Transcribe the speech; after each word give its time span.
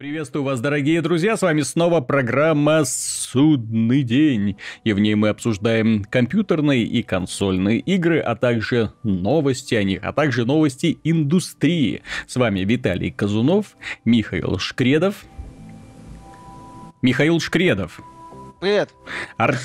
Приветствую 0.00 0.44
вас, 0.44 0.62
дорогие 0.62 1.02
друзья, 1.02 1.36
с 1.36 1.42
вами 1.42 1.60
снова 1.60 2.00
программа 2.00 2.84
«Судный 2.86 4.02
день», 4.02 4.56
и 4.82 4.94
в 4.94 4.98
ней 4.98 5.14
мы 5.14 5.28
обсуждаем 5.28 6.04
компьютерные 6.04 6.84
и 6.84 7.02
консольные 7.02 7.80
игры, 7.80 8.18
а 8.18 8.34
также 8.34 8.94
новости 9.02 9.74
о 9.74 9.84
них, 9.84 10.00
а 10.02 10.14
также 10.14 10.46
новости 10.46 10.98
индустрии. 11.04 12.00
С 12.26 12.36
вами 12.36 12.60
Виталий 12.60 13.10
Казунов, 13.10 13.76
Михаил 14.06 14.58
Шкредов. 14.58 15.16
Михаил 17.02 17.38
Шкредов. 17.38 18.00
Привет. 18.58 18.94
Ар... 19.36 19.58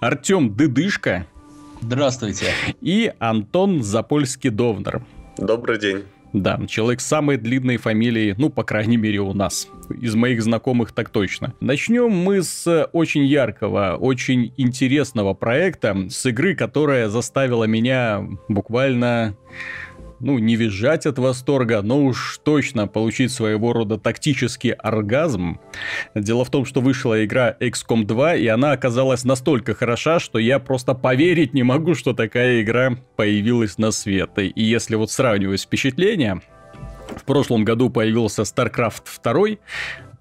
Артем 0.00 0.56
Дыдышко. 0.56 1.26
Здравствуйте. 1.82 2.46
И 2.80 3.12
Антон 3.18 3.82
Запольский-Довнер. 3.82 5.02
Добрый 5.36 5.78
день. 5.78 6.04
Да, 6.32 6.58
человек 6.66 7.00
с 7.00 7.06
самой 7.06 7.36
длинной 7.36 7.76
фамилией, 7.76 8.34
ну, 8.38 8.48
по 8.48 8.64
крайней 8.64 8.96
мере, 8.96 9.20
у 9.20 9.34
нас. 9.34 9.68
Из 10.00 10.14
моих 10.14 10.42
знакомых 10.42 10.92
так 10.92 11.10
точно. 11.10 11.54
Начнем 11.60 12.10
мы 12.10 12.42
с 12.42 12.88
очень 12.92 13.24
яркого, 13.24 13.96
очень 14.00 14.54
интересного 14.56 15.34
проекта, 15.34 16.08
с 16.08 16.24
игры, 16.26 16.54
которая 16.54 17.08
заставила 17.08 17.64
меня 17.64 18.26
буквально 18.48 19.36
ну, 20.22 20.38
не 20.38 20.56
визжать 20.56 21.04
от 21.06 21.18
восторга, 21.18 21.82
но 21.82 22.04
уж 22.04 22.38
точно 22.42 22.86
получить 22.86 23.32
своего 23.32 23.72
рода 23.72 23.98
тактический 23.98 24.70
оргазм. 24.70 25.60
Дело 26.14 26.44
в 26.44 26.50
том, 26.50 26.64
что 26.64 26.80
вышла 26.80 27.24
игра 27.24 27.56
XCOM 27.60 28.04
2, 28.04 28.36
и 28.36 28.46
она 28.46 28.72
оказалась 28.72 29.24
настолько 29.24 29.74
хороша, 29.74 30.20
что 30.20 30.38
я 30.38 30.58
просто 30.58 30.94
поверить 30.94 31.54
не 31.54 31.64
могу, 31.64 31.94
что 31.94 32.12
такая 32.12 32.62
игра 32.62 32.96
появилась 33.16 33.78
на 33.78 33.90
свет. 33.90 34.30
И 34.36 34.52
если 34.56 34.94
вот 34.94 35.10
сравнивать 35.10 35.62
впечатления, 35.62 36.40
в 37.16 37.24
прошлом 37.24 37.64
году 37.64 37.90
появился 37.90 38.42
StarCraft 38.42 39.02
2, 39.22 39.58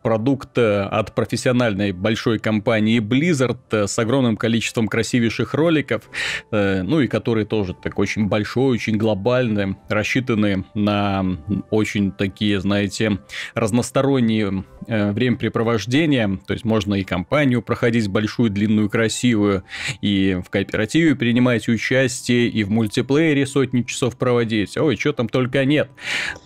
продукт 0.01 0.57
э, 0.57 0.83
от 0.83 1.13
профессиональной 1.13 1.91
большой 1.91 2.39
компании 2.39 2.99
Blizzard 2.99 3.59
э, 3.71 3.87
с 3.87 3.97
огромным 3.99 4.37
количеством 4.37 4.87
красивейших 4.87 5.53
роликов, 5.53 6.09
э, 6.51 6.81
ну 6.83 7.01
и 7.01 7.07
который 7.07 7.45
тоже 7.45 7.73
так 7.73 7.99
очень 7.99 8.27
большой, 8.27 8.75
очень 8.75 8.97
глобальный, 8.97 9.75
рассчитаны 9.89 10.65
на 10.73 11.25
очень 11.69 12.11
такие, 12.11 12.59
знаете, 12.59 13.19
разносторонние 13.53 14.63
времяпрепровождения, 14.87 16.39
то 16.45 16.53
есть 16.53 16.65
можно 16.65 16.95
и 16.95 17.03
компанию 17.03 17.61
проходить 17.61 18.07
большую, 18.07 18.49
длинную, 18.49 18.89
красивую, 18.89 19.63
и 20.01 20.39
в 20.45 20.49
кооперативе 20.49 21.15
принимать 21.15 21.67
участие, 21.67 22.47
и 22.47 22.63
в 22.63 22.71
мультиплеере 22.71 23.45
сотни 23.45 23.83
часов 23.83 24.17
проводить. 24.17 24.75
Ой, 24.77 24.97
что 24.97 25.13
там 25.13 25.29
только 25.29 25.65
нет. 25.65 25.89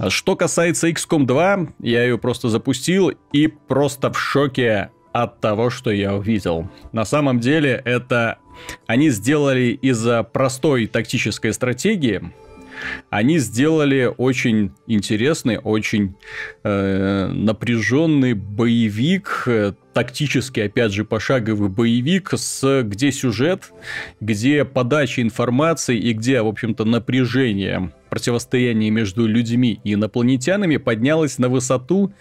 Что 0.10 0.36
касается 0.36 0.90
XCOM 0.90 1.26
2, 1.26 1.68
я 1.80 2.04
ее 2.04 2.18
просто 2.18 2.50
запустил, 2.50 3.14
и 3.32 3.45
просто 3.48 4.12
в 4.12 4.20
шоке 4.20 4.92
от 5.14 5.40
того, 5.40 5.70
что 5.70 5.92
я 5.92 6.14
увидел. 6.14 6.70
На 6.92 7.06
самом 7.06 7.40
деле 7.40 7.82
это 7.86 8.40
они 8.88 9.10
сделали 9.10 9.78
из-за 9.82 10.24
простой 10.24 10.88
тактической 10.88 11.54
стратегии, 11.54 12.34
они 13.10 13.40
сделали 13.40 14.12
очень 14.18 14.72
интересный, 14.88 15.58
очень 15.58 16.16
э, 16.64 17.28
напряженный 17.28 18.34
боевик, 18.34 19.44
э, 19.48 19.74
тактический, 19.94 20.66
опять 20.66 20.92
же, 20.92 21.06
пошаговый 21.06 21.70
боевик, 21.70 22.34
с, 22.36 22.84
где 22.84 23.12
сюжет, 23.12 23.72
где 24.20 24.66
подача 24.66 25.22
информации 25.22 25.98
и 25.98 26.14
где, 26.14 26.42
в 26.42 26.48
общем-то, 26.48 26.84
напряжение 26.84 27.92
противостояние 28.10 28.92
между 28.92 29.26
людьми 29.26 29.80
и 29.84 29.94
инопланетянами 29.94 30.78
поднялось 30.78 31.38
на 31.38 31.50
высоту, 31.50 32.14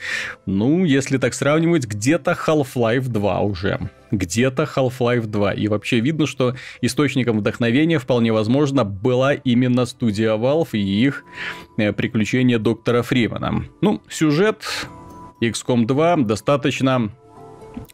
ну, 0.47 0.85
если 0.85 1.19
так 1.19 1.35
сравнивать, 1.35 1.87
где-то 1.87 2.33
Half-Life 2.33 3.09
2 3.09 3.41
уже. 3.41 3.79
Где-то 4.17 4.65
Half-Life 4.65 5.27
2. 5.27 5.53
И 5.55 5.69
вообще 5.69 6.01
видно, 6.01 6.27
что 6.27 6.55
источником 6.81 7.39
вдохновения 7.39 7.99
вполне 7.99 8.33
возможно 8.33 8.85
была 8.85 9.35
именно 9.35 9.87
студия 9.87 10.33
Valve 10.33 10.71
и 10.73 10.79
их 10.79 11.25
э, 11.77 11.93
приключения 11.93 12.59
доктора 12.59 13.03
Фримана. 13.03 13.65
Ну, 13.81 14.01
сюжет 14.09 14.65
XCOM 15.41 15.87
2 15.87 16.17
достаточно 16.19 17.11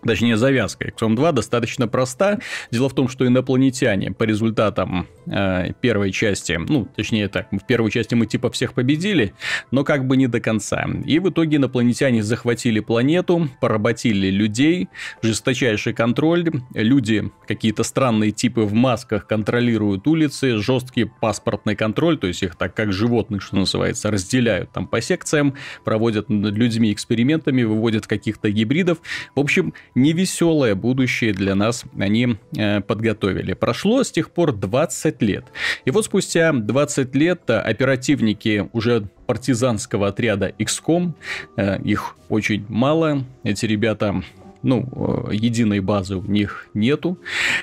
точнее 0.04 0.36
завязка 0.36 0.88
XCOM 0.88 1.14
2 1.14 1.32
достаточно 1.32 1.88
проста. 1.88 2.38
Дело 2.70 2.88
в 2.88 2.94
том, 2.94 3.08
что 3.08 3.26
инопланетяне 3.26 4.12
по 4.12 4.24
результатам 4.24 5.06
э, 5.26 5.72
первой 5.80 6.12
части, 6.12 6.58
ну, 6.68 6.88
точнее 6.96 7.28
так, 7.28 7.48
в 7.52 7.66
первой 7.66 7.90
части 7.90 8.14
мы 8.14 8.26
типа 8.26 8.50
всех 8.50 8.74
победили, 8.74 9.34
но 9.70 9.84
как 9.84 10.06
бы 10.06 10.16
не 10.16 10.26
до 10.26 10.40
конца. 10.40 10.86
И 11.04 11.18
в 11.18 11.30
итоге 11.30 11.56
инопланетяне 11.56 12.22
захватили 12.22 12.80
планету, 12.80 13.48
поработили 13.60 14.28
людей, 14.30 14.88
жесточайший 15.22 15.92
контроль, 15.92 16.50
люди, 16.74 17.30
какие-то 17.46 17.82
странные 17.82 18.30
типы 18.30 18.62
в 18.62 18.72
масках 18.72 19.26
контролируют 19.26 20.06
улицы, 20.06 20.58
жесткий 20.58 21.04
паспортный 21.04 21.76
контроль, 21.76 22.18
то 22.18 22.26
есть 22.26 22.42
их 22.42 22.56
так 22.56 22.74
как 22.74 22.92
животных, 22.92 23.42
что 23.42 23.56
называется, 23.56 24.10
разделяют 24.10 24.72
там 24.72 24.86
по 24.86 25.00
секциям, 25.00 25.54
проводят 25.84 26.28
над 26.28 26.54
людьми 26.54 26.92
экспериментами, 26.92 27.62
выводят 27.62 28.06
каких-то 28.06 28.50
гибридов. 28.50 28.98
В 29.34 29.40
общем, 29.40 29.69
невеселое 29.94 30.74
будущее 30.74 31.32
для 31.32 31.54
нас 31.54 31.84
они 31.98 32.36
э, 32.56 32.80
подготовили. 32.80 33.54
Прошло 33.54 34.02
с 34.02 34.10
тех 34.10 34.30
пор 34.30 34.52
20 34.52 35.22
лет. 35.22 35.44
И 35.84 35.90
вот 35.90 36.04
спустя 36.04 36.52
20 36.52 37.14
лет 37.14 37.42
э, 37.48 37.58
оперативники 37.58 38.68
уже 38.72 39.08
партизанского 39.26 40.08
отряда 40.08 40.52
XCOM, 40.58 41.12
э, 41.56 41.82
их 41.82 42.16
очень 42.28 42.64
мало, 42.68 43.24
эти 43.42 43.66
ребята 43.66 44.22
ну, 44.62 45.26
единой 45.32 45.80
базы 45.80 46.16
у 46.16 46.22
них 46.22 46.68
нету. 46.74 47.18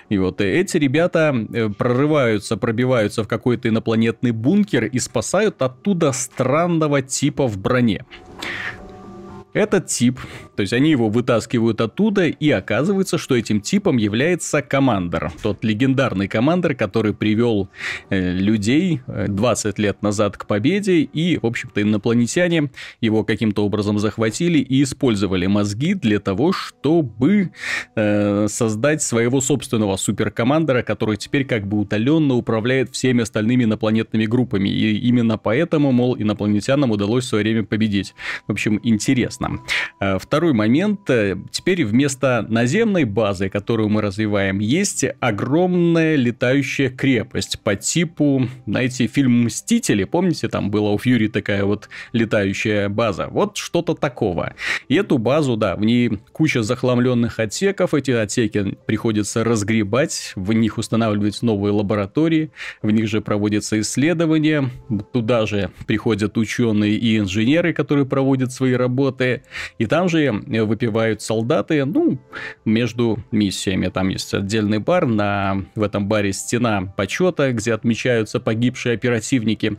И 0.09 0.17
вот 0.17 0.41
эти 0.41 0.77
ребята 0.77 1.35
прорываются, 1.77 2.57
пробиваются 2.57 3.23
в 3.23 3.27
какой-то 3.27 3.69
инопланетный 3.69 4.31
бункер 4.31 4.85
и 4.85 4.97
спасают 4.97 5.61
оттуда 5.61 6.11
странного 6.11 7.03
типа 7.03 7.45
в 7.45 7.59
броне. 7.59 8.03
Этот 9.53 9.87
тип, 9.87 10.19
то 10.57 10.61
есть 10.61 10.73
они 10.73 10.89
его 10.89 11.09
вытаскивают 11.09 11.79
оттуда, 11.81 12.27
и 12.27 12.49
оказывается, 12.49 13.17
что 13.17 13.35
этим 13.35 13.61
типом 13.61 13.97
является 13.97 14.61
командор. 14.61 15.31
Тот 15.41 15.63
легендарный 15.63 16.27
командор, 16.27 16.75
который 16.75 17.13
привел 17.13 17.69
э, 18.09 18.33
людей 18.33 19.01
20 19.07 19.79
э, 19.79 19.81
лет 19.81 20.01
назад 20.01 20.37
к 20.37 20.45
победе, 20.45 21.01
и, 21.01 21.37
в 21.37 21.45
общем-то, 21.45 21.81
инопланетяне 21.81 22.71
его 23.01 23.23
каким-то 23.23 23.65
образом 23.65 23.99
захватили 23.99 24.59
и 24.59 24.83
использовали 24.83 25.45
мозги 25.45 25.93
для 25.93 26.19
того, 26.19 26.51
чтобы 26.51 27.51
э, 27.95 28.47
создать 28.49 29.01
своего 29.01 29.41
собственного 29.41 29.95
суперкомандора, 29.95 30.81
который 30.83 31.17
теперь 31.17 31.45
как 31.45 31.67
бы 31.67 31.79
утоленно 31.79 32.33
управляет 32.35 32.91
всеми 32.93 33.21
остальными 33.21 33.63
инопланетными 33.63 34.25
группами. 34.25 34.69
И 34.69 34.97
именно 34.97 35.37
поэтому, 35.37 35.91
мол, 35.91 36.17
инопланетянам 36.17 36.91
удалось 36.91 37.25
в 37.25 37.27
свое 37.29 37.43
время 37.43 37.63
победить. 37.63 38.13
В 38.47 38.51
общем, 38.51 38.79
интересно 38.83 39.07
интересно. 39.07 39.59
Второй 40.47 40.59
момент. 40.59 41.09
Э, 41.09 41.35
теперь 41.51 41.83
вместо 41.83 42.45
наземной 42.47 43.03
базы, 43.03 43.49
которую 43.49 43.89
мы 43.89 44.01
развиваем, 44.01 44.59
есть 44.59 45.03
огромная 45.19 46.15
летающая 46.15 46.89
крепость 46.89 47.59
по 47.59 47.75
типу, 47.75 48.47
знаете, 48.65 49.07
фильм 49.07 49.43
«Мстители». 49.43 50.05
Помните, 50.05 50.47
там 50.47 50.71
была 50.71 50.91
у 50.91 50.97
Фьюри 50.97 51.27
такая 51.27 51.65
вот 51.65 51.89
летающая 52.13 52.87
база? 52.87 53.27
Вот 53.29 53.57
что-то 53.57 53.93
такого. 53.93 54.53
И 54.87 54.95
эту 54.95 55.17
базу, 55.17 55.57
да, 55.57 55.75
в 55.75 55.81
ней 55.81 56.17
куча 56.31 56.63
захламленных 56.63 57.39
отсеков. 57.39 57.93
Эти 57.93 58.11
отсеки 58.11 58.77
приходится 58.85 59.43
разгребать, 59.43 60.31
в 60.37 60.53
них 60.53 60.77
устанавливать 60.77 61.41
новые 61.41 61.73
лаборатории, 61.73 62.51
в 62.81 62.89
них 62.89 63.09
же 63.09 63.19
проводятся 63.19 63.77
исследования. 63.81 64.69
Туда 65.11 65.45
же 65.45 65.71
приходят 65.87 66.37
ученые 66.37 66.93
и 66.93 67.17
инженеры, 67.17 67.73
которые 67.73 68.05
проводят 68.05 68.53
свои 68.53 68.71
работы. 68.71 69.43
И 69.77 69.87
там 69.87 70.07
же 70.07 70.36
выпивают 70.45 71.21
солдаты, 71.21 71.85
ну, 71.85 72.19
между 72.65 73.19
миссиями. 73.31 73.87
Там 73.87 74.09
есть 74.09 74.33
отдельный 74.33 74.79
бар, 74.79 75.05
на, 75.05 75.65
в 75.75 75.83
этом 75.83 76.07
баре 76.07 76.33
стена 76.33 76.93
почета, 76.97 77.51
где 77.51 77.73
отмечаются 77.73 78.39
погибшие 78.39 78.95
оперативники. 78.95 79.77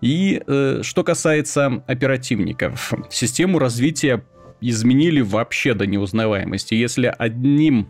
И 0.00 0.42
э, 0.46 0.80
что 0.82 1.04
касается 1.04 1.82
оперативников, 1.86 2.92
систему 3.10 3.58
развития 3.58 4.22
изменили 4.60 5.20
вообще 5.20 5.74
до 5.74 5.86
неузнаваемости. 5.86 6.74
Если 6.74 7.12
одним 7.16 7.88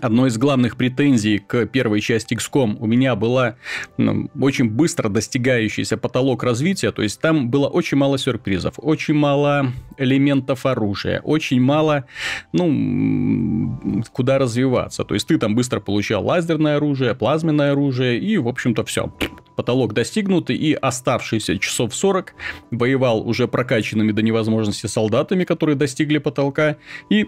Одной 0.00 0.28
из 0.28 0.38
главных 0.38 0.76
претензий 0.76 1.38
к 1.38 1.66
первой 1.66 2.00
части 2.00 2.34
XCOM 2.34 2.78
у 2.80 2.86
меня 2.86 3.14
была 3.14 3.56
ну, 3.96 4.28
очень 4.40 4.68
быстро 4.68 5.08
достигающийся 5.08 5.96
потолок 5.96 6.42
развития, 6.42 6.90
то 6.90 7.02
есть 7.02 7.20
там 7.20 7.48
было 7.48 7.68
очень 7.68 7.96
мало 7.96 8.18
сюрпризов, 8.18 8.74
очень 8.78 9.14
мало 9.14 9.72
элементов 9.96 10.66
оружия, 10.66 11.20
очень 11.20 11.60
мало, 11.60 12.06
ну, 12.52 13.78
куда 14.12 14.38
развиваться. 14.38 15.04
То 15.04 15.14
есть 15.14 15.28
ты 15.28 15.38
там 15.38 15.54
быстро 15.54 15.78
получал 15.78 16.24
лазерное 16.26 16.76
оружие, 16.76 17.14
плазменное 17.14 17.72
оружие 17.72 18.18
и, 18.18 18.36
в 18.36 18.48
общем-то, 18.48 18.84
все 18.84 19.12
потолок 19.54 19.94
достигнут, 19.94 20.50
и 20.50 20.72
оставшиеся 20.74 21.58
часов 21.58 21.94
40 21.94 22.34
воевал 22.72 23.26
уже 23.26 23.46
прокачанными 23.46 24.10
до 24.10 24.22
невозможности 24.22 24.86
солдатами, 24.86 25.44
которые 25.44 25.76
достигли 25.76 26.18
потолка, 26.18 26.76
и 27.08 27.26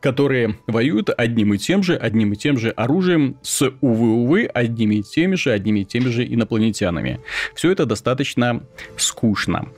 которые 0.00 0.58
воюют 0.66 1.10
одним 1.16 1.54
и 1.54 1.58
тем 1.58 1.82
же, 1.82 1.96
одним 1.96 2.32
и 2.32 2.36
тем 2.36 2.58
же 2.58 2.70
оружием 2.70 3.36
с, 3.42 3.70
увы-увы, 3.80 4.46
одними 4.46 4.96
и 4.96 5.02
теми 5.02 5.34
же, 5.34 5.50
одними 5.50 5.80
и 5.80 5.84
теми 5.84 6.08
же 6.08 6.24
инопланетянами. 6.24 7.20
Все 7.54 7.70
это 7.70 7.86
достаточно 7.86 8.62
скучно. 8.96 9.68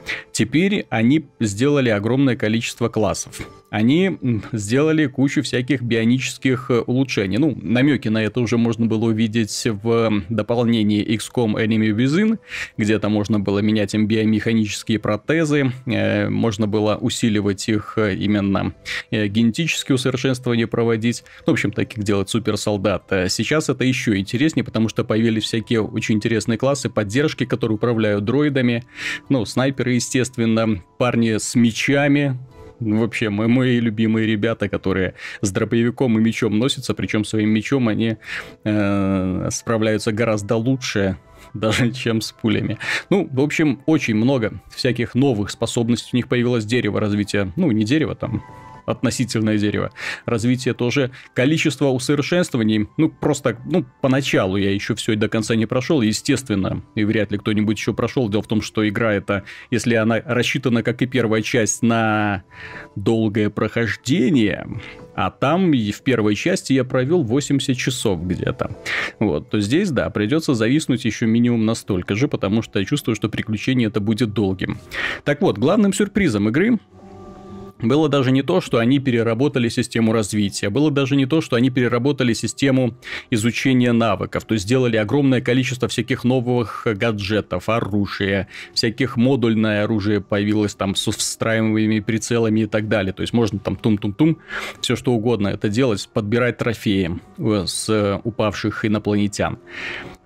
Теперь 0.41 0.87
они 0.89 1.27
сделали 1.39 1.91
огромное 1.91 2.35
количество 2.35 2.89
классов 2.89 3.47
они 3.71 4.19
сделали 4.53 5.07
кучу 5.07 5.43
всяких 5.43 5.83
бионических 5.83 6.71
э, 6.71 6.81
улучшений. 6.81 7.39
Ну, 7.39 7.57
намеки 7.61 8.09
на 8.09 8.23
это 8.23 8.41
уже 8.41 8.59
можно 8.59 8.87
было 8.87 9.07
увидеть 9.07 9.63
в 9.65 10.23
дополнении 10.29 11.07
XCOM 11.17 11.55
Enemy 11.55 11.97
Within, 11.97 12.39
где-то 12.77 13.09
можно 13.09 13.39
было 13.39 13.61
менять 13.61 13.95
им 13.95 14.07
биомеханические 14.07 14.99
протезы, 14.99 15.73
э, 15.87 16.29
можно 16.29 16.67
было 16.67 16.97
усиливать 16.97 17.69
их 17.69 17.95
э, 17.97 18.17
именно 18.17 18.75
генетические 19.11 19.95
усовершенствования 19.95 20.67
проводить. 20.67 21.23
В 21.47 21.51
общем, 21.51 21.71
так 21.71 21.91
как 21.91 22.03
делает 22.03 22.29
суперсолдат. 22.29 23.05
Сейчас 23.29 23.69
это 23.69 23.85
еще 23.85 24.17
интереснее, 24.17 24.65
потому 24.65 24.89
что 24.89 25.05
появились 25.05 25.45
всякие 25.45 25.83
очень 25.83 26.17
интересные 26.17 26.59
классы 26.59 26.91
поддержки, 26.91 27.45
которые 27.45 27.77
управляют 27.77 28.25
дроидами. 28.25 28.85
Ну, 29.29 29.45
снайперы, 29.45 29.93
естественно, 29.93 30.30
парни 30.99 31.39
с 31.39 31.55
мечами, 31.55 32.39
вообще 32.81 33.31
мои, 33.31 33.49
мои 33.49 33.81
любимые 33.81 34.27
ребята, 34.27 34.69
которые 34.69 35.15
с 35.41 35.51
дробовиком 35.51 36.19
и 36.19 36.23
мечом 36.23 36.59
носятся, 36.59 36.95
причем 36.95 37.25
своим 37.25 37.51
мечом 37.51 37.89
они 37.89 38.17
э, 38.65 39.49
справляются 39.51 40.13
гораздо 40.13 40.57
лучше 40.57 41.17
даже 41.55 41.91
чем 41.93 42.21
с 42.21 42.33
пулями. 42.33 42.79
Ну, 43.09 43.29
в 43.31 43.41
общем, 43.41 43.83
очень 43.87 44.15
много 44.15 44.61
всяких 44.75 45.15
новых 45.15 45.51
способностей 45.51 46.11
у 46.13 46.17
них 46.17 46.29
появилось 46.29 46.65
дерево 46.65 47.01
развития. 47.01 47.53
Ну, 47.57 47.71
не 47.73 47.85
дерево, 47.85 48.15
там 48.15 48.43
относительное 48.87 49.59
дерево. 49.59 49.91
Развитие 50.27 50.75
тоже. 50.75 51.11
Количество 51.35 51.87
усовершенствований, 51.89 52.89
ну, 52.97 53.11
просто, 53.11 53.59
ну, 53.67 53.85
поначалу 54.01 54.57
я 54.57 54.73
еще 54.73 54.95
все 54.95 55.15
до 55.17 55.29
конца 55.29 55.55
не 55.55 55.67
прошел, 55.67 56.01
естественно, 56.01 56.83
и 56.95 57.05
вряд 57.05 57.33
ли 57.33 57.39
кто-нибудь 57.39 57.79
еще 57.79 57.95
прошел. 57.95 58.29
Дело 58.29 58.43
в 58.43 58.49
том, 58.49 58.63
что 58.63 58.89
игра 58.89 59.13
это, 59.13 59.45
если 59.71 59.95
она 59.95 60.21
рассчитана, 60.25 60.83
как 60.83 61.03
и 61.03 61.07
первая 61.07 61.43
часть, 61.43 61.83
на 61.83 62.43
долгое 62.97 63.51
прохождение, 63.51 64.67
а 65.15 65.31
там 65.31 65.73
в 65.73 66.03
первой 66.03 66.35
части 66.35 66.73
я 66.73 66.85
провел 66.85 67.23
80 67.23 67.77
часов 67.77 68.27
где-то. 68.27 68.77
Вот, 69.19 69.51
то 69.51 69.61
здесь, 69.61 69.91
да, 69.91 70.09
придется 70.11 70.55
зависнуть 70.55 71.05
еще 71.05 71.27
минимум 71.27 71.67
настолько 71.67 72.15
же, 72.15 72.29
потому 72.29 72.63
что 72.63 72.79
я 72.79 72.85
чувствую, 72.85 73.17
что 73.17 73.29
приключение 73.29 73.89
это 73.89 74.01
будет 74.01 74.33
долгим. 74.33 74.79
Так 75.25 75.43
вот, 75.43 75.59
главным 75.59 75.93
сюрпризом 75.93 76.49
игры 76.49 76.79
было 77.83 78.09
даже 78.09 78.31
не 78.31 78.43
то, 78.43 78.61
что 78.61 78.79
они 78.79 78.99
переработали 78.99 79.69
систему 79.69 80.13
развития, 80.13 80.71
было 80.71 80.91
даже 80.91 81.17
не 81.17 81.27
то, 81.27 81.41
что 81.41 81.57
они 81.57 81.71
переработали 81.71 82.33
систему 82.33 82.95
изучения 83.31 83.93
навыков, 83.93 84.45
то 84.45 84.55
есть 84.55 84.65
сделали 84.65 84.97
огромное 84.97 85.41
количество 85.41 85.89
всяких 85.89 86.25
новых 86.25 86.87
гаджетов, 86.87 87.69
оружия, 87.69 88.49
всяких 88.75 89.17
модульное 89.17 89.85
оружие 89.85 90.21
появилось 90.21 90.75
там 90.75 90.95
с 90.95 91.11
встраиваемыми 91.11 92.01
прицелами 92.01 92.61
и 92.61 92.67
так 92.67 92.89
далее. 92.89 93.13
То 93.13 93.23
есть 93.23 93.33
можно 93.33 93.59
там 93.59 93.77
тум-тум-тум, 93.77 94.39
все 94.81 94.97
что 94.97 95.13
угодно 95.13 95.49
это 95.49 95.69
делать, 95.69 96.09
подбирать 96.13 96.59
трофеи 96.59 97.19
э, 97.39 97.65
с 97.67 98.21
упавших 98.25 98.85
инопланетян. 98.85 99.59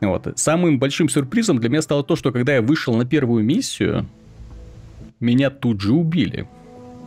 Вот. 0.01 0.27
Самым 0.37 0.79
большим 0.79 1.09
сюрпризом 1.09 1.59
для 1.59 1.69
меня 1.69 1.83
стало 1.83 2.05
то, 2.05 2.17
что 2.17 2.33
когда 2.33 2.55
я 2.55 2.63
вышел 2.63 2.95
на 2.97 3.05
первую 3.05 3.45
миссию, 3.45 4.07
меня 5.21 5.51
тут 5.51 5.81
же 5.81 5.93
убили. 5.93 6.49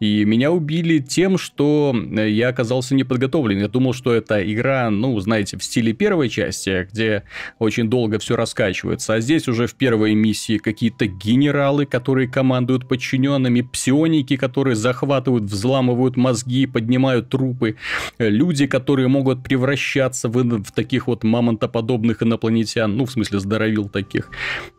И 0.00 0.24
меня 0.24 0.50
убили 0.50 0.98
тем, 0.98 1.38
что 1.38 1.94
э, 1.94 2.28
я 2.30 2.48
оказался 2.48 2.94
неподготовлен. 2.94 3.58
Я 3.58 3.68
думал, 3.68 3.92
что 3.92 4.12
это 4.12 4.40
игра, 4.52 4.90
ну, 4.90 5.18
знаете, 5.20 5.56
в 5.56 5.64
стиле 5.64 5.92
первой 5.92 6.28
части, 6.28 6.86
где 6.90 7.22
очень 7.58 7.88
долго 7.88 8.18
все 8.18 8.36
раскачивается. 8.36 9.14
А 9.14 9.20
здесь 9.20 9.48
уже 9.48 9.66
в 9.66 9.74
первой 9.74 10.14
миссии 10.14 10.58
какие-то 10.58 11.06
генералы, 11.06 11.86
которые 11.86 12.28
командуют 12.28 12.88
подчиненными, 12.88 13.62
псионики, 13.62 14.36
которые 14.36 14.74
захватывают, 14.76 15.44
взламывают 15.44 16.16
мозги, 16.16 16.66
поднимают 16.66 17.30
трупы, 17.30 17.76
э, 18.18 18.28
люди, 18.28 18.66
которые 18.66 19.08
могут 19.08 19.42
превращаться 19.42 20.28
в, 20.28 20.42
в 20.42 20.72
таких 20.72 21.06
вот 21.06 21.24
мамонтоподобных 21.24 22.22
инопланетян, 22.22 22.96
ну, 22.96 23.06
в 23.06 23.10
смысле, 23.10 23.40
здоровил 23.40 23.88
таких. 23.88 24.30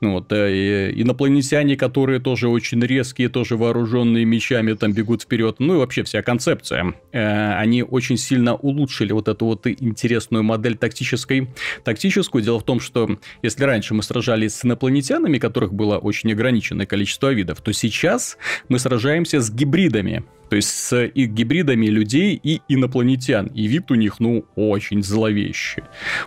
Вот, 0.02 0.32
э, 0.32 0.92
инопланетяне, 0.96 1.78
которые 1.78 2.20
тоже 2.20 2.48
очень 2.50 2.82
резкие, 2.82 3.30
тоже 3.30 3.58
вооруженные 3.58 4.26
мечами, 4.26 4.74
там 4.74 4.94
бегут 4.94 5.15
бегут 5.16 5.24
вперед, 5.24 5.56
ну 5.60 5.76
и 5.76 5.78
вообще 5.78 6.04
вся 6.04 6.22
концепция. 6.22 6.94
Э, 7.12 7.54
они 7.56 7.84
очень 7.84 8.18
сильно 8.18 8.56
улучшили 8.56 9.14
вот 9.14 9.28
эту 9.28 9.46
вот 9.46 9.68
интересную 9.68 10.44
модель 10.44 10.76
тактической. 10.76 11.48
Тактическую. 11.84 12.44
Дело 12.44 12.60
в 12.60 12.64
том, 12.64 12.80
что 12.80 13.20
если 13.44 13.64
раньше 13.64 13.94
мы 13.94 14.04
сражались 14.04 14.56
с 14.56 14.66
инопланетянами, 14.66 15.38
которых 15.38 15.74
было 15.74 15.98
очень 15.98 16.32
ограниченное 16.32 16.86
количество 16.86 17.34
видов, 17.34 17.62
то 17.62 17.74
сейчас 17.74 18.38
мы 18.70 18.80
сражаемся 18.80 19.40
с 19.40 19.50
гибридами. 19.50 20.24
То 20.50 20.58
есть 20.58 20.70
с 20.70 21.06
их 21.06 21.30
гибридами 21.32 21.88
людей 21.88 22.40
и 22.44 22.62
инопланетян. 22.68 23.48
И 23.48 23.66
вид 23.68 23.90
у 23.92 23.96
них, 23.96 24.20
ну, 24.20 24.46
очень 24.56 25.02
зловещий. 25.02 25.84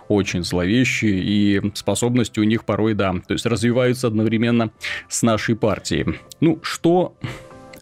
Очень 0.09 0.43
зловещий. 0.43 1.21
И 1.23 1.71
способности 1.73 2.39
у 2.39 2.43
них 2.43 2.65
порой, 2.65 2.95
да. 2.95 3.13
То 3.27 3.33
есть 3.33 3.45
развиваются 3.45 4.07
одновременно 4.07 4.71
с 5.07 5.21
нашей 5.21 5.55
партией. 5.55 6.19
Ну, 6.41 6.59
что 6.63 7.15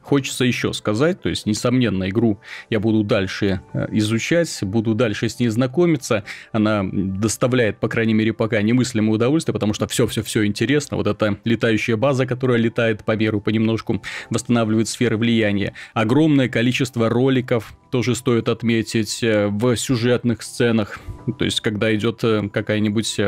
хочется 0.07 0.45
еще 0.45 0.71
сказать. 0.71 1.21
То 1.21 1.29
есть, 1.29 1.45
несомненно, 1.45 2.09
игру 2.09 2.39
я 2.69 2.79
буду 2.79 3.03
дальше 3.03 3.61
э, 3.73 3.87
изучать, 3.91 4.57
буду 4.61 4.95
дальше 4.95 5.27
с 5.27 5.37
ней 5.39 5.49
знакомиться. 5.49 6.23
Она 6.53 6.85
доставляет, 6.91 7.79
по 7.79 7.89
крайней 7.89 8.13
мере, 8.13 8.31
пока 8.31 8.61
немыслимое 8.61 9.15
удовольствие, 9.15 9.53
потому 9.53 9.73
что 9.73 9.85
все-все-все 9.87 10.45
интересно. 10.45 10.95
Вот 10.95 11.07
эта 11.07 11.37
летающая 11.43 11.97
база, 11.97 12.25
которая 12.25 12.57
летает 12.57 13.03
по 13.03 13.17
миру 13.17 13.41
понемножку, 13.41 14.01
восстанавливает 14.29 14.87
сферы 14.87 15.17
влияния. 15.17 15.73
Огромное 15.93 16.47
количество 16.47 17.09
роликов, 17.09 17.75
тоже 17.89 18.15
стоит 18.15 18.49
отметить, 18.49 19.23
э, 19.23 19.47
в 19.47 19.75
сюжетных 19.75 20.41
сценах. 20.41 20.99
То 21.37 21.45
есть, 21.45 21.61
когда 21.61 21.93
идет 21.95 22.23
э, 22.23 22.49
какая-нибудь... 22.51 23.19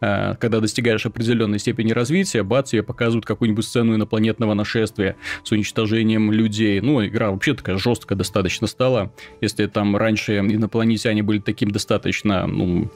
Когда 0.00 0.60
достигаешь 0.60 1.04
определенной 1.06 1.58
степени 1.58 1.92
развития, 1.92 2.42
бац, 2.42 2.70
тебе 2.70 2.82
показывают 2.82 3.26
какую-нибудь 3.26 3.64
сцену 3.64 3.94
инопланетного 3.94 4.54
нашествия 4.54 5.16
с 5.42 5.52
уничтожением 5.52 6.32
людей. 6.32 6.80
Ну, 6.80 7.04
игра 7.04 7.30
вообще 7.30 7.54
такая 7.54 7.76
жесткая 7.78 8.16
достаточно 8.16 8.66
стала. 8.66 9.12
Если 9.40 9.66
там 9.66 9.96
раньше 9.96 10.38
инопланетяне 10.38 11.22
были 11.22 11.38
таким 11.38 11.70
достаточно, 11.70 12.46
ну, 12.46 12.90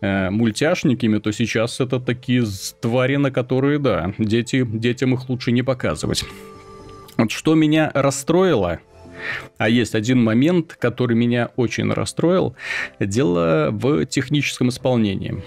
э, 0.00 0.30
мультяшниками, 0.30 1.18
то 1.18 1.32
сейчас 1.32 1.80
это 1.80 2.00
такие 2.00 2.44
твари, 2.80 3.16
на 3.16 3.30
которые, 3.30 3.78
да, 3.78 4.14
дети, 4.18 4.64
детям 4.66 5.14
их 5.14 5.28
лучше 5.28 5.52
не 5.52 5.62
показывать. 5.62 6.24
Вот 7.16 7.32
что 7.32 7.54
меня 7.54 7.90
расстроило, 7.94 8.78
а 9.56 9.68
есть 9.68 9.94
один 9.94 10.22
момент, 10.22 10.76
который 10.78 11.16
меня 11.16 11.50
очень 11.56 11.92
расстроил. 11.92 12.54
Дело 13.00 13.68
в 13.72 14.06
техническом 14.06 14.68
исполнении. 14.68 15.42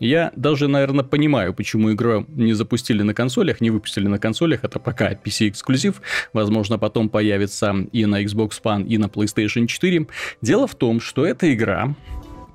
Я 0.00 0.32
даже, 0.34 0.66
наверное, 0.66 1.04
понимаю, 1.04 1.52
почему 1.52 1.92
игру 1.92 2.24
не 2.28 2.54
запустили 2.54 3.02
на 3.02 3.12
консолях, 3.12 3.60
не 3.60 3.70
выпустили 3.70 4.08
на 4.08 4.18
консолях. 4.18 4.64
Это 4.64 4.78
пока 4.78 5.12
PC-эксклюзив. 5.12 5.96
Возможно, 6.32 6.78
потом 6.78 7.10
появится 7.10 7.74
и 7.92 8.06
на 8.06 8.24
Xbox 8.24 8.52
One, 8.64 8.86
и 8.86 8.96
на 8.96 9.06
PlayStation 9.06 9.66
4. 9.66 10.06
Дело 10.40 10.66
в 10.66 10.74
том, 10.74 11.00
что 11.00 11.26
эта 11.26 11.52
игра 11.52 11.94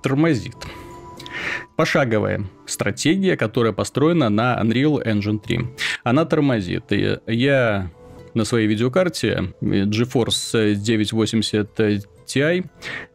тормозит. 0.01 0.55
Пошаговая 1.75 2.45
стратегия, 2.65 3.37
которая 3.37 3.73
построена 3.73 4.29
на 4.29 4.59
Unreal 4.59 5.05
Engine 5.05 5.39
3. 5.39 5.59
Она 6.03 6.25
тормозит. 6.25 6.91
И 6.91 7.19
я 7.27 7.91
на 8.35 8.45
своей 8.45 8.67
видеокарте 8.67 9.53
GeForce 9.61 10.75
980 10.75 12.05
Ti, 12.25 12.65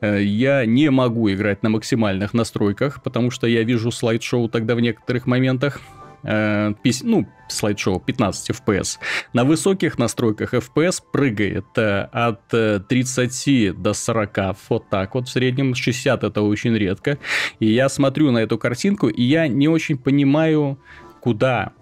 э, 0.00 0.22
я 0.22 0.66
не 0.66 0.90
могу 0.90 1.30
играть 1.30 1.62
на 1.62 1.68
максимальных 1.68 2.34
настройках, 2.34 3.02
потому 3.02 3.30
что 3.30 3.46
я 3.46 3.62
вижу 3.62 3.90
слайд-шоу 3.90 4.48
тогда 4.48 4.74
в 4.74 4.80
некоторых 4.80 5.26
моментах 5.26 5.80
э, 6.22 6.72
ну, 7.02 7.28
слайд-шоу 7.48 8.00
15 8.00 8.50
FPS. 8.50 8.98
На 9.32 9.44
высоких 9.44 9.98
настройках 9.98 10.54
FPS 10.54 11.02
прыгает 11.12 11.66
э, 11.76 12.08
от 12.12 12.48
30 12.48 13.82
до 13.82 13.92
40, 13.92 14.38
вот 14.68 14.88
так 14.88 15.14
вот 15.14 15.28
в 15.28 15.30
среднем, 15.30 15.74
60 15.74 16.24
это 16.24 16.42
очень 16.42 16.76
редко. 16.76 17.18
И 17.58 17.66
я 17.66 17.88
смотрю 17.88 18.30
на 18.30 18.38
эту 18.38 18.58
картинку, 18.58 19.08
и 19.08 19.22
я 19.22 19.48
не 19.48 19.68
очень 19.68 19.98
понимаю, 19.98 20.78
куда 21.20 21.72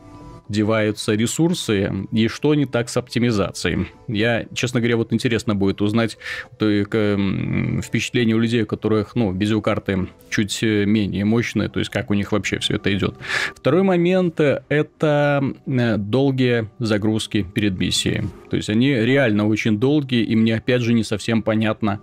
деваются 0.48 1.14
ресурсы 1.14 2.06
и 2.12 2.28
что 2.28 2.54
не 2.54 2.66
так 2.66 2.88
с 2.88 2.96
оптимизацией. 2.96 3.88
Я, 4.08 4.46
честно 4.54 4.80
говоря, 4.80 4.96
вот 4.96 5.12
интересно 5.12 5.54
будет 5.54 5.80
узнать 5.82 6.18
впечатление 6.56 8.36
у 8.36 8.38
людей, 8.38 8.62
у 8.62 8.66
которых, 8.66 9.14
ну, 9.14 9.32
видеокарты 9.32 10.08
чуть 10.30 10.62
менее 10.62 11.24
мощные, 11.24 11.68
то 11.68 11.78
есть 11.78 11.90
как 11.90 12.10
у 12.10 12.14
них 12.14 12.32
вообще 12.32 12.58
все 12.58 12.76
это 12.76 12.92
идет. 12.94 13.14
Второй 13.54 13.82
момент– 13.82 14.40
это 14.68 15.42
э, 15.66 15.96
долгие 15.96 16.68
загрузки 16.78 17.42
перед 17.42 17.78
миссией. 17.78 18.24
То 18.50 18.56
есть 18.56 18.70
они 18.70 18.94
реально 18.94 19.46
очень 19.46 19.78
долгие, 19.78 20.22
и 20.22 20.36
мне 20.36 20.56
опять 20.56 20.82
же 20.82 20.92
не 20.92 21.04
совсем 21.04 21.42
понятно, 21.42 22.00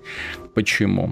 почему. 0.53 1.11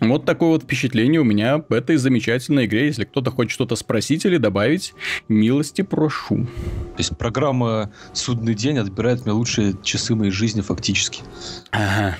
Вот 0.00 0.24
такое 0.24 0.50
вот 0.50 0.62
впечатление 0.62 1.20
у 1.20 1.24
меня 1.24 1.58
в 1.58 1.72
этой 1.72 1.96
замечательной 1.96 2.66
игре. 2.66 2.86
Если 2.86 3.04
кто-то 3.04 3.30
хочет 3.30 3.52
что-то 3.52 3.76
спросить 3.76 4.24
или 4.24 4.36
добавить, 4.36 4.94
милости 5.28 5.82
прошу. 5.82 6.44
То 6.44 6.98
есть 6.98 7.16
программа 7.18 7.90
«Судный 8.12 8.54
день» 8.54 8.78
отбирает 8.78 9.24
мне 9.24 9.32
лучшие 9.34 9.74
часы 9.82 10.14
моей 10.14 10.30
жизни 10.30 10.60
фактически. 10.60 11.22
Ага. 11.70 12.16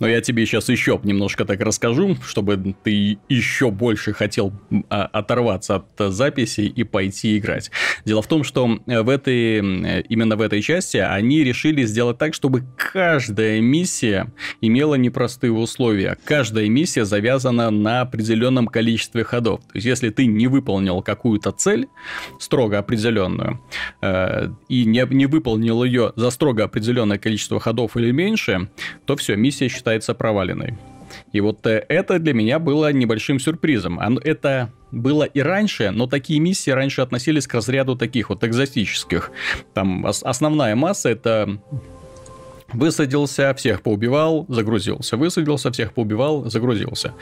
Но 0.00 0.08
я 0.08 0.20
тебе 0.20 0.46
сейчас 0.46 0.68
еще 0.68 1.00
немножко 1.02 1.44
так 1.44 1.60
расскажу, 1.60 2.16
чтобы 2.26 2.74
ты 2.82 3.18
еще 3.28 3.70
больше 3.70 4.12
хотел 4.12 4.52
а, 4.88 5.04
оторваться 5.06 5.76
от 5.76 6.12
записи 6.12 6.62
и 6.62 6.84
пойти 6.84 7.38
играть. 7.38 7.70
Дело 8.04 8.22
в 8.22 8.26
том, 8.26 8.44
что 8.44 8.78
в 8.86 9.08
этой, 9.08 9.58
именно 10.02 10.36
в 10.36 10.40
этой 10.40 10.62
части 10.62 10.96
они 10.96 11.44
решили 11.44 11.84
сделать 11.84 12.18
так, 12.18 12.34
чтобы 12.34 12.64
каждая 12.76 13.60
миссия 13.60 14.32
имела 14.60 14.94
непростые 14.94 15.52
условия. 15.52 16.16
Каждая 16.24 16.68
миссия 16.68 17.04
завязана 17.04 17.70
на 17.70 18.02
определенном 18.02 18.66
количестве 18.66 19.24
ходов. 19.24 19.60
То 19.60 19.72
есть, 19.74 19.86
если 19.86 20.10
ты 20.10 20.26
не 20.26 20.46
выполнил 20.46 21.02
какую-то 21.02 21.52
цель, 21.52 21.88
строго 22.38 22.78
определенную, 22.78 23.60
э, 24.02 24.48
и 24.68 24.84
не, 24.84 25.06
не 25.14 25.26
выполнил 25.26 25.84
ее 25.84 26.12
за 26.16 26.30
строго 26.30 26.64
определенное 26.64 27.18
количество 27.18 27.60
ходов 27.60 27.96
или 27.96 28.10
меньше, 28.10 28.70
то 29.06 29.16
все, 29.16 29.31
миссия 29.36 29.68
считается 29.68 30.14
проваленной. 30.14 30.78
И 31.32 31.40
вот 31.40 31.66
э, 31.66 31.84
это 31.88 32.18
для 32.18 32.34
меня 32.34 32.58
было 32.58 32.92
небольшим 32.92 33.38
сюрпризом. 33.38 33.98
Это 34.18 34.70
было 34.90 35.24
и 35.24 35.40
раньше, 35.40 35.90
но 35.90 36.06
такие 36.06 36.40
миссии 36.40 36.70
раньше 36.70 37.00
относились 37.00 37.46
к 37.46 37.54
разряду 37.54 37.96
таких 37.96 38.30
вот 38.30 38.44
экзотических. 38.44 39.30
Там 39.74 40.06
основная 40.06 40.76
масса 40.76 41.10
это 41.10 41.58
Высадился, 42.72 43.54
всех 43.54 43.82
поубивал, 43.82 44.46
загрузился. 44.48 45.16
Высадился, 45.16 45.70
всех 45.70 45.92
поубивал, 45.92 46.48
загрузился. 46.48 47.14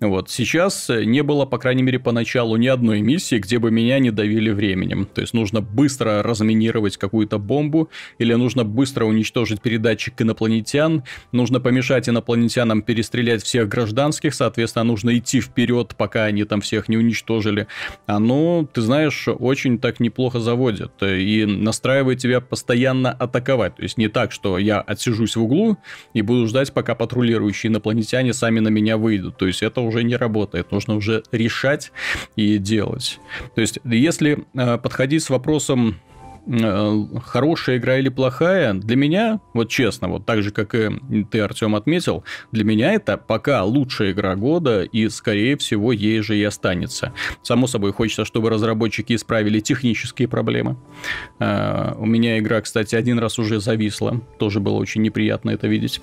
Вот. 0.00 0.30
Сейчас 0.30 0.88
не 0.88 1.22
было, 1.22 1.46
по 1.46 1.58
крайней 1.58 1.82
мере, 1.82 1.98
поначалу 1.98 2.56
ни 2.56 2.66
одной 2.66 3.00
миссии, 3.00 3.36
где 3.38 3.58
бы 3.58 3.70
меня 3.70 3.98
не 3.98 4.10
давили 4.10 4.50
временем. 4.50 5.06
То 5.06 5.20
есть 5.20 5.34
нужно 5.34 5.60
быстро 5.60 6.22
разминировать 6.22 6.96
какую-то 6.96 7.38
бомбу, 7.38 7.88
или 8.18 8.34
нужно 8.34 8.64
быстро 8.64 9.04
уничтожить 9.04 9.60
передатчик 9.60 10.20
инопланетян, 10.20 11.04
нужно 11.32 11.60
помешать 11.60 12.08
инопланетянам 12.08 12.82
перестрелять 12.82 13.42
всех 13.42 13.68
гражданских, 13.68 14.34
соответственно, 14.34 14.84
нужно 14.84 15.16
идти 15.18 15.40
вперед, 15.40 15.94
пока 15.96 16.24
они 16.24 16.44
там 16.44 16.60
всех 16.60 16.88
не 16.88 16.96
уничтожили. 16.96 17.66
Оно, 18.06 18.68
ты 18.72 18.80
знаешь, 18.80 19.28
очень 19.28 19.78
так 19.78 20.00
неплохо 20.00 20.40
заводит 20.40 20.92
и 21.02 21.44
настраивает 21.46 22.18
тебя 22.18 22.40
постоянно 22.40 23.12
атаковать. 23.12 23.76
То 23.76 23.82
есть 23.82 23.98
не 23.98 24.08
так, 24.08 24.32
что 24.32 24.58
я 24.58 24.80
отсижусь 24.96 25.36
в 25.36 25.42
углу 25.42 25.78
и 26.14 26.22
буду 26.22 26.46
ждать, 26.46 26.72
пока 26.72 26.94
патрулирующие 26.94 27.70
инопланетяне 27.70 28.32
сами 28.32 28.60
на 28.60 28.68
меня 28.68 28.96
выйдут. 28.96 29.36
То 29.36 29.46
есть 29.46 29.62
это 29.62 29.80
уже 29.80 30.02
не 30.02 30.16
работает. 30.16 30.72
Нужно 30.72 30.96
уже 30.96 31.22
решать 31.32 31.92
и 32.34 32.58
делать. 32.58 33.20
То 33.54 33.60
есть 33.60 33.78
если 33.84 34.44
э, 34.54 34.78
подходить 34.78 35.22
с 35.22 35.30
вопросом 35.30 35.96
хорошая 37.24 37.78
игра 37.78 37.98
или 37.98 38.08
плохая, 38.08 38.74
для 38.74 38.96
меня, 38.96 39.40
вот 39.52 39.68
честно, 39.68 40.08
вот 40.08 40.26
так 40.26 40.42
же, 40.42 40.50
как 40.50 40.74
и 40.74 41.24
ты, 41.30 41.40
Артем, 41.40 41.74
отметил, 41.74 42.24
для 42.52 42.64
меня 42.64 42.92
это 42.92 43.16
пока 43.16 43.64
лучшая 43.64 44.12
игра 44.12 44.36
года, 44.36 44.82
и, 44.82 45.08
скорее 45.08 45.56
всего, 45.56 45.92
ей 45.92 46.20
же 46.20 46.36
и 46.36 46.42
останется. 46.44 47.12
Само 47.42 47.66
собой, 47.66 47.92
хочется, 47.92 48.24
чтобы 48.24 48.50
разработчики 48.50 49.14
исправили 49.14 49.60
технические 49.60 50.28
проблемы. 50.28 50.76
Э, 51.40 51.94
у 51.98 52.06
меня 52.06 52.38
игра, 52.38 52.60
кстати, 52.60 52.94
один 52.94 53.18
раз 53.18 53.38
уже 53.38 53.60
зависла, 53.60 54.20
тоже 54.38 54.60
было 54.60 54.74
очень 54.74 55.02
неприятно 55.02 55.50
это 55.50 55.66
видеть. 55.66 56.00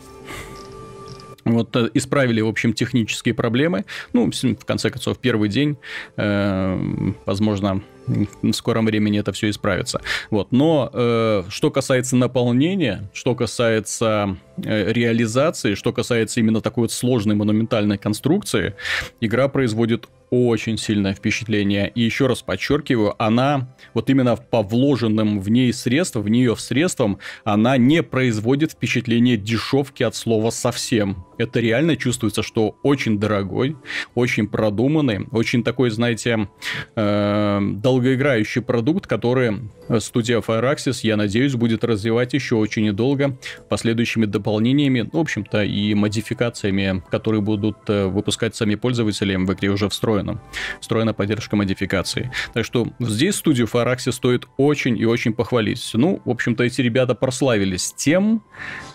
Вот 1.46 1.76
э, 1.76 1.90
исправили, 1.94 2.42
в 2.42 2.48
общем, 2.48 2.74
технические 2.74 3.34
проблемы. 3.34 3.86
Ну, 4.14 4.32
в 4.32 4.66
конце 4.66 4.90
концов, 4.90 5.18
первый 5.20 5.50
день, 5.50 5.78
возможно, 6.16 7.82
в 8.08 8.52
скором 8.54 8.86
времени 8.86 9.20
это 9.20 9.32
все 9.32 9.50
исправится. 9.50 10.02
Вот. 10.30 10.52
Но 10.52 10.90
э, 10.94 11.44
что 11.50 11.72
касается 11.72 12.16
наполнения, 12.16 13.10
что 13.14 13.36
касается 13.36 14.38
э, 14.58 14.92
реализации, 14.92 15.76
что 15.76 15.94
касается 15.94 16.40
именно 16.40 16.62
такой 16.62 16.84
вот 16.84 16.92
сложной 16.92 17.36
монументальной 17.36 17.98
конструкции, 17.98 18.76
игра 19.22 19.48
производит 19.48 20.08
очень 20.30 20.78
сильное 20.80 21.14
впечатление. 21.14 21.92
И 21.94 22.02
еще 22.02 22.26
раз 22.26 22.42
подчеркиваю, 22.42 23.14
она 23.22 23.76
вот 23.94 24.10
именно 24.10 24.36
по 24.36 24.64
вложенным 24.64 25.40
в 25.40 25.50
ней 25.50 25.72
средствам, 25.72 26.24
в 26.24 26.30
нее 26.30 26.56
в 26.56 26.62
средствам, 26.62 27.20
она 27.44 27.78
не 27.78 28.02
производит 28.02 28.72
впечатление 28.72 29.38
дешевки 29.38 30.02
от 30.02 30.16
слова 30.16 30.50
совсем. 30.50 31.24
Это 31.38 31.60
реально 31.60 31.98
чувствуется, 31.98 32.44
что 32.44 32.78
очень 32.84 33.20
дорогой, 33.20 33.76
очень 34.16 34.48
продуманный, 34.48 35.28
очень 35.32 35.64
такой, 35.64 35.90
знаете, 35.90 36.48
э, 36.96 37.60
долгоиграющий 37.62 38.62
продукт, 38.62 39.08
который 39.08 39.70
студия 40.00 40.40
Firaxis, 40.40 41.00
я 41.04 41.18
надеюсь, 41.18 41.56
будет 41.56 41.84
развивать 41.84 42.34
еще 42.34 42.56
очень 42.56 42.86
недолго 42.86 43.38
последующими 43.70 44.26
дополнениями, 44.26 45.10
в 45.12 45.18
общем-то, 45.18 45.64
и 45.64 45.94
модификациями, 45.94 47.04
которые 47.10 47.42
будут 47.42 47.78
э, 47.88 48.06
выпускать 48.06 48.56
сами 48.56 48.76
пользователи 48.76 49.36
в 49.36 49.54
игре 49.54 49.70
уже 49.70 49.90
встроенном. 49.90 50.42
Встроена 50.80 51.14
поддержка 51.14 51.56
модификации. 51.56 52.32
Так 52.54 52.66
что 52.66 52.88
здесь 53.00 53.36
студию 53.36 53.68
Firaxis 53.72 54.12
стоит 54.12 54.48
очень 54.58 54.98
и 54.98 55.06
очень 55.06 55.34
похвалить. 55.34 55.92
Ну, 55.94 56.22
в 56.26 56.30
общем-то, 56.30 56.64
эти 56.64 56.82
ребята 56.82 57.16
прославились 57.16 57.94
тем, 57.94 58.44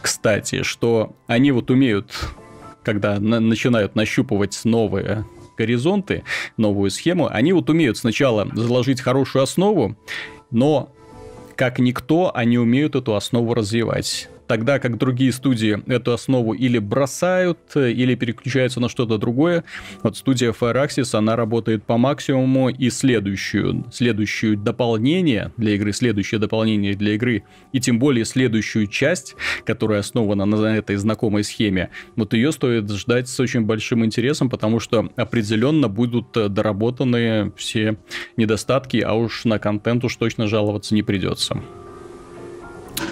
кстати, 0.02 0.62
что 0.62 1.16
они 1.26 1.52
вот 1.52 1.70
умеют 1.70 2.12
когда 2.88 3.20
на- 3.20 3.38
начинают 3.38 3.96
нащупывать 3.96 4.58
новые 4.64 5.26
горизонты, 5.58 6.24
новую 6.56 6.90
схему, 6.90 7.28
они 7.30 7.52
вот 7.52 7.68
умеют 7.68 7.98
сначала 7.98 8.48
заложить 8.54 9.02
хорошую 9.02 9.42
основу, 9.42 9.94
но 10.50 10.90
как 11.54 11.80
никто 11.80 12.34
они 12.34 12.56
умеют 12.56 12.96
эту 12.96 13.14
основу 13.14 13.52
развивать 13.52 14.30
тогда 14.48 14.78
как 14.80 14.98
другие 14.98 15.30
студии 15.30 15.80
эту 15.88 16.12
основу 16.12 16.54
или 16.54 16.78
бросают, 16.78 17.58
или 17.76 18.14
переключаются 18.14 18.80
на 18.80 18.88
что-то 18.88 19.18
другое. 19.18 19.62
Вот 20.02 20.16
студия 20.16 20.52
Firaxis, 20.52 21.16
она 21.16 21.36
работает 21.36 21.84
по 21.84 21.98
максимуму, 21.98 22.70
и 22.70 22.90
следующую, 22.90 23.84
следующую 23.92 24.56
дополнение 24.56 25.52
для 25.56 25.74
игры, 25.74 25.92
следующее 25.92 26.40
дополнение 26.40 26.94
для 26.94 27.14
игры, 27.14 27.44
и 27.72 27.80
тем 27.80 27.98
более 27.98 28.24
следующую 28.24 28.86
часть, 28.86 29.36
которая 29.64 30.00
основана 30.00 30.46
на 30.46 30.76
этой 30.76 30.96
знакомой 30.96 31.44
схеме, 31.44 31.90
вот 32.16 32.32
ее 32.32 32.50
стоит 32.52 32.90
ждать 32.90 33.28
с 33.28 33.38
очень 33.38 33.62
большим 33.62 34.04
интересом, 34.04 34.48
потому 34.48 34.80
что 34.80 35.10
определенно 35.16 35.88
будут 35.88 36.32
доработаны 36.32 37.52
все 37.56 37.98
недостатки, 38.36 38.96
а 38.98 39.12
уж 39.12 39.44
на 39.44 39.58
контент 39.58 40.04
уж 40.04 40.16
точно 40.16 40.46
жаловаться 40.46 40.94
не 40.94 41.02
придется. 41.02 41.62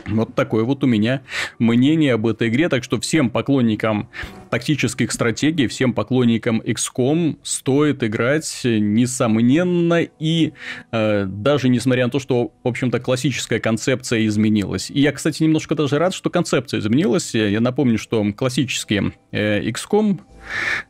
Вот 0.06 0.34
такое 0.34 0.64
вот 0.64 0.84
у 0.84 0.86
меня 0.86 1.22
мнение 1.58 2.14
об 2.14 2.26
этой 2.26 2.48
игре. 2.48 2.68
Так 2.68 2.84
что 2.84 3.00
всем 3.00 3.30
поклонникам 3.30 4.08
тактических 4.50 5.12
стратегий, 5.12 5.66
всем 5.66 5.92
поклонникам 5.92 6.60
XCOM 6.60 7.38
стоит 7.42 8.02
играть, 8.04 8.60
несомненно, 8.64 10.02
и 10.18 10.52
э, 10.92 11.24
даже 11.26 11.68
несмотря 11.68 12.04
на 12.04 12.10
то, 12.10 12.18
что, 12.18 12.52
в 12.62 12.68
общем-то, 12.68 13.00
классическая 13.00 13.58
концепция 13.58 14.26
изменилась. 14.26 14.90
И 14.90 15.00
я, 15.00 15.12
кстати, 15.12 15.42
немножко 15.42 15.74
даже 15.74 15.98
рад, 15.98 16.14
что 16.14 16.30
концепция 16.30 16.80
изменилась. 16.80 17.34
Я 17.34 17.60
напомню, 17.60 17.98
что 17.98 18.24
классический 18.32 19.12
э, 19.32 19.62
XCOM 19.62 20.20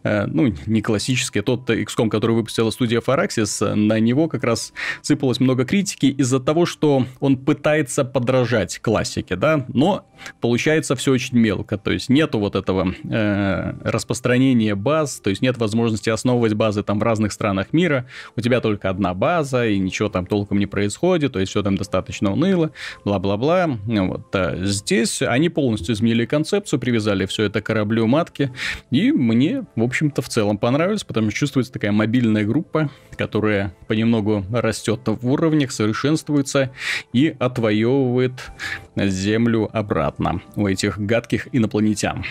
ну, 0.02 0.52
не 0.66 0.82
классический, 0.82 1.40
а 1.40 1.42
тот 1.42 1.68
XCOM, 1.70 2.08
который 2.08 2.36
выпустила 2.36 2.70
студия 2.70 3.00
Firaxis, 3.00 3.74
на 3.74 3.98
него 4.00 4.28
как 4.28 4.44
раз 4.44 4.72
сыпалось 5.02 5.40
много 5.40 5.64
критики 5.64 6.06
из-за 6.06 6.40
того, 6.40 6.66
что 6.66 7.06
он 7.20 7.36
пытается 7.36 8.04
подражать 8.04 8.78
классике, 8.78 9.36
да, 9.36 9.64
но 9.68 10.06
получается 10.40 10.96
все 10.96 11.12
очень 11.12 11.38
мелко, 11.38 11.78
то 11.78 11.90
есть 11.90 12.08
нету 12.08 12.38
вот 12.38 12.56
этого 12.56 12.94
э, 13.04 13.74
распространения 13.84 14.74
баз, 14.74 15.20
то 15.20 15.30
есть 15.30 15.42
нет 15.42 15.58
возможности 15.58 16.10
основывать 16.10 16.54
базы 16.54 16.82
там 16.82 16.98
в 16.98 17.02
разных 17.02 17.32
странах 17.32 17.72
мира, 17.72 18.06
у 18.36 18.40
тебя 18.40 18.60
только 18.60 18.90
одна 18.90 19.14
база, 19.14 19.66
и 19.66 19.78
ничего 19.78 20.08
там 20.08 20.26
толком 20.26 20.58
не 20.58 20.66
происходит, 20.66 21.32
то 21.32 21.40
есть 21.40 21.50
все 21.50 21.62
там 21.62 21.76
достаточно 21.76 22.32
уныло, 22.32 22.72
бла-бла-бла, 23.04 23.78
вот. 23.86 24.34
А 24.34 24.56
здесь 24.64 25.22
они 25.22 25.48
полностью 25.48 25.94
изменили 25.94 26.26
концепцию, 26.26 26.80
привязали 26.80 27.26
все 27.26 27.44
это 27.44 27.60
кораблю 27.60 28.06
матки, 28.06 28.52
и 28.90 29.12
мне 29.12 29.45
мне, 29.46 29.64
в 29.76 29.82
общем-то, 29.82 30.22
в 30.22 30.28
целом 30.28 30.58
понравилось, 30.58 31.04
потому 31.04 31.30
что 31.30 31.38
чувствуется 31.38 31.72
такая 31.72 31.92
мобильная 31.92 32.44
группа, 32.44 32.90
которая 33.16 33.74
понемногу 33.86 34.44
растет 34.52 35.00
в 35.04 35.30
уровнях, 35.30 35.72
совершенствуется 35.72 36.70
и 37.12 37.34
отвоевывает 37.38 38.50
Землю 38.96 39.68
обратно 39.72 40.40
у 40.56 40.66
этих 40.66 40.98
гадких 40.98 41.48
инопланетян. 41.52 42.24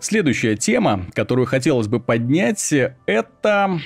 Следующая 0.00 0.56
тема, 0.56 1.06
которую 1.14 1.46
хотелось 1.46 1.86
бы 1.86 2.00
поднять, 2.00 2.72
это 3.06 3.80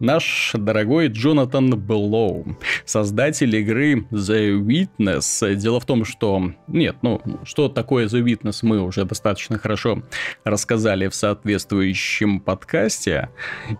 наш 0.00 0.52
дорогой 0.54 1.08
Джонатан 1.08 1.78
Беллоу, 1.78 2.56
создатель 2.84 3.54
игры 3.56 4.06
The 4.10 4.58
Witness. 4.60 5.54
Дело 5.54 5.80
в 5.80 5.86
том, 5.86 6.04
что... 6.04 6.52
Нет, 6.66 6.96
ну, 7.02 7.20
что 7.44 7.68
такое 7.68 8.06
The 8.06 8.22
Witness, 8.22 8.60
мы 8.62 8.80
уже 8.80 9.04
достаточно 9.04 9.58
хорошо 9.58 10.02
рассказали 10.44 11.08
в 11.08 11.14
соответствующем 11.14 12.40
подкасте. 12.40 13.30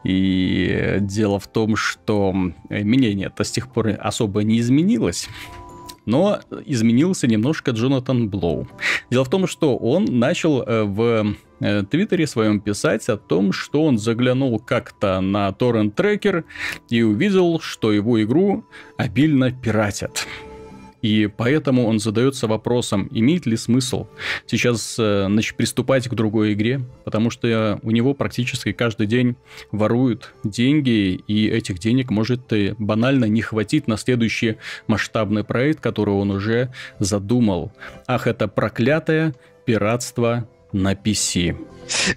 И 0.05 0.97
дело 1.01 1.39
в 1.39 1.47
том, 1.47 1.77
что 1.77 2.33
мнение 2.69 3.27
это 3.27 3.45
с 3.45 3.51
тех 3.51 3.73
пор 3.73 3.91
особо 3.99 4.43
не 4.43 4.61
изменилось 4.61 5.29
но 6.09 6.41
изменился 6.65 7.27
немножко 7.27 7.73
Джонатан 7.73 8.31
Блоу. 8.31 8.67
Дело 9.11 9.25
в 9.25 9.29
том, 9.29 9.47
что 9.47 9.77
он 9.77 10.07
начал 10.07 10.63
э, 10.63 10.85
в 10.85 11.35
э, 11.61 11.83
Твиттере 11.83 12.27
своем 12.27 12.61
писать 12.61 13.09
о 13.09 13.17
том, 13.17 13.53
что 13.53 13.85
он 13.85 13.99
заглянул 13.99 14.59
как-то 14.59 15.21
на 15.21 15.53
торрент-трекер 15.53 16.45
и 16.89 17.03
увидел, 17.03 17.61
что 17.61 17.93
его 17.93 18.23
игру 18.23 18.65
обильно 18.97 19.51
пиратят. 19.53 20.27
И 21.03 21.29
поэтому 21.29 21.87
он 21.87 22.01
задается 22.01 22.47
вопросом, 22.47 23.09
имеет 23.13 23.47
ли 23.47 23.57
смысл 23.57 24.07
сейчас 24.47 24.97
э, 24.99 25.27
значит, 25.29 25.57
приступать 25.57 26.09
к 26.09 26.15
другой 26.15 26.55
игре, 26.55 26.81
потому 27.05 27.31
что 27.31 27.79
у 27.83 27.91
него 27.91 28.15
практически 28.15 28.73
каждый 28.73 29.07
день 29.07 29.37
воруют 29.71 30.35
деньги, 30.43 31.21
и 31.27 31.49
этих 31.49 31.79
денег 31.79 32.11
может 32.11 32.53
э, 32.53 32.75
банально 32.79 33.27
не 33.27 33.43
хватить 33.43 33.87
на 33.87 33.97
следующий 33.97 34.57
масштабный 34.87 35.45
проект, 35.45 35.81
который 35.81 36.15
он 36.15 36.31
уже 36.31 36.73
задумал. 36.99 37.73
Ах, 38.07 38.27
это 38.27 38.49
проклятое 38.49 39.35
пиратство 39.65 40.49
на 40.73 40.95
PC. 40.95 41.57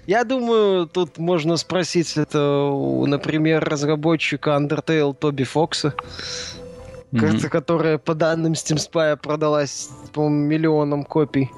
Я 0.06 0.24
думаю, 0.24 0.86
тут 0.86 1.18
можно 1.18 1.56
спросить 1.56 2.16
это, 2.16 2.70
например, 3.06 3.64
разработчика 3.64 4.50
Undertale 4.50 5.14
Тоби 5.14 5.44
Фокса 5.44 5.94
mm-hmm. 7.12 7.48
которая 7.48 7.98
по 7.98 8.14
данным 8.14 8.52
Steam 8.52 8.76
Spy 8.76 9.16
продалась, 9.16 9.90
по-моему, 10.12 10.46
миллионом 10.46 11.04
копий 11.04 11.50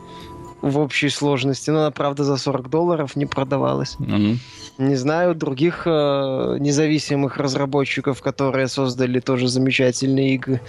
в 0.62 0.78
общей 0.78 1.08
сложности. 1.08 1.70
Но 1.70 1.80
она, 1.80 1.90
правда, 1.90 2.24
за 2.24 2.36
40 2.36 2.70
долларов 2.70 3.16
не 3.16 3.26
продавалась. 3.26 3.96
Mm-hmm. 3.98 4.36
Не 4.78 4.96
знаю 4.96 5.34
других 5.36 5.82
э, 5.86 6.56
независимых 6.58 7.36
разработчиков, 7.36 8.20
которые 8.20 8.66
создали 8.66 9.20
тоже 9.20 9.46
замечательные 9.46 10.34
игры. 10.34 10.60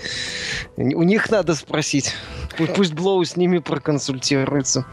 У 0.77 1.01
них 1.01 1.31
надо 1.31 1.55
спросить. 1.55 2.13
Пусть 2.75 2.93
Блоу 2.93 3.25
с 3.25 3.35
ними 3.35 3.57
проконсультируется. 3.57 4.85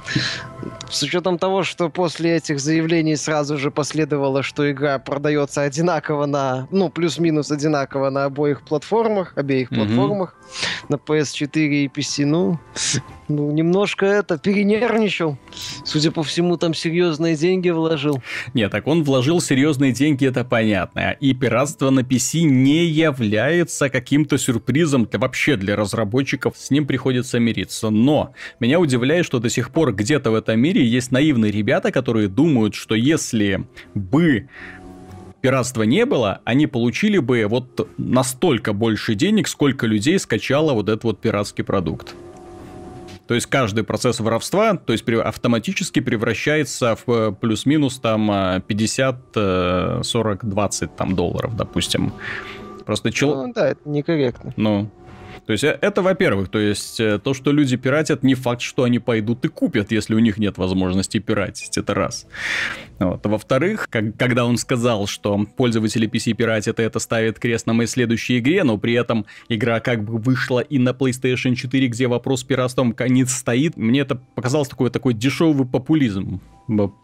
С 0.90 1.02
учетом 1.02 1.38
того, 1.38 1.62
что 1.62 1.90
после 1.90 2.36
этих 2.36 2.58
заявлений 2.58 3.16
сразу 3.16 3.58
же 3.58 3.70
последовало, 3.70 4.42
что 4.42 4.70
игра 4.70 4.98
продается 4.98 5.62
одинаково 5.62 6.26
на, 6.26 6.66
ну, 6.70 6.88
плюс-минус 6.88 7.50
одинаково 7.50 8.10
на 8.10 8.24
обоих 8.24 8.62
платформах, 8.62 9.36
обеих 9.36 9.70
mm-hmm. 9.70 9.76
платформах, 9.76 10.34
на 10.88 10.96
PS4 10.96 11.66
и 11.66 11.88
PC, 11.88 12.24
ну, 12.24 12.58
ну, 13.36 13.50
немножко 13.50 14.06
это, 14.06 14.38
перенервничал. 14.38 15.38
Судя 15.84 16.10
по 16.10 16.22
всему, 16.22 16.56
там 16.56 16.74
серьезные 16.74 17.36
деньги 17.36 17.70
вложил. 17.70 18.22
Нет, 18.54 18.70
так 18.70 18.86
он 18.86 19.02
вложил 19.02 19.40
серьезные 19.40 19.92
деньги, 19.92 20.26
это 20.26 20.44
понятно. 20.44 21.16
И 21.20 21.34
пиратство 21.34 21.90
на 21.90 22.00
PC 22.00 22.42
не 22.42 22.84
является 22.84 23.88
каким-то 23.88 24.38
сюрпризом 24.38 25.06
для, 25.06 25.18
вообще 25.18 25.56
для 25.56 25.76
разработчиков. 25.76 26.56
С 26.56 26.70
ним 26.70 26.86
приходится 26.86 27.38
мириться. 27.38 27.90
Но 27.90 28.34
меня 28.60 28.78
удивляет, 28.78 29.24
что 29.24 29.38
до 29.38 29.48
сих 29.48 29.70
пор 29.70 29.94
где-то 29.94 30.30
в 30.30 30.34
этом 30.34 30.60
мире 30.60 30.84
есть 30.84 31.10
наивные 31.10 31.50
ребята, 31.50 31.90
которые 31.90 32.28
думают, 32.28 32.74
что 32.74 32.94
если 32.94 33.66
бы 33.94 34.48
пиратства 35.40 35.82
не 35.82 36.06
было, 36.06 36.40
они 36.44 36.66
получили 36.66 37.18
бы 37.18 37.46
вот 37.48 37.88
настолько 37.98 38.72
больше 38.72 39.14
денег, 39.14 39.48
сколько 39.48 39.86
людей 39.86 40.18
скачало 40.18 40.72
вот 40.72 40.88
этот 40.88 41.04
вот 41.04 41.20
пиратский 41.20 41.64
продукт. 41.64 42.14
То 43.32 43.36
есть 43.36 43.46
каждый 43.46 43.82
процесс 43.82 44.20
воровства, 44.20 44.76
то 44.76 44.92
есть 44.92 45.08
автоматически 45.08 46.00
превращается 46.00 46.96
в 46.96 47.10
э, 47.10 47.32
плюс-минус 47.32 47.98
там 47.98 48.60
50, 48.66 49.16
40, 50.04 50.44
20 50.44 50.96
там 50.96 51.16
долларов, 51.16 51.56
допустим. 51.56 52.12
Просто 52.84 53.10
человек... 53.10 53.46
Ну 53.46 53.52
да, 53.54 53.68
это 53.70 53.80
некорректно. 53.86 54.52
Ну, 54.58 54.90
то 55.46 55.52
есть 55.52 55.64
э, 55.64 55.78
это, 55.80 56.02
во-первых, 56.02 56.48
то 56.48 56.58
есть 56.58 57.00
э, 57.00 57.18
то, 57.18 57.34
что 57.34 57.52
люди 57.52 57.76
пиратят, 57.76 58.22
не 58.22 58.34
факт, 58.34 58.62
что 58.62 58.84
они 58.84 58.98
пойдут 58.98 59.44
и 59.44 59.48
купят, 59.48 59.90
если 59.90 60.14
у 60.14 60.18
них 60.18 60.38
нет 60.38 60.58
возможности 60.58 61.18
пиратить, 61.18 61.76
это 61.76 61.94
раз. 61.94 62.26
Вот. 62.98 63.26
Во-вторых, 63.26 63.88
как, 63.90 64.16
когда 64.16 64.44
он 64.44 64.56
сказал, 64.56 65.06
что 65.06 65.46
пользователи 65.56 66.08
PC 66.08 66.34
пиратят, 66.34 66.78
и 66.78 66.82
это 66.82 66.98
ставит 67.00 67.38
крест 67.38 67.66
на 67.66 67.72
моей 67.72 67.88
следующей 67.88 68.38
игре, 68.38 68.62
но 68.62 68.78
при 68.78 68.94
этом 68.94 69.26
игра 69.48 69.80
как 69.80 70.04
бы 70.04 70.18
вышла 70.18 70.60
и 70.60 70.78
на 70.78 70.90
PlayStation 70.90 71.54
4, 71.54 71.88
где 71.88 72.06
вопрос 72.06 72.44
пиратством 72.44 72.94
не 73.08 73.24
стоит, 73.24 73.76
мне 73.76 74.00
это 74.00 74.16
показалось 74.34 74.68
такой, 74.68 74.90
такой 74.90 75.14
дешевый 75.14 75.66
популизм 75.66 76.40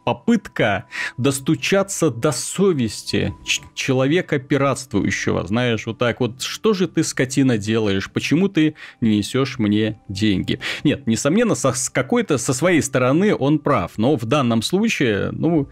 попытка 0.04 0.86
достучаться 1.16 2.10
до 2.10 2.32
совести 2.32 3.34
человека 3.74 4.38
пиратствующего. 4.38 5.46
Знаешь, 5.46 5.86
вот 5.86 5.98
так 5.98 6.20
вот, 6.20 6.42
что 6.42 6.74
же 6.74 6.88
ты, 6.88 7.04
скотина, 7.04 7.58
делаешь? 7.58 8.10
Почему 8.10 8.48
ты 8.48 8.74
не 9.00 9.18
несешь 9.18 9.58
мне 9.58 10.00
деньги? 10.08 10.60
Нет, 10.84 11.06
несомненно, 11.06 11.54
со, 11.54 11.72
с 11.72 11.90
какой-то, 11.90 12.38
со 12.38 12.52
своей 12.52 12.82
стороны 12.82 13.34
он 13.34 13.58
прав, 13.58 13.98
но 13.98 14.16
в 14.16 14.24
данном 14.24 14.62
случае, 14.62 15.30
ну, 15.32 15.68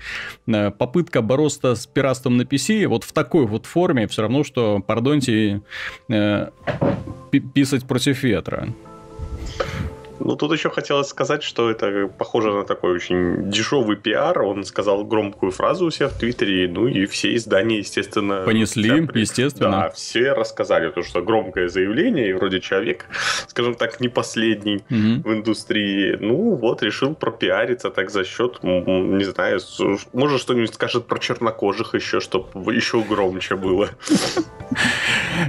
э, 0.47 0.71
попытка 0.71 1.23
бороться 1.23 1.75
с 1.75 1.87
пиратством 1.87 2.37
на 2.37 2.43
PC 2.43 2.87
вот 2.87 3.05
в 3.05 3.13
такой 3.13 3.47
вот 3.47 3.67
форме 3.67 4.07
все 4.09 4.23
равно, 4.23 4.45
что, 4.45 4.81
пардоньте, 4.81 5.63
э, 6.09 6.51
писать 7.55 7.87
против 7.87 8.23
ветра. 8.23 8.75
Ну, 10.19 10.37
тут 10.37 10.53
еще 10.53 10.71
хотелось 10.71 11.09
сказать, 11.09 11.43
что 11.43 11.71
это 11.71 12.09
похоже 12.09 12.53
на 12.53 12.65
такой 12.65 12.95
очень 12.95 13.51
дешевый 13.51 13.97
пиар. 13.97 14.43
Он 14.43 14.65
сказал 14.65 15.05
громкую 15.05 15.53
фразу 15.53 15.87
у 15.87 15.91
себя 15.91 16.09
в 16.09 16.15
Твиттере, 16.15 16.69
ну 16.69 16.87
и 16.87 17.07
все 17.07 17.35
издания, 17.35 17.79
естественно... 17.79 18.43
Понесли, 18.45 19.07
все, 19.07 19.19
естественно. 19.21 19.71
Да, 19.71 19.91
все 19.91 20.33
рассказали, 20.33 20.91
то, 20.91 21.03
что 21.03 21.23
громкое 21.23 21.69
заявление, 21.69 22.31
и 22.31 22.33
вроде 22.33 22.61
человек, 22.61 23.07
скажем 23.47 23.75
так, 23.75 24.01
не 24.01 24.09
последний 24.09 24.77
угу. 24.91 25.29
в 25.29 25.33
индустрии. 25.35 26.17
Ну, 26.21 26.55
вот, 26.55 26.83
решил 26.83 27.15
пропиариться 27.15 27.91
так 27.91 28.11
за 28.11 28.25
счет, 28.25 28.63
не 28.63 29.25
знаю, 29.25 29.61
может 30.13 30.41
что-нибудь 30.41 30.75
скажет 30.75 31.07
про 31.07 31.19
чернокожих 31.19 31.95
еще, 31.95 32.21
чтобы 32.21 32.75
еще 32.75 33.03
громче 33.03 33.57
было. 33.57 33.91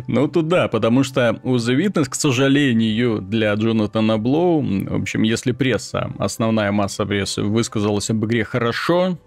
Ну, 0.08 0.28
тут 0.28 0.48
да, 0.48 0.68
потому 0.68 1.04
что 1.04 1.40
у 1.44 1.56
The 1.56 1.76
Witness, 1.76 2.10
к 2.10 2.16
сожалению, 2.16 3.20
для 3.22 3.54
Джонатана 3.54 4.18
Блоу 4.18 4.57
в 4.62 5.02
общем, 5.02 5.24
если 5.24 5.52
пресса, 5.52 6.12
основная 6.20 6.72
масса 6.72 7.06
прессы 7.06 7.42
высказалась 7.42 8.10
об 8.10 8.26
игре 8.26 8.44
хорошо, 8.44 9.18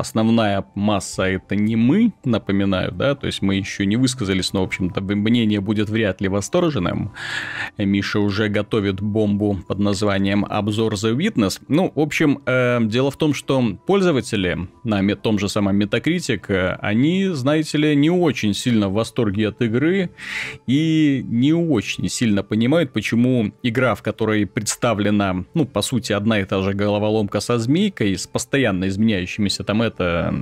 основная 0.00 0.64
масса 0.74 1.24
это 1.24 1.56
не 1.56 1.76
мы, 1.76 2.12
напоминаю, 2.24 2.92
да, 2.92 3.14
то 3.14 3.26
есть 3.26 3.42
мы 3.42 3.56
еще 3.56 3.86
не 3.86 3.96
высказались, 3.96 4.52
но, 4.52 4.60
в 4.60 4.64
общем-то, 4.64 5.00
мнение 5.00 5.60
будет 5.60 5.88
вряд 5.88 6.20
ли 6.20 6.28
восторженным. 6.28 7.12
Миша 7.76 8.20
уже 8.20 8.48
готовит 8.48 9.00
бомбу 9.00 9.58
под 9.66 9.78
названием 9.78 10.44
«Обзор 10.48 10.94
The 10.94 11.16
Witness». 11.16 11.60
Ну, 11.68 11.92
в 11.94 12.00
общем, 12.00 12.40
э, 12.46 12.78
дело 12.82 13.10
в 13.10 13.16
том, 13.16 13.34
что 13.34 13.62
пользователи 13.86 14.68
на 14.84 15.16
том 15.16 15.38
же 15.38 15.48
самом 15.48 15.80
Metacritic, 15.80 16.44
э, 16.48 16.76
они, 16.80 17.28
знаете 17.28 17.78
ли, 17.78 17.96
не 17.96 18.10
очень 18.10 18.54
сильно 18.54 18.88
в 18.88 18.94
восторге 18.94 19.48
от 19.48 19.62
игры 19.62 20.10
и 20.66 21.24
не 21.26 21.52
очень 21.52 22.08
сильно 22.08 22.42
понимают, 22.42 22.92
почему 22.92 23.52
игра, 23.62 23.94
в 23.94 24.02
которой 24.02 24.46
представлена, 24.46 25.44
ну, 25.54 25.66
по 25.66 25.82
сути, 25.82 26.12
одна 26.12 26.40
и 26.40 26.44
та 26.44 26.62
же 26.62 26.72
головоломка 26.72 27.40
со 27.40 27.58
змейкой, 27.58 28.16
с 28.16 28.26
постоянно 28.26 28.88
изменяющимися 28.88 29.64
там 29.64 29.82
это 29.88 30.34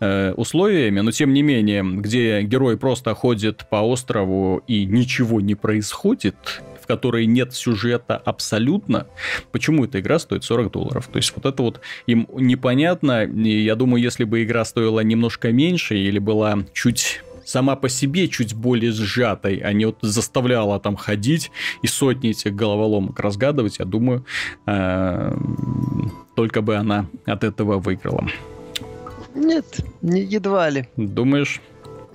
э, 0.00 0.32
условиями, 0.32 1.00
но 1.00 1.10
тем 1.10 1.32
не 1.32 1.42
менее, 1.42 1.82
где 1.84 2.42
герой 2.42 2.76
просто 2.78 3.14
ходит 3.14 3.66
по 3.68 3.76
острову 3.76 4.62
и 4.66 4.84
ничего 4.84 5.40
не 5.40 5.54
происходит, 5.54 6.36
в 6.84 6.86
которой 6.86 7.24
нет 7.26 7.54
сюжета 7.54 8.16
абсолютно, 8.16 9.06
почему 9.52 9.84
эта 9.84 10.00
игра 10.00 10.18
стоит 10.18 10.44
40 10.44 10.70
долларов? 10.70 11.08
То 11.10 11.16
есть 11.16 11.32
вот 11.34 11.46
это 11.46 11.62
вот 11.62 11.80
им 12.06 12.28
непонятно, 12.34 13.24
и 13.24 13.62
я 13.62 13.74
думаю, 13.74 14.02
если 14.02 14.24
бы 14.24 14.42
игра 14.42 14.64
стоила 14.64 15.00
немножко 15.00 15.50
меньше 15.50 15.96
или 15.96 16.18
была 16.18 16.58
чуть 16.74 17.22
сама 17.44 17.76
по 17.76 17.88
себе 17.88 18.28
чуть 18.28 18.54
более 18.54 18.92
сжатой, 18.92 19.58
а 19.58 19.72
не 19.72 19.86
вот 19.86 19.98
заставляла 20.02 20.80
там 20.80 20.96
ходить 20.96 21.50
и 21.82 21.86
сотни 21.86 22.30
этих 22.30 22.54
головоломок 22.54 23.18
разгадывать, 23.20 23.78
я 23.78 23.84
думаю, 23.84 24.24
э, 24.66 25.36
только 26.34 26.62
бы 26.62 26.76
она 26.76 27.06
от 27.26 27.44
этого 27.44 27.78
выиграла. 27.78 28.26
Нет, 29.34 29.80
не 30.02 30.20
едва 30.20 30.70
ли. 30.70 30.88
Думаешь? 30.96 31.60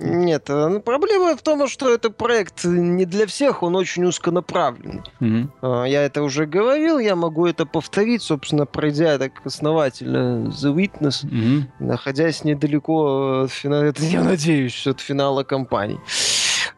Нет, 0.02 0.48
э, 0.48 0.68
ну, 0.68 0.80
проблема 0.80 1.36
в 1.36 1.42
том, 1.42 1.68
что 1.68 1.92
этот 1.92 2.16
проект 2.16 2.64
не 2.64 3.04
для 3.04 3.26
всех, 3.26 3.62
он 3.62 3.76
очень 3.76 4.04
узконаправленный. 4.04 5.02
Угу. 5.20 5.84
Я 5.84 6.02
это 6.02 6.22
уже 6.22 6.46
говорил, 6.46 6.98
я 6.98 7.16
могу 7.16 7.46
это 7.46 7.66
повторить, 7.66 8.22
собственно, 8.22 8.64
пройдя 8.64 9.18
так 9.18 9.32
основательно 9.44 10.48
The 10.48 10.74
Witness, 10.74 11.26
угу. 11.26 11.66
находясь 11.80 12.44
недалеко 12.44 13.42
от 13.42 13.50
финала, 13.50 13.92
я 13.98 14.24
надеюсь, 14.24 14.86
от 14.86 15.00
финала 15.00 15.44
кампании. 15.44 16.00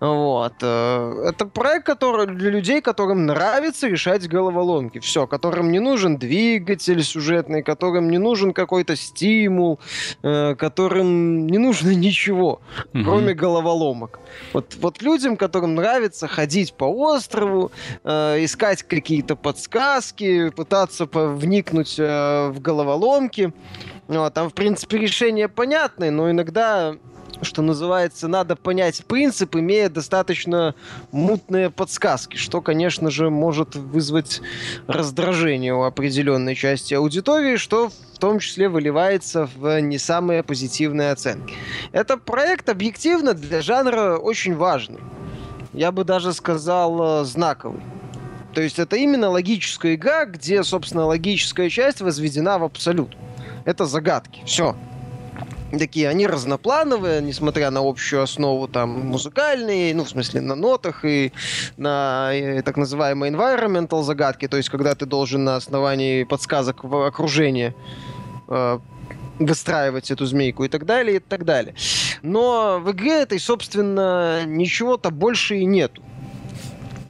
Вот. 0.00 0.54
Э, 0.62 1.28
это 1.28 1.46
проект, 1.46 1.86
который 1.86 2.26
для 2.26 2.50
людей, 2.50 2.80
которым 2.80 3.26
нравится 3.26 3.88
решать 3.88 4.28
головоломки. 4.28 4.98
Все, 4.98 5.26
которым 5.26 5.70
не 5.70 5.78
нужен 5.78 6.16
двигатель 6.16 7.02
сюжетный, 7.02 7.62
которым 7.62 8.10
не 8.10 8.18
нужен 8.18 8.52
какой-то 8.52 8.96
стимул, 8.96 9.78
э, 10.22 10.54
которым 10.54 11.46
не 11.46 11.58
нужно 11.58 11.90
ничего, 11.94 12.60
угу. 12.92 13.04
кроме 13.04 13.34
головоломок. 13.34 14.18
Вот, 14.52 14.76
вот 14.80 15.02
людям, 15.02 15.36
которым 15.36 15.74
нравится 15.74 16.26
ходить 16.28 16.74
по 16.74 16.84
острову, 16.84 17.70
э, 18.04 18.44
искать 18.44 18.82
какие-то 18.82 19.36
подсказки, 19.36 20.50
пытаться 20.50 21.08
вникнуть 21.12 21.98
в 21.98 22.54
головоломки. 22.60 23.52
Вот, 24.08 24.34
там, 24.34 24.50
в 24.50 24.54
принципе, 24.54 24.98
решение 24.98 25.48
понятное, 25.48 26.10
но 26.10 26.30
иногда 26.30 26.96
что 27.42 27.62
называется, 27.62 28.28
надо 28.28 28.56
понять 28.56 29.04
принцип, 29.06 29.56
имея 29.56 29.88
достаточно 29.88 30.74
мутные 31.10 31.70
подсказки, 31.70 32.36
что, 32.36 32.60
конечно 32.60 33.10
же, 33.10 33.30
может 33.30 33.74
вызвать 33.74 34.40
раздражение 34.86 35.74
у 35.74 35.82
определенной 35.82 36.54
части 36.54 36.94
аудитории, 36.94 37.56
что 37.56 37.88
в 37.88 38.18
том 38.18 38.38
числе 38.38 38.68
выливается 38.68 39.48
в 39.56 39.80
не 39.80 39.98
самые 39.98 40.42
позитивные 40.42 41.10
оценки. 41.10 41.54
Это 41.90 42.16
проект 42.16 42.68
объективно 42.68 43.34
для 43.34 43.62
жанра 43.62 44.16
очень 44.16 44.54
важный. 44.54 45.00
Я 45.72 45.90
бы 45.90 46.04
даже 46.04 46.32
сказал 46.32 47.22
э, 47.22 47.24
знаковый. 47.24 47.80
То 48.54 48.60
есть 48.60 48.78
это 48.78 48.96
именно 48.96 49.30
логическая 49.30 49.94
игра, 49.94 50.26
где, 50.26 50.62
собственно, 50.62 51.06
логическая 51.06 51.70
часть 51.70 52.02
возведена 52.02 52.58
в 52.58 52.64
абсолют. 52.64 53.16
Это 53.64 53.86
загадки. 53.86 54.42
Все 54.44 54.76
такие, 55.78 56.08
они 56.08 56.26
разноплановые, 56.26 57.22
несмотря 57.22 57.70
на 57.70 57.80
общую 57.80 58.22
основу 58.22 58.68
там 58.68 58.90
музыкальные, 59.08 59.94
ну, 59.94 60.04
в 60.04 60.08
смысле, 60.08 60.40
на 60.40 60.54
нотах 60.54 61.04
и 61.04 61.32
на 61.76 62.30
и, 62.34 62.62
так 62.62 62.76
называемые 62.76 63.32
environmental 63.32 64.02
загадки, 64.02 64.48
то 64.48 64.56
есть 64.56 64.68
когда 64.68 64.94
ты 64.94 65.06
должен 65.06 65.44
на 65.44 65.56
основании 65.56 66.24
подсказок 66.24 66.84
в 66.84 67.06
окружении 67.06 67.74
э, 68.48 68.78
выстраивать 69.38 70.10
эту 70.10 70.26
змейку 70.26 70.64
и 70.64 70.68
так 70.68 70.84
далее, 70.86 71.16
и 71.16 71.20
так 71.20 71.44
далее. 71.44 71.74
Но 72.22 72.80
в 72.80 72.92
игре 72.92 73.22
этой, 73.22 73.38
собственно, 73.38 74.44
ничего-то 74.46 75.10
больше 75.10 75.56
и 75.56 75.64
нету. 75.64 76.02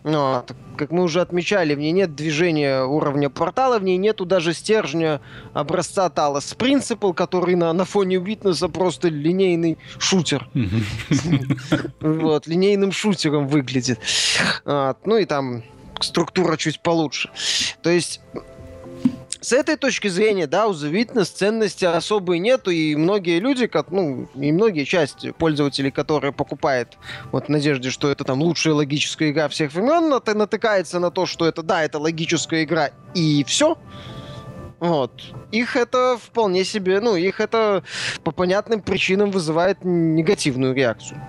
Вот 0.04 0.52
как 0.76 0.90
мы 0.90 1.04
уже 1.04 1.20
отмечали, 1.20 1.74
в 1.74 1.78
ней 1.78 1.92
нет 1.92 2.14
движения 2.14 2.82
уровня 2.82 3.30
портала, 3.30 3.78
в 3.78 3.84
ней 3.84 3.98
нету 3.98 4.24
даже 4.24 4.52
стержня 4.52 5.20
образца 5.52 6.08
Талос 6.08 6.56
Principle, 6.58 7.14
который 7.14 7.54
на, 7.54 7.72
на 7.72 7.84
фоне 7.84 8.18
Витнеса 8.18 8.68
просто 8.68 9.08
линейный 9.08 9.78
шутер. 9.98 10.48
Вот, 12.00 12.46
линейным 12.46 12.90
шутером 12.90 13.46
выглядит. 13.46 14.00
Ну 14.64 15.16
и 15.16 15.24
там 15.24 15.62
структура 16.00 16.56
чуть 16.56 16.80
получше. 16.80 17.30
То 17.82 17.90
есть 17.90 18.20
с 19.42 19.52
этой 19.52 19.76
точки 19.76 20.06
зрения, 20.06 20.46
да, 20.46 20.68
у 20.68 20.72
The 20.72 20.90
Witness 20.92 21.34
ценности 21.34 21.84
особой 21.84 22.38
нету, 22.38 22.70
и 22.70 22.94
многие 22.94 23.40
люди, 23.40 23.66
как, 23.66 23.90
ну, 23.90 24.28
и 24.36 24.52
многие 24.52 24.84
части 24.84 25.32
пользователей, 25.32 25.90
которые 25.90 26.32
покупают 26.32 26.96
вот 27.32 27.46
в 27.46 27.48
надежде, 27.48 27.90
что 27.90 28.08
это 28.08 28.22
там 28.24 28.40
лучшая 28.40 28.74
логическая 28.74 29.30
игра 29.30 29.48
всех 29.48 29.74
времен, 29.74 30.08
натыкается 30.08 31.00
на 31.00 31.10
то, 31.10 31.26
что 31.26 31.44
это, 31.46 31.62
да, 31.62 31.82
это 31.82 31.98
логическая 31.98 32.62
игра, 32.62 32.90
и 33.14 33.44
все. 33.44 33.76
Вот. 34.78 35.12
Их 35.50 35.76
это 35.76 36.18
вполне 36.20 36.64
себе, 36.64 37.00
ну, 37.00 37.16
их 37.16 37.40
это 37.40 37.82
по 38.22 38.30
понятным 38.30 38.80
причинам 38.80 39.32
вызывает 39.32 39.78
негативную 39.84 40.72
реакцию. 40.72 41.20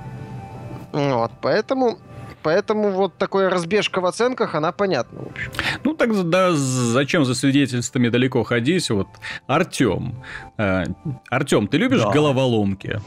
Вот, 0.91 1.32
поэтому 1.41 1.97
Поэтому 2.43 2.91
вот 2.91 3.17
такая 3.17 3.49
разбежка 3.49 4.01
в 4.01 4.06
оценках, 4.06 4.56
она 4.56 4.71
понятна, 4.71 5.21
в 5.23 5.27
общем. 5.27 5.51
Ну, 5.84 5.93
так 5.93 6.29
да, 6.29 6.51
зачем 6.53 7.25
за 7.25 7.36
свидетельствами 7.36 8.10
далеко 8.10 8.43
ходить? 8.43 8.89
Вот 8.89 9.08
Артем. 9.47 10.23
Э, 10.58 10.84
Артем, 11.29 11.67
ты 11.67 11.77
любишь 11.77 12.01
да. 12.01 12.12
головоломки? 12.12 12.99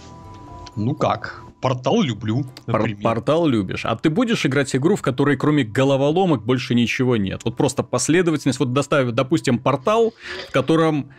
Ну 0.77 0.95
как? 0.95 1.46
Портал 1.61 2.03
люблю. 2.03 2.45
Пор- 2.67 2.91
портал 3.03 3.47
любишь. 3.47 3.85
А 3.85 3.97
ты 3.97 4.11
будешь 4.11 4.45
играть 4.45 4.75
игру, 4.77 4.97
в 4.97 5.03
которой 5.03 5.37
кроме 5.37 5.65
головоломок 5.65 6.45
больше 6.45 6.75
ничего 6.75 7.17
нет? 7.17 7.41
Вот 7.45 7.57
просто 7.57 7.83
последовательность. 7.83 8.61
Вот 8.61 8.73
доставив, 8.73 9.13
допустим, 9.13 9.59
портал, 9.59 10.13
в 10.49 10.53
котором 10.53 11.11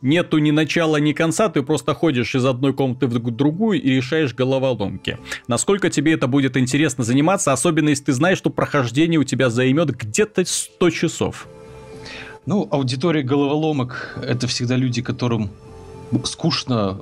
нету 0.00 0.38
ни 0.38 0.50
начала, 0.50 0.96
ни 0.96 1.12
конца, 1.12 1.48
ты 1.48 1.62
просто 1.62 1.94
ходишь 1.94 2.34
из 2.34 2.44
одной 2.44 2.72
комнаты 2.72 3.06
в 3.06 3.30
другую 3.30 3.82
и 3.82 3.90
решаешь 3.90 4.34
головоломки. 4.34 5.18
Насколько 5.48 5.90
тебе 5.90 6.14
это 6.14 6.26
будет 6.26 6.56
интересно 6.56 7.04
заниматься, 7.04 7.52
особенно 7.52 7.90
если 7.90 8.04
ты 8.04 8.12
знаешь, 8.12 8.38
что 8.38 8.50
прохождение 8.50 9.20
у 9.20 9.24
тебя 9.24 9.50
займет 9.50 9.90
где-то 9.90 10.44
100 10.44 10.90
часов. 10.90 11.46
Ну, 12.46 12.66
аудитория 12.70 13.22
головоломок– 13.22 14.18
это 14.22 14.46
всегда 14.46 14.76
люди, 14.76 15.02
которым 15.02 15.50
скучно 16.24 16.98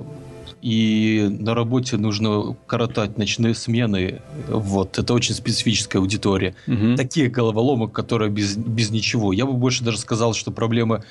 и 0.65 1.27
на 1.29 1.53
работе 1.53 1.95
нужно 1.95 2.57
коротать 2.65 3.19
ночные 3.19 3.53
смены. 3.53 4.23
Вот, 4.47 4.97
это 4.97 5.13
очень 5.13 5.35
специфическая 5.35 6.01
аудитория. 6.01 6.55
Угу. 6.65 6.95
Такие 6.95 7.29
головоломок, 7.29 7.91
которые 7.91 8.31
без, 8.31 8.57
без 8.57 8.89
ничего. 8.89 9.31
Я 9.31 9.45
бы 9.45 9.53
больше 9.53 9.83
даже 9.83 9.99
сказал, 9.99 10.33
что 10.33 10.49
проблема 10.49 11.03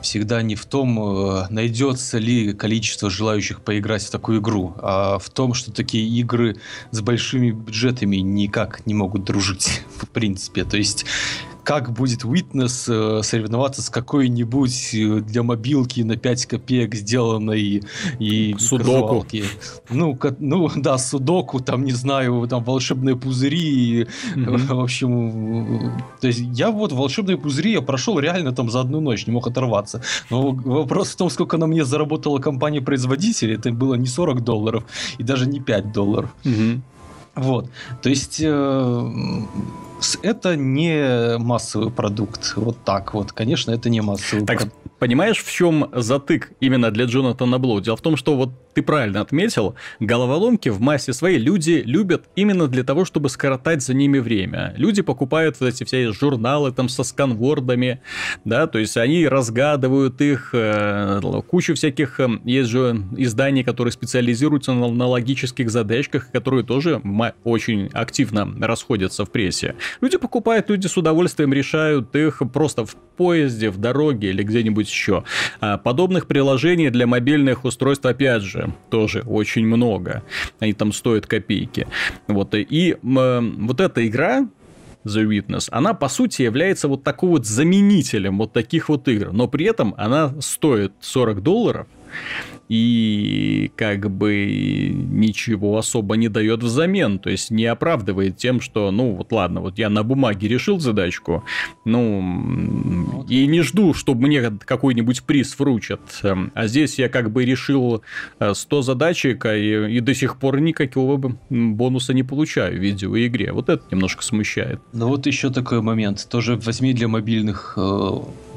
всегда 0.00 0.42
не 0.42 0.56
в 0.56 0.66
том, 0.66 0.98
э, 0.98 1.46
найдется 1.50 2.18
ли 2.18 2.52
количество 2.52 3.10
желающих 3.10 3.60
поиграть 3.60 4.02
в 4.02 4.10
такую 4.10 4.40
игру, 4.40 4.74
а 4.78 5.20
в 5.20 5.30
том, 5.30 5.54
что 5.54 5.70
такие 5.70 6.08
игры 6.18 6.56
с 6.90 7.00
большими 7.00 7.52
бюджетами 7.52 8.16
никак 8.16 8.84
не 8.86 8.94
могут 8.94 9.22
дружить, 9.22 9.82
в 10.02 10.08
принципе. 10.08 10.64
То 10.64 10.76
есть 10.76 11.06
как 11.68 11.92
будет 11.92 12.24
Witness 12.24 12.88
э, 12.88 13.22
соревноваться 13.22 13.82
с 13.82 13.90
какой-нибудь 13.90 14.94
э, 14.94 15.20
для 15.20 15.42
мобилки 15.42 16.00
на 16.00 16.16
5 16.16 16.46
копеек 16.46 16.94
сделанной 16.94 17.82
и 18.18 18.56
Судоку. 18.58 19.26
Ну, 19.90 20.18
ну, 20.38 20.70
да, 20.76 20.96
Судоку, 20.96 21.60
там, 21.60 21.84
не 21.84 21.92
знаю, 21.92 22.48
там 22.48 22.64
волшебные 22.64 23.16
пузыри. 23.16 24.06
Mm-hmm. 24.34 24.74
В 24.74 24.80
общем, 24.80 25.92
то 26.22 26.26
есть 26.26 26.40
я 26.54 26.70
вот 26.70 26.92
волшебные 26.92 27.36
пузыри 27.36 27.72
я 27.72 27.82
прошел 27.82 28.18
реально 28.18 28.52
там 28.52 28.70
за 28.70 28.80
одну 28.80 29.00
ночь, 29.00 29.26
не 29.26 29.34
мог 29.34 29.46
оторваться. 29.46 30.00
Но 30.30 30.52
вопрос 30.52 31.10
в 31.10 31.16
том, 31.16 31.28
сколько 31.28 31.58
на 31.58 31.66
мне 31.66 31.84
заработала 31.84 32.38
компания-производитель, 32.38 33.52
это 33.52 33.70
было 33.72 33.92
не 33.92 34.06
40 34.06 34.42
долларов 34.42 34.84
и 35.18 35.22
даже 35.22 35.46
не 35.46 35.60
5 35.60 35.92
долларов. 35.92 36.30
Mm-hmm. 36.44 36.80
Вот. 37.38 37.70
То 38.02 38.08
есть 38.08 38.40
э, 38.44 39.10
это 40.22 40.56
не 40.56 41.38
массовый 41.38 41.90
продукт. 41.90 42.52
Вот 42.56 42.76
так 42.84 43.14
вот. 43.14 43.32
Конечно, 43.32 43.70
это 43.70 43.88
не 43.88 44.00
массовый 44.00 44.44
так, 44.44 44.58
продукт. 44.58 44.76
Понимаешь, 44.98 45.42
в 45.42 45.50
чем 45.50 45.88
затык 45.92 46.52
именно 46.60 46.90
для 46.90 47.04
Джонатана 47.04 47.58
Блоу? 47.58 47.80
Дело 47.80 47.96
в 47.96 48.00
том, 48.00 48.16
что 48.16 48.36
вот 48.36 48.50
ты 48.74 48.82
правильно 48.82 49.20
отметил, 49.20 49.74
головоломки 50.00 50.68
в 50.68 50.80
массе 50.80 51.12
своей 51.12 51.38
люди 51.38 51.82
любят 51.84 52.24
именно 52.36 52.68
для 52.68 52.84
того, 52.84 53.04
чтобы 53.04 53.28
скоротать 53.28 53.82
за 53.82 53.94
ними 53.94 54.18
время. 54.18 54.74
Люди 54.76 55.02
покупают 55.02 55.56
вот 55.60 55.68
эти 55.68 55.84
все 55.84 56.12
журналы 56.12 56.72
там 56.72 56.88
со 56.88 57.02
сканвордами, 57.02 58.00
да, 58.44 58.66
то 58.66 58.78
есть 58.78 58.96
они 58.96 59.26
разгадывают 59.26 60.20
их, 60.20 60.50
э, 60.52 61.20
кучу 61.48 61.74
всяких, 61.74 62.20
э, 62.20 62.28
есть 62.44 62.70
же 62.70 63.02
изданий, 63.16 63.64
которые 63.64 63.92
специализируются 63.92 64.72
на, 64.72 64.88
на 64.88 65.06
логических 65.06 65.70
задачках, 65.70 66.30
которые 66.30 66.64
тоже 66.64 67.00
очень 67.44 67.88
активно 67.92 68.54
расходятся 68.60 69.24
в 69.24 69.30
прессе. 69.30 69.74
Люди 70.00 70.18
покупают, 70.18 70.70
люди 70.70 70.86
с 70.86 70.96
удовольствием 70.96 71.52
решают 71.52 72.14
их 72.14 72.42
просто 72.52 72.84
в 72.84 72.96
поезде, 73.16 73.70
в 73.70 73.78
дороге 73.78 74.30
или 74.30 74.42
где-нибудь 74.42 74.88
еще. 74.88 75.24
А 75.60 75.78
подобных 75.78 76.26
приложений 76.26 76.90
для 76.90 77.06
мобильных 77.06 77.64
устройств, 77.64 78.06
опять 78.06 78.42
же, 78.42 78.57
тоже 78.90 79.22
очень 79.26 79.66
много. 79.66 80.22
Они 80.58 80.72
там 80.72 80.92
стоят 80.92 81.26
копейки. 81.26 81.86
Вот, 82.26 82.54
и 82.54 82.92
э, 82.92 82.96
вот 83.00 83.80
эта 83.80 84.06
игра, 84.06 84.48
The 85.04 85.24
Witness, 85.24 85.68
она 85.70 85.94
по 85.94 86.08
сути 86.08 86.42
является 86.42 86.88
вот 86.88 87.02
такой 87.02 87.30
вот 87.30 87.46
заменителем 87.46 88.38
вот 88.38 88.52
таких 88.52 88.88
вот 88.88 89.08
игр, 89.08 89.32
но 89.32 89.48
при 89.48 89.66
этом 89.66 89.94
она 89.96 90.34
стоит 90.40 90.92
40 91.00 91.42
долларов, 91.42 91.86
и 92.68 93.72
как 93.76 94.10
бы 94.10 94.90
ничего 94.92 95.78
особо 95.78 96.16
не 96.16 96.28
дает 96.28 96.62
взамен, 96.62 97.18
то 97.18 97.30
есть 97.30 97.50
не 97.50 97.64
оправдывает 97.64 98.36
тем, 98.36 98.60
что, 98.60 98.90
ну 98.90 99.12
вот 99.12 99.32
ладно, 99.32 99.60
вот 99.60 99.78
я 99.78 99.88
на 99.88 100.02
бумаге 100.02 100.48
решил 100.48 100.78
задачку, 100.78 101.44
ну 101.84 103.24
и 103.28 103.46
не 103.46 103.62
жду, 103.62 103.94
чтобы 103.94 104.26
мне 104.26 104.50
какой-нибудь 104.50 105.22
приз 105.22 105.58
вручат, 105.58 106.00
а 106.22 106.66
здесь 106.66 106.98
я 106.98 107.08
как 107.08 107.30
бы 107.30 107.44
решил 107.44 108.02
100 108.40 108.78
э, 108.78 108.82
задачек 108.82 109.46
и, 109.46 109.96
и 109.96 110.00
до 110.00 110.14
сих 110.14 110.36
пор 110.36 110.60
никакого 110.60 111.36
бонуса 111.48 112.12
не 112.12 112.22
получаю 112.22 112.78
в 112.78 112.82
видеоигре, 112.82 113.52
вот 113.52 113.68
это 113.68 113.82
немножко 113.90 114.22
смущает. 114.22 114.80
Ну 114.92 115.08
вот 115.08 115.26
еще 115.26 115.50
такой 115.50 115.80
момент, 115.80 116.28
тоже 116.28 116.56
возьми 116.56 116.92
для 116.92 117.08
мобильных 117.08 117.74
э, 117.76 118.10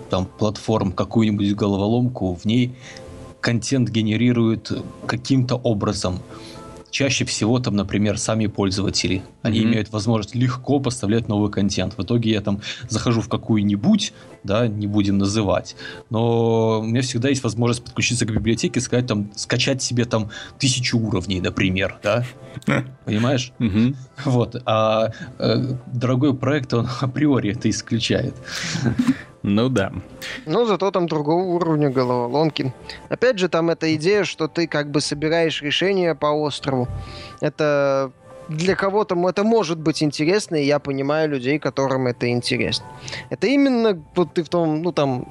там 0.09 0.25
платформ 0.25 0.91
какую-нибудь 0.91 1.55
головоломку, 1.55 2.35
в 2.35 2.45
ней 2.45 2.73
контент 3.41 3.89
генерируют 3.89 4.71
каким-то 5.05 5.55
образом. 5.55 6.19
Чаще 6.91 7.23
всего 7.23 7.57
там, 7.59 7.77
например, 7.77 8.17
сами 8.17 8.47
пользователи. 8.47 9.23
Они 9.43 9.59
mm-hmm. 9.59 9.63
имеют 9.63 9.91
возможность 9.93 10.35
легко 10.35 10.81
поставлять 10.81 11.29
новый 11.29 11.49
контент. 11.49 11.97
В 11.97 12.03
итоге 12.03 12.31
я 12.31 12.41
там 12.41 12.59
захожу 12.89 13.21
в 13.21 13.29
какую-нибудь, 13.29 14.13
да, 14.43 14.67
не 14.67 14.87
будем 14.87 15.17
называть, 15.17 15.77
но 16.09 16.81
у 16.81 16.83
меня 16.83 17.01
всегда 17.01 17.29
есть 17.29 17.43
возможность 17.43 17.83
подключиться 17.85 18.25
к 18.25 18.33
библиотеке, 18.33 18.81
сказать 18.81 19.07
там, 19.07 19.31
скачать 19.35 19.81
себе 19.81 20.03
там 20.03 20.31
тысячу 20.59 20.99
уровней, 20.99 21.39
например, 21.39 21.97
да? 22.03 22.25
Понимаешь? 23.05 23.53
Вот. 24.25 24.61
А 24.65 25.11
э, 25.39 25.75
дорогой 25.93 26.35
проект, 26.35 26.73
он 26.73 26.89
априори 26.99 27.51
это 27.51 27.69
исключает. 27.69 28.35
Ну 29.43 29.69
да. 29.69 29.91
Ну, 30.45 30.65
зато 30.65 30.91
там 30.91 31.07
другого 31.07 31.41
уровня 31.43 31.89
головоломки. 31.89 32.73
Опять 33.09 33.39
же, 33.39 33.49
там 33.49 33.69
эта 33.69 33.95
идея, 33.95 34.23
что 34.23 34.47
ты 34.47 34.67
как 34.67 34.91
бы 34.91 35.01
собираешь 35.01 35.61
решения 35.61 36.15
по 36.15 36.27
острову. 36.27 36.87
Это 37.41 38.11
для 38.49 38.75
кого-то 38.75 39.15
это 39.29 39.43
может 39.43 39.79
быть 39.79 40.03
интересно, 40.03 40.55
и 40.55 40.65
я 40.65 40.79
понимаю 40.79 41.29
людей, 41.29 41.59
которым 41.59 42.07
это 42.07 42.29
интересно. 42.29 42.85
Это 43.29 43.47
именно 43.47 44.03
вот 44.15 44.33
ты 44.33 44.43
в 44.43 44.49
том, 44.49 44.81
ну 44.81 44.91
там, 44.91 45.27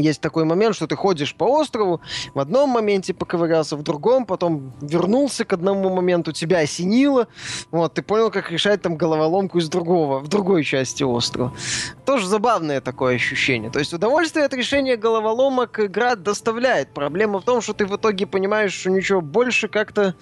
есть 0.00 0.20
такой 0.20 0.44
момент, 0.44 0.74
что 0.74 0.86
ты 0.86 0.96
ходишь 0.96 1.34
по 1.34 1.44
острову, 1.44 2.00
в 2.34 2.38
одном 2.38 2.70
моменте 2.70 3.14
поковырялся, 3.14 3.76
в 3.76 3.82
другом, 3.82 4.26
потом 4.26 4.72
вернулся 4.80 5.44
к 5.44 5.52
одному 5.52 5.88
моменту, 5.94 6.32
тебя 6.32 6.58
осенило, 6.58 7.28
вот, 7.70 7.94
ты 7.94 8.02
понял, 8.02 8.30
как 8.30 8.50
решать 8.50 8.82
там 8.82 8.96
головоломку 8.96 9.58
из 9.58 9.68
другого, 9.68 10.20
в 10.20 10.28
другой 10.28 10.64
части 10.64 11.02
острова. 11.02 11.52
Тоже 12.04 12.26
забавное 12.26 12.80
такое 12.80 13.16
ощущение. 13.16 13.70
То 13.70 13.78
есть 13.78 13.92
удовольствие 13.92 14.44
от 14.44 14.54
решения 14.54 14.96
головоломок 14.96 15.80
игра 15.80 16.14
доставляет. 16.16 16.92
Проблема 16.94 17.40
в 17.40 17.44
том, 17.44 17.60
что 17.60 17.72
ты 17.72 17.86
в 17.86 17.96
итоге 17.96 18.26
понимаешь, 18.26 18.72
что 18.72 18.90
ничего 18.90 19.20
больше 19.20 19.68
как-то 19.68 20.14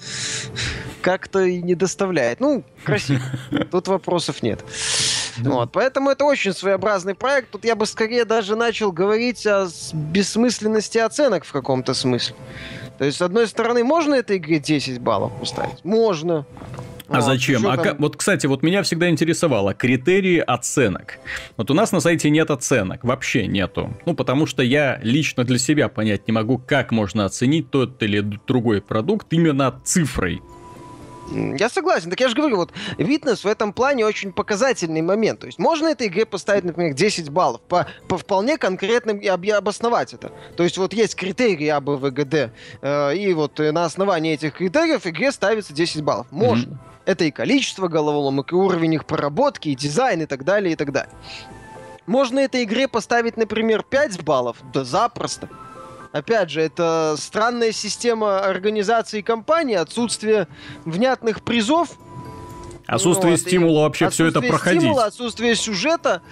как-то 1.07 1.45
и 1.45 1.63
не 1.63 1.77
доставляет. 1.77 2.41
Ну, 2.41 2.65
красиво. 2.83 3.21
Тут 3.71 3.87
вопросов 3.87 4.43
нет. 4.43 4.65
Да. 5.39 5.51
Вот, 5.51 5.73
поэтому 5.73 6.11
это 6.11 6.25
очень 6.25 6.53
своеобразный 6.53 7.15
проект. 7.15 7.51
Тут 7.51 7.65
я 7.65 7.75
бы 7.77 7.87
скорее 7.87 8.25
даже 8.25 8.57
начал 8.57 8.93
говорить 8.93 9.47
о 9.47 9.69
бессмысленности 9.93 10.99
оценок 10.99 11.45
в 11.45 11.53
каком-то 11.53 11.95
смысле. 11.95 12.35
То 12.99 13.05
есть, 13.05 13.19
с 13.19 13.23
одной 13.23 13.47
стороны, 13.47 13.85
можно 13.85 14.15
этой 14.15 14.39
игре 14.39 14.59
10 14.59 15.01
баллов 15.01 15.33
поставить? 15.39 15.85
Можно. 15.85 16.47
А 17.09 17.17
вот, 17.17 17.25
зачем? 17.25 17.67
А 17.67 17.77
там... 17.77 17.97
вот, 17.99 18.17
кстати, 18.17 18.47
вот 18.47 18.63
меня 18.63 18.83
всегда 18.83 19.09
интересовало 19.09 19.75
критерии 19.75 20.39
оценок. 20.39 21.19
Вот 21.57 21.71
у 21.71 21.75
нас 21.75 21.93
на 21.93 22.01
сайте 22.01 22.31
нет 22.31 22.51
оценок, 22.51 23.05
вообще 23.05 23.47
нету. 23.47 23.97
Ну, 24.07 24.15
потому 24.15 24.47
что 24.47 24.63
я 24.63 24.99
лично 25.03 25.45
для 25.45 25.59
себя 25.59 25.89
понять 25.89 26.27
не 26.27 26.33
могу, 26.33 26.59
как 26.59 26.91
можно 26.91 27.25
оценить 27.25 27.71
тот 27.71 28.03
или 28.03 28.21
другой 28.21 28.81
продукт 28.81 29.27
именно 29.31 29.81
цифрой. 29.85 30.43
Я 31.33 31.69
согласен. 31.69 32.11
Так 32.11 32.21
я 32.21 32.29
же 32.29 32.37
говорю, 32.37 32.57
вот 32.57 32.73
Витнес 32.99 33.45
в 33.45 33.47
этом 33.47 33.73
плане 33.73 34.07
очень 34.07 34.33
показательный 34.33 35.03
момент. 35.03 35.41
То 35.41 35.47
есть 35.47 35.59
можно 35.59 35.89
этой 35.89 36.07
игре 36.07 36.25
поставить, 36.25 36.65
например, 36.65 36.95
10 36.95 37.31
баллов 37.31 37.61
по, 37.63 37.87
по 38.09 38.19
вполне 38.19 38.59
конкретным 38.59 39.19
и 39.19 39.27
обосновать 39.27 40.15
это. 40.15 40.33
То 40.57 40.63
есть 40.63 40.79
вот 40.79 40.93
есть 40.93 41.17
критерии 41.17 41.69
АБВГД, 41.69 42.53
э, 42.83 43.17
и 43.17 43.33
вот 43.35 43.59
на 43.59 43.85
основании 43.85 44.35
этих 44.35 44.55
критериев 44.55 45.07
игре 45.07 45.33
ставится 45.33 45.73
10 45.73 46.03
баллов. 46.03 46.27
Можно. 46.31 46.75
Mm-hmm. 46.75 46.97
Это 47.07 47.25
и 47.25 47.31
количество 47.31 47.87
головоломок, 47.87 48.53
и 48.53 48.57
уровень 48.57 48.95
их 48.95 49.07
проработки, 49.07 49.69
и 49.69 49.77
дизайн, 49.77 50.23
и 50.23 50.27
так 50.27 50.45
далее, 50.45 50.73
и 50.73 50.77
так 50.77 50.91
далее. 50.93 51.13
Можно 52.07 52.41
этой 52.41 52.65
игре 52.65 52.89
поставить, 52.89 53.37
например, 53.37 53.83
5 53.83 54.23
баллов? 54.23 54.59
Да 54.73 54.85
запросто. 54.85 55.49
Опять 56.17 56.51
же, 56.51 56.63
это 56.63 57.15
странная 57.19 57.73
система 57.73 58.41
организации 58.41 59.21
компании, 59.21 59.75
отсутствие 59.75 60.49
внятных 60.85 61.43
призов. 61.43 61.91
Отсутствие 62.87 63.33
ну, 63.33 63.37
стимула 63.37 63.81
вообще 63.83 64.09
все 64.11 64.27
это 64.27 64.41
проходить. 64.41 64.81
Стимула, 64.81 65.05
отсутствие 65.07 65.57
сюжета. 65.57 66.23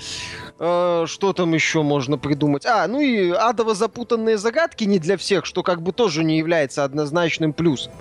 Э, 0.59 1.05
что 1.07 1.33
там 1.33 1.53
еще 1.53 1.83
можно 1.83 2.17
придумать? 2.17 2.65
А, 2.65 2.87
ну 2.87 3.01
и 3.01 3.31
адово 3.31 3.75
запутанные 3.75 4.39
загадки 4.39 4.85
не 4.85 4.99
для 4.99 5.17
всех, 5.17 5.45
что 5.45 5.63
как 5.63 5.83
бы 5.83 5.93
тоже 5.93 6.25
не 6.25 6.39
является 6.39 6.85
однозначным 6.85 7.53
плюсом. 7.53 7.93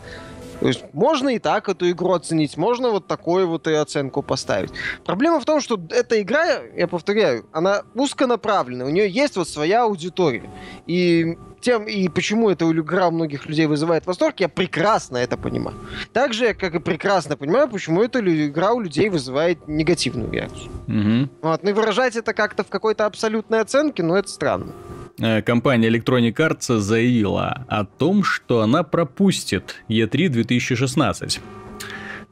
То 0.60 0.68
есть 0.68 0.82
можно 0.94 1.30
и 1.30 1.40
так 1.40 1.68
эту 1.68 1.90
игру 1.90 2.14
оценить, 2.14 2.56
можно 2.56 2.92
вот 2.92 3.08
такую 3.08 3.50
вот 3.50 3.68
и 3.68 3.74
оценку 3.74 4.22
поставить. 4.22 4.72
Проблема 5.04 5.42
в 5.42 5.46
том, 5.46 5.60
что 5.60 5.78
эта 5.90 6.22
игра, 6.22 6.62
я 6.78 6.88
повторяю, 6.88 7.46
она 7.52 7.84
узконаправленная, 7.96 8.86
у 8.86 8.90
нее 8.90 9.10
есть 9.10 9.36
вот 9.36 9.50
своя 9.50 9.84
аудитория. 9.84 10.50
И 10.88 11.38
тем, 11.64 11.86
и 11.86 12.08
почему 12.10 12.50
эта 12.50 12.70
игра 12.70 13.08
у 13.08 13.12
многих 13.12 13.48
людей 13.48 13.66
вызывает 13.66 14.06
восторг, 14.06 14.40
я 14.40 14.50
прекрасно 14.50 15.18
это 15.18 15.38
понимаю. 15.38 15.78
Так 16.12 16.34
же, 16.34 16.54
как 16.54 16.76
и 16.76 16.80
прекрасно 16.80 17.38
понимаю, 17.38 17.68
почему 17.68 18.04
эта 18.04 18.20
игра 18.20 18.74
у 18.74 18.82
людей 18.82 19.10
вызывает 19.10 19.68
негативную 19.68 20.32
реакцию. 20.32 20.70
Угу. 20.88 21.30
Вот, 21.42 21.64
ну 21.64 21.70
и 21.70 21.74
выражать 21.74 22.16
это 22.16 22.34
как-то 22.34 22.64
в 22.64 22.68
какой-то 22.68 23.06
абсолютной 23.06 23.62
оценке, 23.62 24.04
ну 24.04 24.16
это 24.16 24.28
странно. 24.28 24.74
Э, 25.20 25.42
компания 25.42 25.90
Electronic 25.90 26.36
Arts 26.36 26.78
заявила 26.78 27.66
о 27.68 27.86
том, 27.86 28.24
что 28.24 28.62
она 28.62 28.84
пропустит 28.84 29.76
E3 29.90 30.30
2016 30.30 31.40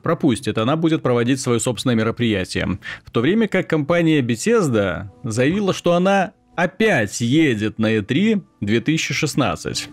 пропустит, 0.02 0.58
она 0.58 0.76
будет 0.76 1.04
проводить 1.04 1.40
свое 1.40 1.60
собственное 1.60 1.96
мероприятие. 1.96 2.80
В 3.06 3.12
то 3.12 3.22
время 3.22 3.48
как 3.48 3.70
компания 3.70 4.22
Bethesda 4.22 5.10
заявила, 5.24 5.74
что 5.74 5.94
она 5.94 6.34
опять 6.56 7.22
едет 7.22 7.80
на 7.80 7.98
E3 7.98 8.42
2016. 8.62 9.90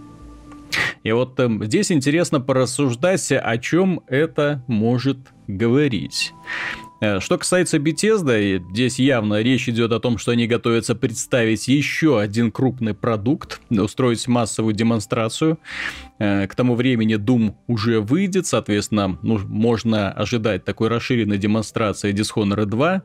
И 1.03 1.13
вот 1.13 1.39
э, 1.41 1.49
здесь 1.63 1.91
интересно 1.93 2.41
порассуждать, 2.41 3.33
о 3.33 3.59
чем 3.59 4.03
это 4.07 4.63
может 4.67 5.19
говорить. 5.47 6.33
Э, 7.01 7.21
что 7.21 7.39
касается 7.39 7.79
Bethesda, 7.79 8.63
здесь 8.73 8.99
явно 8.99 9.41
речь 9.41 9.69
идет 9.69 9.93
о 9.93 10.01
том, 10.01 10.19
что 10.19 10.33
они 10.33 10.47
готовятся 10.47 10.95
представить 10.95 11.69
еще 11.69 12.21
один 12.21 12.51
крупный 12.51 12.95
продукт, 12.95 13.61
устроить 13.71 14.27
массовую 14.27 14.75
демонстрацию. 14.75 15.59
Э, 16.19 16.47
к 16.47 16.55
тому 16.55 16.75
времени 16.75 17.17
Doom 17.17 17.55
уже 17.67 18.01
выйдет, 18.01 18.47
соответственно, 18.47 19.19
ну, 19.23 19.39
можно 19.39 20.11
ожидать 20.11 20.65
такой 20.65 20.89
расширенной 20.89 21.39
демонстрации 21.39 22.13
Dishonored 22.13 22.67
2. 22.67 23.03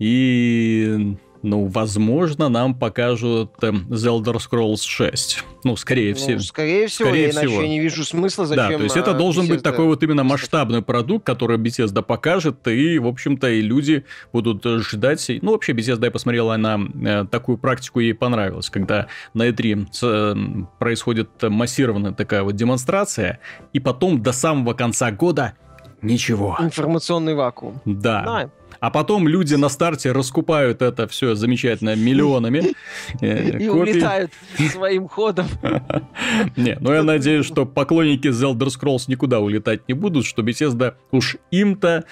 И 0.00 1.16
ну, 1.42 1.66
возможно, 1.66 2.48
нам 2.48 2.74
покажут 2.74 3.52
э, 3.62 3.70
The 3.70 4.22
Elder 4.22 4.36
Scrolls 4.36 4.82
6. 4.82 5.44
Ну, 5.64 5.76
скорее 5.76 6.10
ну, 6.10 6.16
всего. 6.16 6.38
Скорее 6.40 6.86
всего, 6.86 7.08
скорее 7.08 7.24
я 7.24 7.30
всего. 7.30 7.42
иначе 7.44 7.62
я 7.62 7.68
не 7.68 7.80
вижу 7.80 8.04
смысла, 8.04 8.46
зачем... 8.46 8.70
Да, 8.70 8.76
то 8.76 8.82
есть 8.82 8.96
это 8.96 9.10
э, 9.12 9.14
должен 9.14 9.44
Bethesda... 9.44 9.48
быть 9.48 9.62
такой 9.62 9.86
вот 9.86 10.02
именно 10.02 10.24
масштабный 10.24 10.82
продукт, 10.82 11.24
который 11.24 11.58
Bethesda 11.58 12.02
покажет, 12.02 12.66
и, 12.68 12.98
в 12.98 13.06
общем-то, 13.06 13.48
и 13.48 13.60
люди 13.60 14.04
будут 14.32 14.64
ждать. 14.64 15.30
Ну, 15.42 15.52
вообще, 15.52 15.72
Bethesda, 15.72 16.04
я 16.04 16.10
посмотрела 16.10 16.56
на 16.56 16.80
э, 17.04 17.24
такую 17.30 17.58
практику, 17.58 18.00
ей 18.00 18.14
понравилось, 18.14 18.70
когда 18.70 19.06
на 19.34 19.48
E3 19.48 19.86
э, 20.02 20.64
происходит 20.78 21.30
массированная 21.42 22.12
такая 22.12 22.42
вот 22.42 22.56
демонстрация, 22.56 23.40
и 23.72 23.80
потом 23.80 24.22
до 24.22 24.32
самого 24.32 24.74
конца 24.74 25.10
года 25.10 25.54
ничего. 26.02 26.56
Информационный 26.60 27.34
вакуум. 27.34 27.80
Да. 27.84 28.22
да 28.22 28.50
а 28.80 28.90
потом 28.90 29.28
люди 29.28 29.54
на 29.54 29.68
старте 29.68 30.12
раскупают 30.12 30.82
это 30.82 31.06
все 31.08 31.34
замечательно 31.34 31.96
миллионами. 31.96 32.74
Э, 33.20 33.58
и 33.58 33.68
улетают 33.68 34.32
своим 34.72 35.08
ходом. 35.08 35.46
Не, 36.56 36.76
ну 36.80 36.92
я 36.92 37.02
надеюсь, 37.02 37.46
что 37.46 37.64
поклонники 37.66 38.28
The 38.28 38.52
Elder 38.52 38.68
Scrolls 38.68 39.04
никуда 39.08 39.40
улетать 39.40 39.88
не 39.88 39.94
будут, 39.94 40.26
что 40.26 40.42
Bethesda 40.42 40.94
уж 41.10 41.36
им-то 41.50 42.04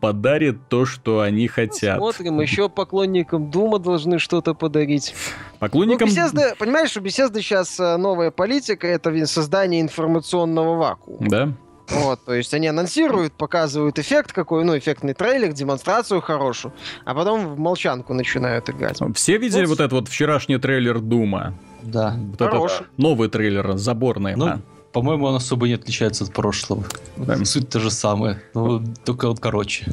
подарит 0.00 0.68
то, 0.68 0.84
что 0.84 1.20
они 1.20 1.48
хотят. 1.48 1.98
Смотрим, 1.98 2.40
еще 2.40 2.68
поклонникам 2.68 3.50
Дума 3.50 3.78
должны 3.78 4.18
что-то 4.18 4.54
подарить. 4.54 5.14
Поклонникам... 5.58 6.08
Ну, 6.08 6.14
Bethesda, 6.14 6.56
понимаешь, 6.58 6.96
у 6.96 7.00
Bethesda 7.00 7.40
сейчас 7.40 7.78
э, 7.80 7.96
новая 7.96 8.30
политика, 8.30 8.86
это 8.86 9.26
создание 9.26 9.80
информационного 9.80 10.76
вакуума. 10.76 11.28
Да. 11.28 11.52
Вот, 11.94 12.24
то 12.24 12.34
есть 12.34 12.54
они 12.54 12.68
анонсируют, 12.68 13.32
показывают 13.34 13.98
эффект 13.98 14.32
какой, 14.32 14.64
ну, 14.64 14.76
эффектный 14.76 15.14
трейлер, 15.14 15.52
демонстрацию 15.52 16.20
хорошую, 16.20 16.72
а 17.04 17.14
потом 17.14 17.54
в 17.54 17.58
молчанку 17.58 18.14
начинают 18.14 18.70
играть. 18.70 18.98
Все 19.14 19.36
видели 19.36 19.66
вот, 19.66 19.78
вот 19.78 19.80
этот 19.80 19.92
вот 19.92 20.08
вчерашний 20.08 20.58
трейлер 20.58 21.00
Дума? 21.00 21.54
Да. 21.82 22.16
Вот 22.16 22.38
Хороший. 22.38 22.86
новый 22.96 23.28
трейлер, 23.28 23.76
заборный. 23.76 24.36
Ну, 24.36 24.46
а. 24.46 24.60
По-моему, 24.92 25.26
он 25.26 25.36
особо 25.36 25.68
не 25.68 25.74
отличается 25.74 26.24
от 26.24 26.32
прошлого. 26.32 26.84
Да. 27.16 27.42
Суть 27.44 27.68
та 27.68 27.80
же 27.80 27.90
самая, 27.90 28.42
но 28.54 28.82
только 29.04 29.28
вот 29.28 29.40
короче. 29.40 29.86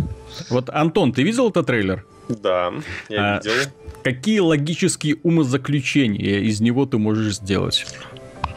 Вот, 0.50 0.70
Антон, 0.70 1.14
ты 1.14 1.24
видел 1.24 1.50
этот 1.50 1.68
трейлер? 1.68 2.06
Да, 2.28 2.74
я 3.08 3.38
а, 3.38 3.38
видел. 3.38 3.72
Какие 4.04 4.40
логические 4.40 5.18
умозаключения 5.24 6.40
из 6.40 6.62
него 6.62 6.86
ты 6.86 6.98
можешь 6.98 7.38
сделать? 7.38 7.86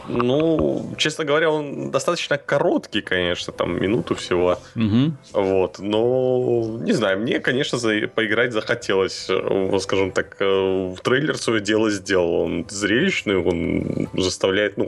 Ну, 0.07 0.93
честно 0.97 1.25
говоря, 1.25 1.49
он 1.49 1.91
достаточно 1.91 2.37
короткий, 2.37 3.01
конечно, 3.01 3.53
там 3.53 3.81
минуту 3.81 4.15
всего. 4.15 4.59
Угу. 4.75 5.13
Вот, 5.33 5.79
но 5.79 6.77
не 6.81 6.93
знаю, 6.93 7.19
мне, 7.19 7.39
конечно, 7.39 7.77
за... 7.77 8.07
поиграть 8.07 8.53
захотелось. 8.53 9.29
Скажем 9.79 10.11
так, 10.11 10.37
э, 10.39 10.45
в 10.45 10.99
трейлер 11.01 11.37
свое 11.37 11.61
дело 11.61 11.89
сделал. 11.89 12.33
Он 12.33 12.65
зрелищный, 12.69 13.37
он 13.37 14.07
заставляет, 14.13 14.77
ну, 14.77 14.87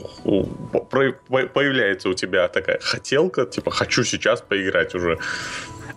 появляется 0.72 2.08
у 2.08 2.14
тебя 2.14 2.48
такая 2.48 2.78
хотелка, 2.80 3.46
типа, 3.46 3.70
хочу 3.70 4.04
сейчас 4.04 4.40
поиграть 4.40 4.94
уже. 4.94 5.18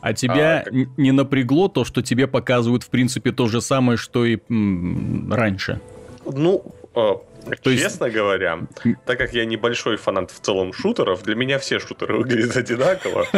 А 0.02 0.14
тебя 0.14 0.60
а, 0.60 0.64
как... 0.64 0.74
не 0.98 1.12
напрягло 1.12 1.68
то, 1.68 1.84
что 1.84 2.02
тебе 2.02 2.28
показывают, 2.28 2.84
в 2.84 2.90
принципе, 2.90 3.32
то 3.32 3.48
же 3.48 3.62
самое, 3.62 3.98
что 3.98 4.26
и 4.26 4.38
м, 4.50 5.32
раньше? 5.34 5.82
Ну, 6.26 6.64
а, 6.96 7.22
то 7.64 7.76
Честно 7.76 8.06
есть... 8.06 8.16
говоря, 8.16 8.60
так 9.06 9.18
как 9.18 9.34
я 9.34 9.46
небольшой 9.46 9.98
фанат 9.98 10.32
в 10.32 10.40
целом 10.40 10.74
шутеров, 10.74 11.24
для 11.24 11.36
меня 11.36 11.60
все 11.60 11.80
шутеры 11.80 12.18
выглядят 12.18 12.58
одинаково. 12.58 13.28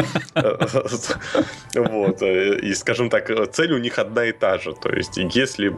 Вот. 1.74 2.22
И, 2.22 2.74
скажем 2.74 3.10
так, 3.10 3.30
цель 3.52 3.74
у 3.74 3.78
них 3.78 4.00
одна 4.00 4.26
и 4.26 4.32
та 4.32 4.58
же. 4.58 4.74
То 4.74 4.90
есть, 4.90 5.18
если 5.18 5.74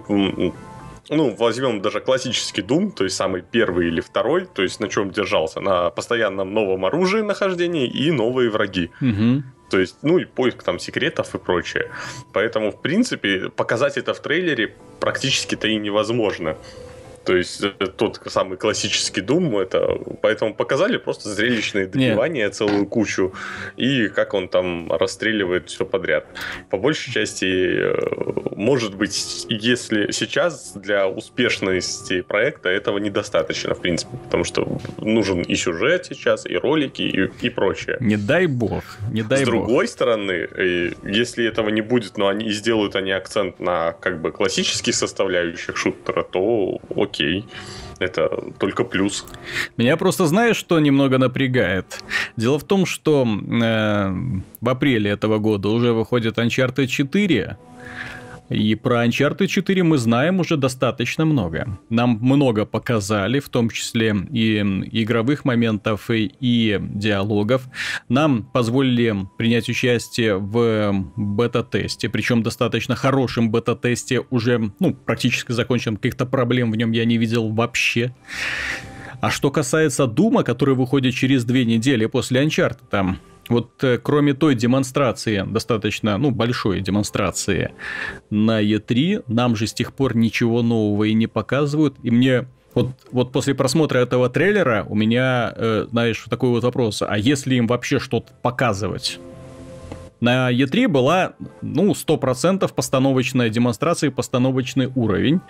ну, 1.10 1.36
возьмем 1.36 1.82
даже 1.82 2.00
классический 2.00 2.62
Doom, 2.62 2.92
то 2.92 3.04
есть 3.04 3.16
самый 3.16 3.42
первый 3.42 3.88
или 3.88 4.02
второй, 4.02 4.46
то 4.46 4.62
есть 4.62 4.80
на 4.80 4.88
чем 4.88 5.12
держался? 5.12 5.60
На 5.60 5.90
постоянном 5.90 6.54
новом 6.54 6.86
оружии 6.86 7.22
нахождении 7.22 7.88
и 7.88 8.12
новые 8.12 8.50
враги. 8.50 8.90
Угу. 9.02 9.44
То 9.70 9.80
есть, 9.80 9.98
ну 10.02 10.20
и 10.20 10.26
поиск 10.26 10.64
там 10.64 10.80
секретов 10.80 11.36
и 11.36 11.40
прочее. 11.40 11.90
Поэтому, 12.32 12.72
в 12.72 12.82
принципе, 12.82 13.50
показать 13.50 13.98
это 13.98 14.14
в 14.14 14.20
трейлере 14.22 14.76
практически-то 15.00 15.68
и 15.68 15.78
невозможно. 15.78 16.58
То 17.26 17.36
есть 17.36 17.64
э, 17.64 17.72
тот 17.98 18.20
самый 18.26 18.58
классический 18.58 19.22
Doom, 19.22 19.62
это 19.62 19.98
поэтому 20.22 20.54
показали 20.54 20.98
просто 20.98 21.30
зрелищные 21.30 21.88
добивания 21.88 22.46
Нет. 22.46 22.56
целую 22.56 22.86
кучу 22.86 23.34
и 23.78 24.08
как 24.10 24.34
он 24.34 24.48
там 24.48 24.92
расстреливает 24.92 25.70
все 25.70 25.86
подряд. 25.86 26.26
По 26.70 26.78
большей 26.78 27.14
части, 27.14 27.46
э, 27.46 27.96
может 28.56 28.96
быть, 28.96 29.46
если 29.50 30.12
сейчас 30.12 30.74
для 30.76 31.08
успешности 31.08 32.22
проекта 32.22 32.70
этого 32.70 32.98
недостаточно, 32.98 33.74
в 33.74 33.82
принципе, 33.82 34.18
потому 34.26 34.44
что 34.44 34.80
нужен 34.98 35.42
и 35.42 35.56
сюжет 35.56 36.06
сейчас, 36.06 36.46
и 36.46 36.56
ролики, 36.56 37.02
и, 37.02 37.46
и 37.46 37.50
прочее. 37.50 37.98
Не 38.00 38.18
дай 38.18 38.48
бог, 38.48 38.84
не 39.12 39.24
дай 39.24 39.40
С 39.40 39.50
бог. 39.50 39.66
другой 39.66 39.88
стороны, 39.88 40.32
э, 40.32 40.92
если 41.04 41.46
этого 41.46 41.70
не 41.70 41.82
будет, 41.82 42.18
но 42.18 42.28
они 42.28 42.52
сделают 42.52 42.96
они 42.96 43.12
акцент 43.12 43.60
на 43.60 43.94
как 43.94 44.22
бы 44.22 44.32
классических 44.32 44.94
составляющих 44.94 45.78
шутера, 45.78 46.24
то 46.24 46.80
окей. 47.14 47.46
Это 48.00 48.30
только 48.60 48.84
плюс. 48.84 49.26
Меня 49.78 49.98
просто 49.98 50.26
знаешь, 50.26 50.58
что 50.58 50.80
немного 50.80 51.18
напрягает? 51.18 52.04
Дело 52.36 52.58
в 52.58 52.64
том, 52.64 52.86
что 52.86 53.26
э, 53.26 54.14
в 54.62 54.70
апреле 54.70 55.12
этого 55.12 55.38
года 55.38 55.70
уже 55.70 55.94
выходит 55.94 56.38
Uncharted 56.38 56.88
4, 56.88 57.58
и 58.50 58.76
про 58.76 59.06
Uncharted 59.06 59.48
4 59.48 59.84
мы 59.84 59.98
знаем 59.98 60.40
уже 60.40 60.58
достаточно 60.58 61.26
много. 61.26 61.80
Нам 61.90 62.20
много 62.22 62.66
показали, 62.66 63.40
в 63.40 63.50
том 63.50 63.70
числе 63.70 64.16
и 64.32 64.60
игровых 64.92 65.46
моментов, 65.46 66.10
и, 66.10 66.32
и 66.40 66.80
диалогов. 66.82 67.64
Нам 68.10 68.44
позволили 68.44 69.16
принять 69.38 69.70
участие 69.70 70.38
в 70.38 70.94
бета-тесте, 71.16 72.10
причем 72.10 72.44
достаточно 72.44 72.96
хорошем 72.96 73.50
бета-тесте, 73.50 74.22
уже 74.30 74.72
ну, 74.80 74.94
практически 74.94 75.52
закончен, 75.52 75.96
каких-то 75.96 76.26
проблем 76.26 76.72
в 76.72 76.76
нем 76.76 76.92
я 76.92 77.06
не 77.06 77.18
видел 77.18 77.50
вообще. 77.50 78.14
А 79.22 79.32
что 79.32 79.52
касается 79.52 80.06
Дума, 80.06 80.44
который 80.44 80.76
выходит 80.76 81.14
через 81.14 81.46
две 81.46 81.64
недели 81.64 82.08
после 82.08 82.44
Uncharted, 82.44 82.82
там 82.90 83.20
вот 83.50 83.84
э, 83.84 83.98
кроме 83.98 84.34
той 84.34 84.56
демонстрации, 84.56 85.44
достаточно, 85.46 86.18
ну, 86.18 86.32
большой 86.32 86.82
демонстрации 86.82 87.74
на 88.30 88.64
E3, 88.64 89.26
нам 89.28 89.56
же 89.56 89.68
с 89.68 89.74
тех 89.74 89.94
пор 89.94 90.16
ничего 90.16 90.62
нового 90.62 91.04
и 91.06 91.14
не 91.14 91.28
показывают. 91.28 91.96
И 92.04 92.12
мне 92.12 92.48
вот, 92.74 92.92
вот 93.12 93.32
после 93.32 93.54
просмотра 93.54 94.00
этого 94.00 94.30
трейлера 94.30 94.86
у 94.88 94.96
меня, 94.96 95.54
э, 95.56 95.88
знаешь, 95.90 96.26
такой 96.30 96.50
вот 96.50 96.64
вопрос. 96.64 97.02
А 97.02 97.18
если 97.18 97.56
им 97.56 97.68
вообще 97.68 98.00
что-то 98.00 98.34
показывать? 98.42 99.20
На 100.24 100.54
E3 100.54 100.88
была, 100.88 101.34
ну, 101.62 101.92
100% 101.92 102.74
постановочная 102.74 103.50
демонстрация 103.50 104.10
и 104.10 104.14
постановочный 104.14 104.90
уровень, 104.96 105.42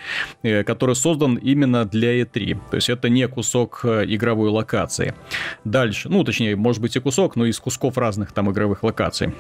э, 0.42 0.64
который 0.64 0.96
создан 0.96 1.36
именно 1.36 1.86
для 1.86 2.24
E3. 2.24 2.58
То 2.72 2.78
есть 2.78 2.90
это 2.90 3.08
не 3.08 3.28
кусок 3.28 3.82
э, 3.84 4.06
игровой 4.08 4.50
локации. 4.50 5.14
Дальше, 5.64 6.10
ну, 6.10 6.24
точнее, 6.24 6.56
может 6.56 6.82
быть 6.82 6.96
и 6.96 7.00
кусок, 7.00 7.36
но 7.36 7.46
из 7.46 7.60
кусков 7.60 8.00
разных 8.00 8.32
там 8.32 8.50
игровых 8.52 8.82
локаций. 8.82 9.36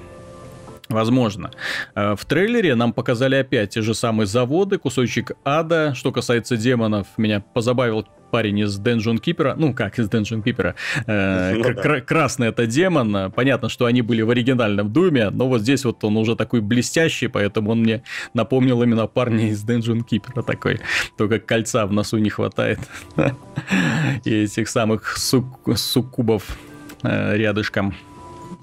Возможно. 0.88 1.50
Э, 1.96 2.16
в 2.16 2.24
трейлере 2.26 2.76
нам 2.76 2.94
показали 2.94 3.34
опять 3.34 3.72
те 3.72 3.82
же 3.82 3.96
самые 3.96 4.28
заводы, 4.28 4.78
кусочек 4.78 5.32
ада. 5.44 5.96
Что 5.96 6.12
касается 6.12 6.58
демонов, 6.58 7.08
меня 7.18 7.44
позабавил 7.56 8.06
парень 8.34 8.58
из 8.58 8.80
Dungeon 8.80 9.22
Keeper, 9.22 9.54
ну 9.58 9.76
как 9.76 10.00
из 10.00 10.10
Dungeon 10.10 10.42
Keeper, 10.44 10.74
э, 11.06 11.54
ну, 11.54 11.64
да. 11.64 12.02
красный 12.02 12.48
это 12.48 12.66
демон, 12.66 13.32
понятно, 13.32 13.70
что 13.70 13.86
они 13.86 14.02
были 14.02 14.24
в 14.24 14.32
оригинальном 14.32 14.92
Думе, 14.92 15.30
но 15.30 15.48
вот 15.48 15.62
здесь 15.62 15.86
вот 15.86 16.04
он 16.04 16.18
уже 16.18 16.36
такой 16.36 16.62
блестящий, 16.62 17.28
поэтому 17.28 17.70
он 17.70 17.82
мне 17.82 18.02
напомнил 18.34 18.82
именно 18.82 19.06
парня 19.06 19.50
из 19.50 19.64
Dungeon 19.64 20.02
Keeper 20.04 20.42
такой, 20.42 20.80
только 21.16 21.38
кольца 21.38 21.86
в 21.86 21.94
носу 21.94 22.18
не 22.18 22.32
хватает 22.32 22.80
и 24.26 24.34
этих 24.46 24.68
самых 24.68 25.16
суккубов 25.18 26.58
э, 27.04 27.38
рядышком. 27.38 27.94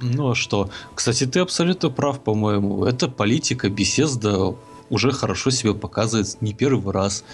Ну 0.02 0.30
а 0.30 0.34
что? 0.34 0.68
Кстати, 0.96 1.26
ты 1.26 1.38
абсолютно 1.38 1.90
прав, 1.90 2.24
по-моему. 2.24 2.86
Это 2.86 3.06
политика, 3.06 3.68
беседа 3.68 4.56
уже 4.90 5.12
хорошо 5.12 5.50
себя 5.50 5.72
показывает 5.72 6.36
не 6.42 6.52
первый 6.52 6.92
раз. 6.92 7.24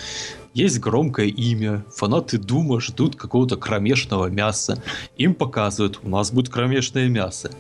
Есть 0.55 0.79
громкое 0.79 1.27
имя, 1.27 1.85
фанаты 1.95 2.39
Дума 2.39 2.81
ждут 2.81 3.17
какого-то 3.17 3.57
кромешного 3.57 4.27
мяса. 4.27 4.83
Им 5.17 5.35
показывают, 5.35 6.01
у 6.03 6.09
нас 6.09 6.31
будет 6.31 6.51
кромешное 6.51 7.09
мясо 7.09 7.51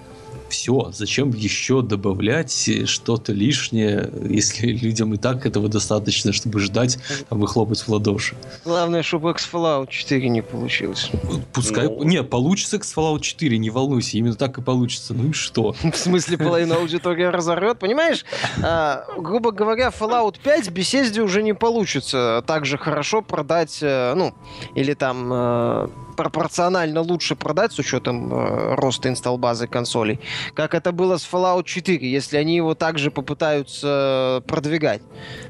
все, 0.48 0.90
зачем 0.92 1.30
еще 1.30 1.82
добавлять 1.82 2.70
что-то 2.86 3.32
лишнее, 3.32 4.10
если 4.28 4.68
людям 4.68 5.14
и 5.14 5.16
так 5.16 5.46
этого 5.46 5.68
достаточно, 5.68 6.32
чтобы 6.32 6.60
ждать, 6.60 6.98
а 7.28 7.34
вы 7.34 7.46
хлопать 7.46 7.80
в 7.80 7.88
ладоши. 7.88 8.36
Главное, 8.64 9.02
чтобы 9.02 9.30
X 9.30 9.48
Fallout 9.52 9.88
4 9.88 10.28
не 10.28 10.42
получилось. 10.42 11.10
Пускай... 11.52 11.86
Ну... 11.86 12.02
Не, 12.02 12.22
получится 12.22 12.76
X 12.76 12.94
Fallout 12.96 13.20
4, 13.20 13.58
не 13.58 13.70
волнуйся, 13.70 14.18
именно 14.18 14.34
так 14.34 14.58
и 14.58 14.62
получится. 14.62 15.14
Ну 15.14 15.30
и 15.30 15.32
что? 15.32 15.74
В 15.92 15.96
смысле, 15.96 16.38
половина 16.38 16.76
аудитории 16.76 17.24
разорвет? 17.24 17.78
Понимаешь, 17.78 18.24
а, 18.62 19.04
грубо 19.16 19.50
говоря, 19.50 19.88
Fallout 19.88 20.36
5 20.42 20.70
беседе 20.70 21.22
уже 21.22 21.42
не 21.42 21.54
получится 21.54 22.42
так 22.46 22.66
же 22.66 22.78
хорошо 22.78 23.22
продать, 23.22 23.78
э, 23.82 24.14
ну, 24.14 24.34
или 24.74 24.94
там 24.94 25.30
э, 25.32 25.88
пропорционально 26.16 27.00
лучше 27.00 27.36
продать 27.36 27.72
с 27.72 27.78
учетом 27.78 28.32
э, 28.32 28.74
роста 28.74 29.08
инсталл-базы 29.08 29.66
консолей, 29.66 30.20
как 30.54 30.74
это 30.74 30.92
было 30.92 31.16
с 31.16 31.28
Fallout 31.30 31.64
4, 31.64 32.10
если 32.10 32.36
они 32.36 32.56
его 32.56 32.74
также 32.74 33.10
попытаются 33.10 34.42
продвигать. 34.46 35.02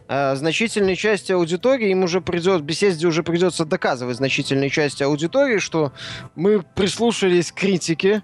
Э, 0.09 0.35
значительной 0.37 0.96
части 0.96 1.33
аудитории 1.33 1.90
им 1.90 2.05
уже 2.05 2.20
придет, 2.20 2.62
беседе 2.62 3.07
уже 3.07 3.22
придется 3.22 3.64
доказывать 3.64 4.16
значительной 4.16 4.70
части 4.70 5.03
аудитории, 5.03 5.59
что 5.59 5.92
мы 6.35 6.62
прислушались 6.62 7.53
к 7.53 7.57
критике, 7.57 8.22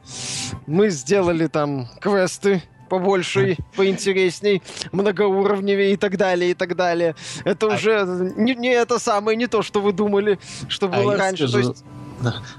мы 0.67 0.91
сделали 0.91 1.47
там 1.47 1.89
квесты, 2.01 2.63
побольше, 2.93 3.57
поинтересней, 3.77 4.63
многоуровневее 4.93 5.95
и 5.95 5.97
так 5.97 6.19
далее, 6.19 6.51
и 6.51 6.55
так 6.55 6.77
далее. 6.77 7.15
Это 7.45 7.67
а... 7.67 7.75
уже 7.75 8.35
не, 8.37 8.55
не 8.55 8.69
это 8.69 8.99
самое, 8.99 9.37
не 9.37 9.47
то, 9.47 9.63
что 9.63 9.81
вы 9.81 9.93
думали, 9.93 10.39
что 10.69 10.87
а 10.87 10.89
было 10.91 11.15
а 11.15 11.17
раньше. 11.17 11.49
Скажу... 11.49 11.53
То 11.53 11.69
есть 11.71 11.85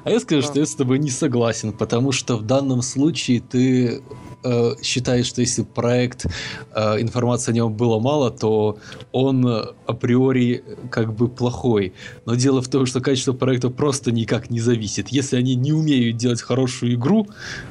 а 0.03 0.09
я 0.09 0.19
скажу, 0.19 0.41
что 0.41 0.59
я 0.59 0.65
с 0.65 0.75
тобой 0.75 0.99
не 0.99 1.09
согласен, 1.09 1.73
потому 1.73 2.11
что 2.11 2.37
в 2.37 2.43
данном 2.43 2.81
случае 2.81 3.41
ты 3.41 4.01
э, 4.43 4.75
считает, 4.81 5.25
что 5.25 5.41
если 5.41 5.63
проект, 5.63 6.25
э, 6.73 7.01
информации 7.01 7.51
о 7.51 7.55
нем 7.55 7.73
было 7.73 7.99
мало, 7.99 8.31
то 8.31 8.77
он 9.11 9.45
априори 9.85 10.63
как 10.91 11.13
бы 11.13 11.27
плохой. 11.27 11.93
Но 12.25 12.35
дело 12.35 12.61
в 12.61 12.67
том, 12.67 12.85
что 12.85 13.01
качество 13.01 13.33
проекта 13.33 13.69
просто 13.69 14.11
никак 14.11 14.49
не 14.49 14.59
зависит. 14.59 15.09
Если 15.09 15.37
они 15.37 15.55
не 15.55 15.73
умеют 15.73 16.17
делать 16.17 16.41
хорошую 16.41 16.93
игру, 16.93 17.27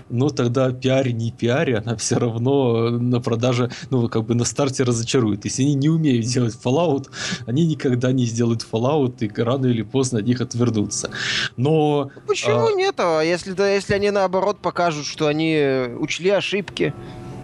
ну 0.09 0.29
тогда 0.31 0.71
пиар 0.73 1.09
не 1.13 1.31
пиаре, 1.31 1.79
она 1.79 1.97
все 2.03 2.17
равно 2.17 2.91
на 2.91 3.21
продаже, 3.21 3.71
ну 3.91 4.09
как 4.09 4.25
бы 4.25 4.35
на 4.35 4.45
старте 4.45 4.85
разочарует. 4.85 5.45
Если 5.45 5.63
они 5.63 5.75
не 5.75 5.89
умеют 5.89 6.27
делать 6.27 6.57
Fallout, 6.63 7.09
они 7.47 7.67
никогда 7.67 8.13
не 8.13 8.25
сделают 8.25 8.67
Fallout 8.71 9.25
и 9.25 9.43
рано 9.43 9.67
или 9.67 9.83
поздно 9.83 10.19
от 10.19 10.27
них 10.27 10.41
отвернутся. 10.41 11.11
Но... 11.57 12.11
Почему 12.27 12.67
а... 12.67 12.73
нет? 12.73 12.95
А 12.99 13.23
если, 13.23 13.53
да, 13.53 13.69
если 13.71 13.95
они 13.95 14.11
наоборот 14.11 14.59
покажут, 14.61 15.07
что 15.07 15.27
они 15.27 15.59
учли 15.99 16.31
ошибки 16.31 16.62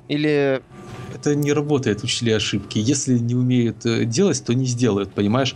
или 0.08 0.62
это 1.14 1.34
не 1.34 1.52
работает, 1.52 2.04
учли 2.04 2.32
ошибки. 2.32 2.78
Если 2.78 3.18
не 3.18 3.34
умеют 3.34 3.84
э, 3.86 4.04
делать, 4.04 4.42
то 4.44 4.54
не 4.54 4.66
сделают, 4.66 5.12
понимаешь? 5.12 5.54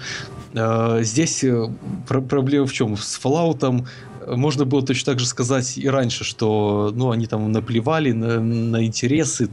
А, 0.54 1.02
здесь 1.02 1.44
э, 1.44 1.68
проблема 2.08 2.66
в 2.66 2.72
чем? 2.72 2.96
С 2.96 3.20
Fallout 3.22 3.84
можно 4.26 4.64
было 4.64 4.82
точно 4.82 5.12
так 5.12 5.20
же 5.20 5.26
сказать 5.26 5.78
и 5.78 5.88
раньше, 5.88 6.24
что 6.24 6.92
ну, 6.94 7.10
они 7.10 7.26
там 7.26 7.50
наплевали 7.50 8.12
на, 8.12 8.40
на 8.40 8.84
интересы 8.84 9.48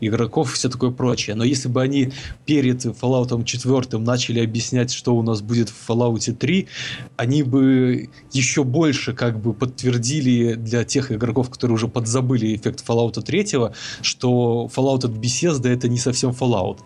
игроков 0.00 0.52
и 0.52 0.54
все 0.54 0.68
такое 0.68 0.90
прочее. 0.90 1.36
Но 1.36 1.44
если 1.44 1.68
бы 1.68 1.82
они 1.82 2.12
перед 2.46 2.84
Fallout 2.84 3.44
4 3.44 3.98
начали 4.02 4.40
объяснять, 4.40 4.92
что 4.92 5.14
у 5.14 5.22
нас 5.22 5.42
будет 5.42 5.70
в 5.70 5.88
Fallout 5.88 6.32
3, 6.32 6.68
они 7.16 7.42
бы 7.42 8.10
еще 8.32 8.64
больше 8.64 9.12
как 9.12 9.40
бы 9.40 9.52
подтвердили 9.52 10.54
для 10.54 10.84
тех 10.84 11.12
игроков, 11.12 11.50
которые 11.50 11.74
уже 11.74 11.88
подзабыли 11.88 12.54
эффект 12.54 12.84
Fallout 12.86 13.20
3, 13.20 13.72
что 14.02 14.70
Fallout 14.74 15.06
от 15.06 15.12
Bethesda 15.12 15.68
это 15.68 15.88
не 15.88 15.98
совсем 15.98 16.30
Fallout. 16.30 16.78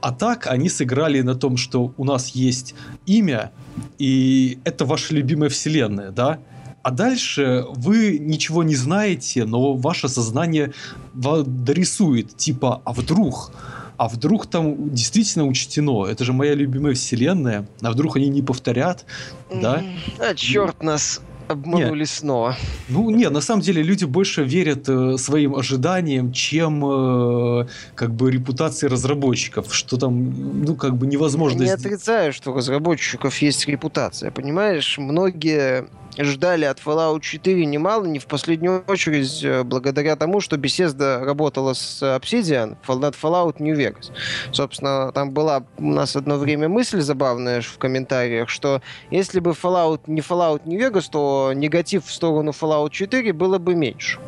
А 0.00 0.12
так 0.12 0.46
они 0.46 0.68
сыграли 0.68 1.20
на 1.22 1.34
том, 1.34 1.56
что 1.56 1.92
у 1.96 2.04
нас 2.04 2.28
есть 2.30 2.74
имя, 3.06 3.52
и 3.98 4.58
это 4.64 4.84
ваша 4.84 5.14
любимая 5.14 5.48
вселенная, 5.48 6.10
да? 6.10 6.38
А 6.82 6.90
дальше 6.90 7.64
вы 7.70 8.18
ничего 8.18 8.62
не 8.62 8.74
знаете, 8.74 9.44
но 9.44 9.74
ваше 9.74 10.08
сознание 10.08 10.72
дорисует, 11.14 12.36
типа, 12.36 12.82
а 12.84 12.92
вдруг, 12.92 13.52
а 13.96 14.08
вдруг 14.08 14.46
там 14.46 14.90
действительно 14.90 15.46
учтено, 15.46 16.06
это 16.06 16.24
же 16.24 16.32
моя 16.32 16.54
любимая 16.54 16.94
вселенная, 16.94 17.68
а 17.80 17.90
вдруг 17.92 18.16
они 18.16 18.28
не 18.28 18.42
повторят, 18.42 19.04
да? 19.50 19.82
А 20.18 20.34
черт 20.34 20.82
нас 20.82 21.20
обманули 21.48 22.00
нет. 22.00 22.08
снова. 22.08 22.56
Ну, 22.88 23.10
нет, 23.10 23.30
на 23.30 23.40
самом 23.40 23.62
деле 23.62 23.82
люди 23.82 24.04
больше 24.04 24.42
верят 24.42 24.88
э, 24.88 25.16
своим 25.18 25.54
ожиданиям, 25.54 26.32
чем 26.32 26.84
э, 26.84 27.66
как 27.94 28.14
бы 28.14 28.30
репутации 28.30 28.86
разработчиков, 28.86 29.72
что 29.74 29.96
там, 29.96 30.64
ну, 30.64 30.74
как 30.74 30.96
бы 30.96 31.06
невозможно... 31.06 31.62
Я 31.62 31.68
не 31.68 31.74
отрицаю, 31.74 32.32
что 32.32 32.52
у 32.52 32.54
разработчиков 32.54 33.36
есть 33.38 33.66
репутация, 33.68 34.30
понимаешь? 34.30 34.98
Многие 34.98 35.86
ждали 36.18 36.64
от 36.64 36.78
Fallout 36.78 37.20
4 37.20 37.64
немало, 37.66 38.04
не 38.04 38.18
в 38.18 38.26
последнюю 38.26 38.84
очередь 38.86 39.42
э, 39.42 39.62
благодаря 39.62 40.16
тому, 40.16 40.40
что 40.40 40.56
Bethesda 40.56 41.24
работала 41.24 41.72
с 41.74 42.02
Obsidian 42.02 42.76
над 42.88 43.14
Fallout 43.14 43.56
New 43.58 43.76
Vegas. 43.76 44.12
Собственно, 44.52 45.12
там 45.12 45.30
была 45.32 45.64
у 45.78 45.92
нас 45.92 46.16
одно 46.16 46.36
время 46.36 46.68
мысль 46.68 47.00
забавная 47.00 47.62
в 47.62 47.78
комментариях, 47.78 48.48
что 48.48 48.82
если 49.10 49.40
бы 49.40 49.52
Fallout 49.52 50.02
не 50.06 50.20
Fallout 50.20 50.62
New 50.64 50.78
Vegas, 50.78 51.08
то 51.10 51.52
негатив 51.54 52.06
в 52.06 52.12
сторону 52.12 52.52
Fallout 52.52 52.90
4 52.90 53.32
было 53.32 53.58
бы 53.58 53.74
меньше. 53.74 54.18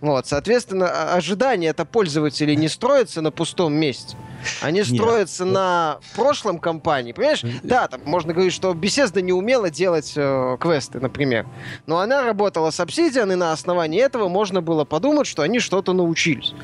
Вот, 0.00 0.26
соответственно, 0.26 1.14
ожидания 1.14 1.68
это 1.68 1.86
пользователей 1.86 2.56
не 2.56 2.68
строятся 2.68 3.22
на 3.22 3.30
пустом 3.30 3.72
месте. 3.72 4.16
Они 4.60 4.82
строятся 4.82 5.44
на 5.44 5.98
прошлом 6.14 6.58
компании, 6.58 7.12
понимаешь? 7.12 7.42
Да, 7.62 7.88
там 7.88 8.00
можно 8.04 8.32
говорить, 8.32 8.52
что 8.52 8.72
Bethesda 8.72 9.20
не 9.20 9.32
умела 9.32 9.70
делать 9.70 10.12
э, 10.16 10.56
квесты, 10.60 11.00
например. 11.00 11.46
Но 11.86 11.98
она 11.98 12.22
работала 12.22 12.70
с 12.70 12.80
Obsidian, 12.80 13.32
и 13.32 13.36
на 13.36 13.52
основании 13.52 14.00
этого 14.00 14.28
можно 14.28 14.60
было 14.60 14.84
подумать, 14.84 15.26
что 15.26 15.42
они 15.42 15.60
что-то 15.60 15.92
научились. 15.92 16.54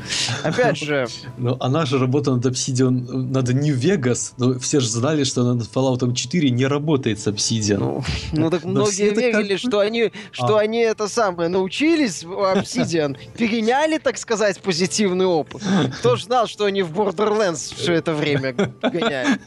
Опять 0.42 0.78
же... 0.78 1.06
Но 1.38 1.56
она 1.60 1.86
же 1.86 1.98
работала 1.98 2.36
над 2.36 2.46
Obsidian, 2.46 2.90
над 2.90 3.48
New 3.50 3.76
Vegas, 3.76 4.32
но 4.36 4.58
все 4.58 4.80
же 4.80 4.88
знали, 4.88 5.24
что 5.24 5.42
она 5.42 5.54
над 5.54 5.68
Fallout 5.68 6.14
4 6.14 6.50
не 6.50 6.66
работает 6.66 7.18
с 7.18 7.26
Obsidian. 7.26 7.78
Ну, 7.78 8.04
ну 8.32 8.50
так 8.50 8.64
но 8.64 8.70
многие 8.70 9.10
верили, 9.14 9.54
как... 9.54 9.58
что, 9.58 9.78
они, 9.78 10.12
что 10.32 10.56
а. 10.56 10.60
они 10.60 10.78
это 10.80 11.08
самое 11.08 11.48
научились 11.48 12.24
Obsidian, 12.24 13.16
переняли, 13.36 13.98
так 13.98 14.18
сказать, 14.18 14.60
позитивный 14.60 15.26
опыт. 15.26 15.62
Кто 15.98 16.16
же 16.16 16.24
знал, 16.24 16.46
что 16.46 16.64
они 16.64 16.82
в 16.82 16.92
Borderlands 16.92 17.69
все 17.74 17.94
это 17.94 18.14
время 18.14 18.52
гоняет. 18.82 19.40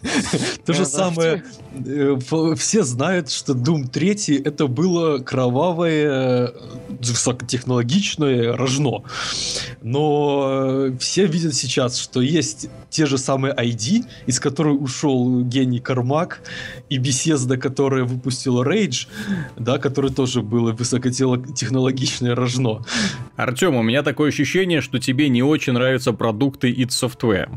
То 0.66 0.74
же 0.74 0.86
самое, 0.86 1.44
э, 1.74 2.18
все 2.58 2.84
знают, 2.84 3.30
что 3.30 3.54
Doom 3.54 3.88
3 3.88 4.42
это 4.44 4.68
было 4.68 5.20
кровавое, 5.20 6.48
э, 6.48 6.54
высокотехнологичное 6.90 8.56
рожно. 8.56 9.04
Но 9.82 10.88
э, 10.90 10.98
все 11.00 11.26
видят 11.26 11.54
сейчас, 11.56 11.98
что 11.98 12.22
есть 12.22 12.70
те 12.90 13.06
же 13.06 13.18
самые 13.18 13.54
ID, 13.56 14.06
из 14.28 14.40
которых 14.40 14.82
ушел 14.82 15.42
гений 15.42 15.80
Кармак, 15.80 16.42
и 16.90 16.98
Bethesda, 16.98 17.58
которая 17.58 18.04
выпустила 18.04 18.64
Rage, 18.64 19.08
да, 19.58 19.78
который 19.80 20.12
тоже 20.12 20.42
было 20.42 20.72
высокотехнологичное 20.72 22.36
рожно. 22.36 22.86
Артем, 23.36 23.76
у 23.76 23.82
меня 23.82 24.04
такое 24.04 24.30
ощущение, 24.30 24.82
что 24.82 25.00
тебе 25.00 25.30
не 25.30 25.42
очень 25.44 25.74
нравятся 25.74 26.14
продукты 26.14 26.72
id 26.72 26.90
Software. 26.90 27.50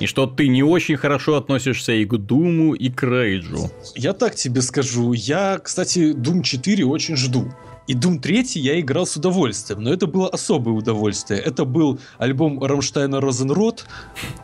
И 0.00 0.06
что 0.06 0.26
ты 0.26 0.48
не 0.48 0.62
очень 0.62 0.96
хорошо 0.96 1.36
относишься 1.36 1.92
и 1.92 2.04
к 2.04 2.16
Doom 2.16 2.55
у, 2.55 2.74
и 2.74 2.90
к 2.90 3.02
Рейджу. 3.02 3.70
Я 3.94 4.12
так 4.12 4.34
тебе 4.34 4.62
скажу. 4.62 5.12
Я, 5.12 5.58
кстати, 5.58 6.12
Doom 6.12 6.42
4 6.42 6.84
очень 6.84 7.16
жду. 7.16 7.52
И 7.86 7.94
Doom 7.94 8.18
3 8.18 8.44
я 8.54 8.80
играл 8.80 9.06
с 9.06 9.16
удовольствием, 9.16 9.82
но 9.82 9.92
это 9.92 10.06
было 10.06 10.28
особое 10.28 10.74
удовольствие. 10.74 11.38
Это 11.40 11.64
был 11.64 11.98
альбом 12.18 12.62
Rammstein 12.62 13.20
а 13.20 13.27
Rosenrot, 13.27 13.86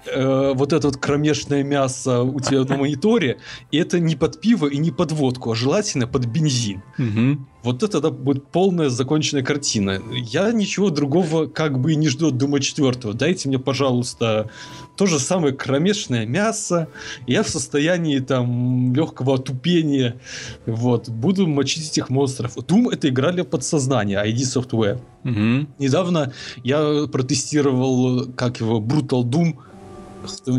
э, 0.06 0.52
вот 0.54 0.72
это 0.72 0.88
вот 0.88 0.98
кромешное 0.98 1.62
мясо 1.62 2.22
у 2.22 2.38
тебя 2.40 2.64
на 2.64 2.76
мониторе, 2.76 3.38
и 3.70 3.78
это 3.78 3.98
не 3.98 4.14
под 4.14 4.40
пиво 4.40 4.66
и 4.66 4.76
не 4.76 4.90
под 4.90 5.12
водку, 5.12 5.52
а 5.52 5.54
желательно 5.54 6.06
под 6.06 6.26
бензин. 6.26 6.82
Угу. 6.98 7.46
Вот 7.62 7.82
это 7.82 8.00
да, 8.00 8.10
будет 8.10 8.46
полная 8.46 8.88
законченная 8.88 9.42
картина. 9.42 10.00
Я 10.12 10.50
ничего 10.52 10.90
другого 10.90 11.46
как 11.46 11.78
бы 11.78 11.92
и 11.92 11.96
не 11.96 12.08
жду 12.08 12.28
от 12.28 12.38
Дума 12.38 12.60
4. 12.60 13.12
Дайте 13.12 13.48
мне, 13.48 13.58
пожалуйста, 13.58 14.50
то 14.96 15.06
же 15.06 15.18
самое 15.18 15.54
кромешное 15.54 16.26
мясо. 16.26 16.88
Я 17.26 17.42
в 17.42 17.48
состоянии 17.48 18.18
там 18.18 18.94
легкого 18.94 19.34
отупения. 19.34 20.20
Вот. 20.66 21.08
Буду 21.08 21.46
мочить 21.46 21.90
этих 21.90 22.08
монстров. 22.08 22.56
Doom 22.56 22.92
это 22.92 23.08
игра 23.08 23.32
для 23.32 23.44
подсознания, 23.44 24.24
ID 24.24 24.36
Software. 24.36 25.00
Угу. 25.24 25.68
Недавно 25.78 26.32
я 26.64 27.06
протестировал, 27.12 28.26
как 28.32 28.60
его, 28.60 28.80
Brutal 28.80 29.22
Doom 29.22 29.56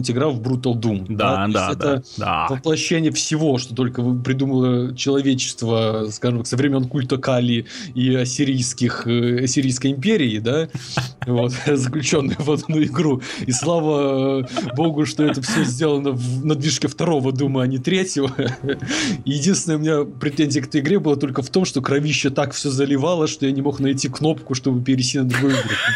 играл 0.09 0.32
в 0.32 0.41
Brutal 0.41 0.76
Doom. 0.76 1.05
Да, 1.09 1.47
да, 1.47 1.53
да. 1.53 1.72
Это 1.72 2.03
да, 2.18 2.47
воплощение 2.49 3.12
всего, 3.12 3.57
что 3.57 3.76
только 3.76 4.01
придумало 4.03 4.95
человечество, 4.95 6.07
скажем, 6.12 6.45
со 6.45 6.57
времен 6.57 6.86
культа 6.86 7.18
Кали 7.18 7.66
и 7.93 8.16
ассирийских, 8.16 9.07
э, 9.07 9.43
ассирийской 9.43 9.91
империи, 9.91 10.39
да, 10.39 10.70
вот, 11.28 11.53
заключенные 11.66 12.38
в 12.39 12.51
одну 12.51 12.82
игру. 12.84 13.22
И 13.45 13.51
слава 13.51 14.47
богу, 14.76 15.05
что 15.05 15.24
это 15.24 15.41
все 15.41 15.64
сделано 15.64 16.12
в, 16.12 16.45
на 16.45 16.55
движке 16.55 16.88
второго 16.88 17.32
Дума, 17.32 17.64
а 17.64 17.68
не 17.68 17.78
третьего. 17.78 18.32
Единственная 19.26 19.78
у 19.78 19.82
меня 19.82 20.03
претензия 20.03 20.64
к 20.64 20.68
этой 20.68 20.82
игре 20.82 20.99
была 20.99 21.16
только 21.16 21.41
в 21.41 21.49
том, 21.49 21.66
что 21.66 21.82
кровище 21.82 22.30
так 22.30 22.53
все 22.53 22.70
заливало, 22.70 23.28
что 23.28 23.45
я 23.45 23.51
не 23.51 23.62
мог 23.62 23.80
найти 23.80 24.09
кнопку, 24.09 24.55
чтобы 24.55 24.84
перейти 24.84 25.20
на 25.20 25.26
другую 25.26 25.53
игру. 25.53 25.95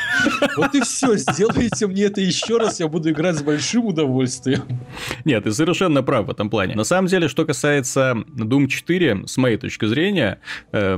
Вот 0.57 0.76
и 0.76 0.82
все, 0.82 1.18
сделайте 1.18 1.88
мне 1.88 2.03
это 2.03 2.22
еще 2.22 2.57
раз, 2.57 2.80
я 2.80 2.88
буду 2.88 3.09
играть 3.09 3.38
с 3.38 3.41
большим 3.41 3.55
удовольствием. 3.80 4.64
Нет, 5.26 5.43
ты 5.43 5.51
совершенно 5.51 6.03
прав 6.03 6.28
в 6.28 6.32
этом 6.32 6.49
плане. 6.49 6.76
На 6.76 6.84
самом 6.84 7.08
деле, 7.08 7.28
что 7.28 7.45
касается 7.45 8.14
Doom 8.28 8.68
4, 8.68 9.24
с 9.28 9.38
моей 9.38 9.58
точки 9.58 9.86
зрения, 9.86 10.39
э, 10.72 10.97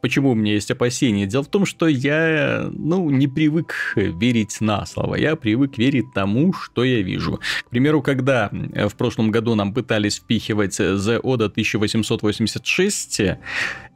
почему 0.00 0.30
у 0.30 0.34
меня 0.34 0.54
есть 0.54 0.70
опасения? 0.70 1.26
Дело 1.26 1.42
в 1.42 1.48
том, 1.48 1.66
что 1.66 1.86
я, 1.86 2.68
ну, 2.72 3.10
не 3.10 3.28
привык 3.28 3.74
верить 3.96 4.60
на 4.60 4.86
слово. 4.86 5.16
Я 5.16 5.36
привык 5.36 5.78
верить 5.78 6.06
тому, 6.14 6.52
что 6.52 6.84
я 6.84 7.02
вижу. 7.02 7.40
К 7.66 7.70
примеру, 7.70 8.02
когда 8.02 8.50
э, 8.52 8.88
в 8.88 8.94
прошлом 8.94 9.30
году 9.30 9.54
нам 9.54 9.74
пытались 9.74 10.18
впихивать 10.18 10.78
The 10.80 11.20
Oda 11.20 11.46
1886, 11.46 13.20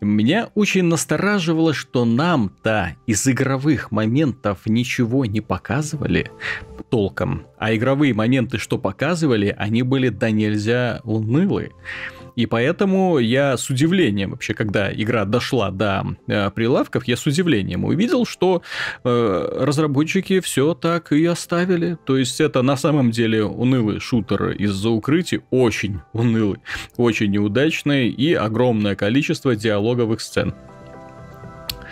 меня 0.00 0.50
очень 0.54 0.84
настораживало, 0.84 1.72
что 1.72 2.04
нам-то 2.04 2.96
из 3.06 3.26
игровых 3.26 3.90
моментов 3.90 4.60
ничего 4.66 5.24
не 5.24 5.40
показывали 5.40 6.30
толком. 6.90 7.46
А 7.58 7.74
игровые 7.74 8.14
моменты, 8.14 8.58
что 8.58 8.78
показывали, 8.78 9.54
они 9.56 9.82
были 9.82 10.08
да 10.08 10.30
нельзя 10.30 11.00
унылые. 11.04 11.72
И 12.36 12.44
поэтому 12.44 13.18
я 13.18 13.56
с 13.56 13.70
удивлением 13.70 14.30
вообще, 14.30 14.52
когда 14.54 14.92
игра 14.92 15.24
дошла 15.24 15.70
до 15.70 16.04
э, 16.28 16.50
прилавков, 16.50 17.08
я 17.08 17.16
с 17.16 17.26
удивлением 17.26 17.84
увидел, 17.84 18.26
что 18.26 18.62
э, 19.04 19.58
разработчики 19.60 20.40
все 20.40 20.74
так 20.74 21.12
и 21.12 21.24
оставили. 21.24 21.96
То 22.04 22.18
есть 22.18 22.40
это 22.40 22.60
на 22.60 22.76
самом 22.76 23.10
деле 23.10 23.44
унылый 23.44 24.00
шутер 24.00 24.50
из-за 24.50 24.90
укрытий, 24.90 25.40
очень 25.50 26.00
унылый, 26.12 26.60
очень 26.98 27.30
неудачный 27.30 28.10
и 28.10 28.34
огромное 28.34 28.94
количество 28.94 29.56
диалоговых 29.56 30.20
сцен. 30.20 30.54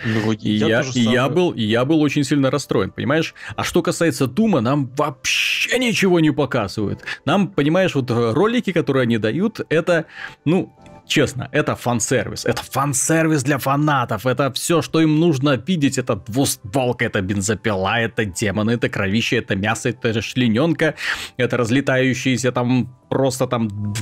Ну, 0.03 0.31
и 0.31 0.49
я, 0.49 0.81
и 0.81 0.99
я, 0.99 1.29
был, 1.29 1.53
я 1.53 1.85
был 1.85 2.01
очень 2.01 2.23
сильно 2.23 2.51
расстроен, 2.51 2.91
понимаешь? 2.91 3.33
А 3.55 3.63
что 3.63 3.81
касается 3.81 4.27
Дума, 4.27 4.61
нам 4.61 4.89
вообще 4.95 5.77
ничего 5.79 6.19
не 6.19 6.31
показывают. 6.31 7.01
Нам, 7.25 7.47
понимаешь, 7.47 7.95
вот 7.95 8.09
ролики, 8.11 8.71
которые 8.71 9.03
они 9.03 9.17
дают, 9.17 9.61
это, 9.69 10.05
ну, 10.45 10.73
честно, 11.07 11.49
это 11.51 11.75
фан-сервис. 11.75 12.45
Это 12.45 12.61
фан-сервис 12.63 13.43
для 13.43 13.57
фанатов. 13.57 14.25
Это 14.25 14.51
все, 14.51 14.81
что 14.81 15.01
им 15.01 15.19
нужно 15.19 15.55
видеть. 15.55 15.97
Это 15.97 16.15
двустволка, 16.15 17.05
это 17.05 17.21
бензопила, 17.21 17.99
это 17.99 18.25
демоны, 18.25 18.71
это 18.71 18.89
кровище, 18.89 19.37
это 19.37 19.55
мясо, 19.55 19.89
это 19.89 20.21
шлененка, 20.21 20.95
это 21.37 21.57
разлетающиеся 21.57 22.51
там 22.51 22.95
просто 23.09 23.47
там 23.47 23.93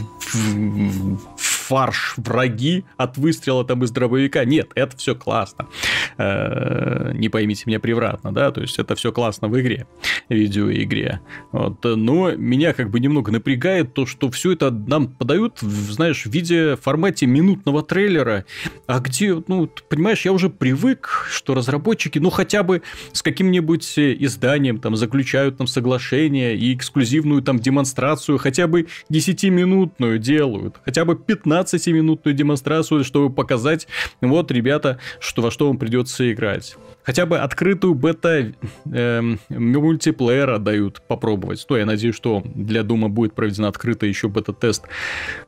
фарш 1.63 2.15
враги 2.17 2.85
от 2.97 3.17
выстрела 3.17 3.63
там 3.63 3.83
из 3.83 3.91
дробовика. 3.91 4.43
Нет, 4.45 4.71
это 4.75 4.97
все 4.97 5.15
классно. 5.15 5.67
Э, 6.17 7.11
не 7.13 7.29
поймите 7.29 7.63
меня 7.65 7.79
превратно, 7.79 8.33
да, 8.33 8.51
то 8.51 8.61
есть 8.61 8.77
это 8.79 8.95
все 8.95 9.11
классно 9.11 9.47
в 9.47 9.59
игре, 9.59 9.87
видеоигре. 10.29 11.21
Вот. 11.51 11.83
Но 11.83 12.31
меня 12.31 12.73
как 12.73 12.89
бы 12.89 12.99
немного 12.99 13.31
напрягает 13.31 13.93
то, 13.93 14.05
что 14.05 14.29
все 14.29 14.51
это 14.51 14.71
нам 14.71 15.07
подают, 15.07 15.59
знаешь, 15.59 16.23
в 16.23 16.31
виде 16.31 16.75
формате 16.75 17.25
минутного 17.25 17.81
трейлера, 17.83 18.45
а 18.87 18.99
где, 18.99 19.41
ну, 19.47 19.69
понимаешь, 19.89 20.25
я 20.25 20.33
уже 20.33 20.49
привык, 20.49 21.27
что 21.31 21.53
разработчики, 21.53 22.19
ну, 22.19 22.29
хотя 22.29 22.63
бы 22.63 22.81
с 23.11 23.21
каким-нибудь 23.21 23.93
изданием 23.97 24.79
там 24.79 24.95
заключают 24.95 25.57
там 25.57 25.67
соглашение 25.67 26.57
и 26.57 26.75
эксклюзивную 26.75 27.41
там 27.41 27.59
демонстрацию, 27.59 28.37
хотя 28.37 28.67
бы 28.67 28.87
10-минутную 29.09 30.19
делают, 30.19 30.75
хотя 30.83 31.05
бы 31.05 31.15
15-минутную 31.61 32.33
демонстрацию, 32.33 33.03
чтобы 33.03 33.33
показать, 33.33 33.87
вот, 34.21 34.51
ребята, 34.51 34.99
что 35.19 35.41
во 35.41 35.51
что 35.51 35.67
вам 35.67 35.77
придется 35.77 36.31
играть. 36.31 36.75
Хотя 37.03 37.25
бы 37.25 37.39
открытую 37.39 37.93
бета 37.93 38.53
э, 38.85 39.21
мультиплеера 39.49 40.57
дают 40.57 41.01
попробовать. 41.07 41.65
То 41.67 41.77
я 41.77 41.85
надеюсь, 41.85 42.15
что 42.15 42.41
для 42.45 42.83
Дума 42.83 43.09
будет 43.09 43.33
проведена 43.33 43.67
открытая 43.67 44.09
еще 44.09 44.29
бета-тест. 44.29 44.83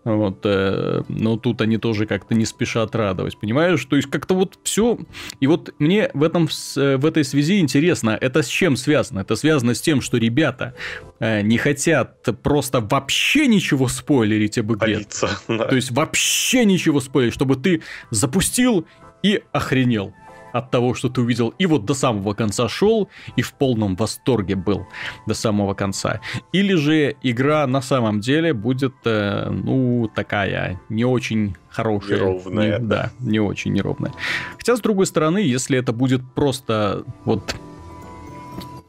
Вот, 0.04 0.42
э, 0.44 1.04
но 1.08 1.38
тут 1.38 1.62
они 1.62 1.78
тоже 1.78 2.06
как-то 2.06 2.36
не 2.36 2.46
спешат 2.46 2.96
радовать, 2.96 3.40
понимаешь? 3.40 3.84
То 3.86 3.96
есть 3.96 4.10
как-то 4.10 4.36
вот 4.36 4.60
все. 4.64 4.98
И 5.40 5.48
вот 5.48 5.74
мне 5.80 6.10
в, 6.14 6.24
этом, 6.24 6.50
э, 6.78 6.98
в 6.98 7.06
этой 7.06 7.24
связи 7.24 7.60
интересно, 7.60 8.18
это 8.20 8.42
с 8.42 8.48
чем 8.48 8.76
связано? 8.76 9.22
Это 9.22 9.36
связано 9.36 9.74
с 9.74 9.82
тем, 9.82 10.02
что 10.02 10.18
ребята 10.18 10.76
э, 11.20 11.42
не 11.42 11.58
хотят 11.58 12.24
просто 12.44 12.82
вообще 12.82 13.48
ничего 13.48 13.88
спойлерить 13.88 14.58
об 14.58 14.74
игре. 14.74 14.96
Полица, 14.96 15.30
да. 15.48 15.66
То 15.66 15.76
есть 15.76 15.92
вообще 15.92 16.66
ничего 16.66 17.00
спойлерить, 17.00 17.34
чтобы 17.34 17.56
ты 17.56 17.82
запустил 18.12 18.86
и 19.24 19.42
охренел 19.52 20.14
от 20.56 20.72
того, 20.72 20.94
что 20.94 21.10
ты 21.10 21.20
увидел, 21.22 21.54
и 21.60 21.66
вот 21.66 21.86
до 21.86 21.94
самого 21.94 22.34
конца 22.34 22.70
шел 22.70 23.10
и 23.36 23.42
в 23.42 23.54
полном 23.54 23.96
восторге 23.98 24.56
был 24.56 24.88
до 25.28 25.34
самого 25.34 25.74
конца. 25.74 26.22
Или 26.54 26.76
же 26.76 27.16
игра 27.24 27.68
на 27.68 27.82
самом 27.82 28.22
деле 28.22 28.54
будет, 28.54 28.94
э, 29.04 29.50
ну, 29.50 30.10
такая 30.16 30.80
не 30.88 31.04
очень 31.04 31.56
хорошая. 31.68 32.20
Неровная. 32.20 32.80
Не, 32.80 32.86
да, 32.86 33.12
не 33.20 33.40
очень 33.40 33.74
неровная. 33.74 34.14
Хотя, 34.58 34.78
с 34.78 34.80
другой 34.80 35.08
стороны, 35.08 35.40
если 35.40 35.78
это 35.78 35.92
будет 35.92 36.22
просто 36.34 37.04
вот 37.26 37.56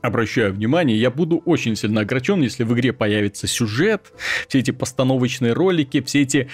обращаю 0.07 0.53
внимание, 0.53 0.99
я 0.99 1.11
буду 1.11 1.43
очень 1.45 1.77
сильно 1.77 2.03
огорчен, 2.03 2.41
если 2.41 2.65
в 2.65 2.73
игре 2.75 2.93
появится 2.93 3.47
сюжет, 3.47 4.13
все 4.49 4.61
эти 4.61 4.71
постановочные 4.71 5.53
ролики, 5.53 6.01
все 6.03 6.23
эти 6.23 6.49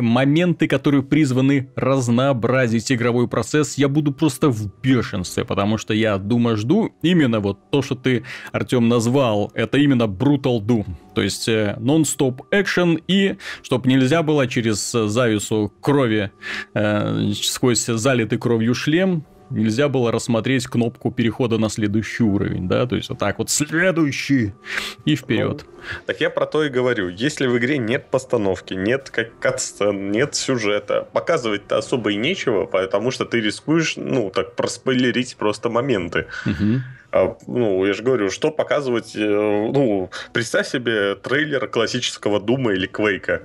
моменты, 0.00 0.68
которые 0.68 1.02
призваны 1.02 1.70
разнообразить 1.76 2.92
игровой 2.92 3.28
процесс, 3.28 3.78
я 3.78 3.88
буду 3.88 4.12
просто 4.12 4.48
в 4.48 4.70
бешенстве, 4.82 5.44
потому 5.44 5.78
что 5.78 5.94
я 5.94 6.18
думаю, 6.18 6.56
жду 6.56 6.94
именно 7.02 7.40
вот 7.40 7.70
то, 7.70 7.82
что 7.82 7.94
ты, 7.94 8.24
Артем, 8.52 8.88
назвал, 8.88 9.50
это 9.54 9.78
именно 9.78 10.04
Brutal 10.04 10.60
Doom, 10.60 10.86
то 11.14 11.22
есть 11.22 11.48
э, 11.48 11.76
нон-стоп 11.80 12.42
экшен 12.50 13.00
и 13.08 13.36
чтобы 13.62 13.88
нельзя 13.88 14.22
было 14.22 14.46
через 14.46 14.92
завесу 14.92 15.72
крови 15.80 16.30
э, 16.74 17.32
сквозь 17.34 17.86
залитый 17.86 18.38
кровью 18.38 18.74
шлем 18.74 19.24
нельзя 19.50 19.88
было 19.88 20.12
рассмотреть 20.12 20.66
кнопку 20.66 21.10
перехода 21.10 21.58
на 21.58 21.68
следующий 21.68 22.24
уровень, 22.24 22.68
да, 22.68 22.86
то 22.86 22.96
есть 22.96 23.08
вот 23.08 23.18
так 23.18 23.38
вот 23.38 23.50
следующий 23.50 24.54
и 25.04 25.16
вперед. 25.16 25.64
Ну, 25.66 25.72
так 26.06 26.20
я 26.20 26.30
про 26.30 26.46
то 26.46 26.64
и 26.64 26.68
говорю. 26.68 27.08
Если 27.08 27.46
в 27.46 27.56
игре 27.58 27.78
нет 27.78 28.06
постановки, 28.10 28.74
нет 28.74 29.10
как 29.10 29.38
катсцен, 29.38 30.10
нет 30.10 30.34
сюжета, 30.34 31.06
показывать-то 31.12 31.78
особо 31.78 32.12
и 32.12 32.16
нечего, 32.16 32.66
потому 32.66 33.10
что 33.10 33.24
ты 33.24 33.40
рискуешь, 33.40 33.94
ну, 33.96 34.30
так 34.30 34.56
проспойлерить 34.56 35.36
просто 35.36 35.68
моменты. 35.68 36.26
Угу. 36.46 36.80
А, 37.10 37.36
ну, 37.46 37.84
я 37.86 37.94
же 37.94 38.02
говорю, 38.02 38.30
что 38.30 38.50
показывать, 38.50 39.16
э, 39.16 39.20
ну, 39.20 40.10
представь 40.32 40.68
себе 40.68 41.14
трейлер 41.14 41.66
классического 41.66 42.38
Дума 42.38 42.72
или 42.72 42.86
Квейка. 42.86 43.42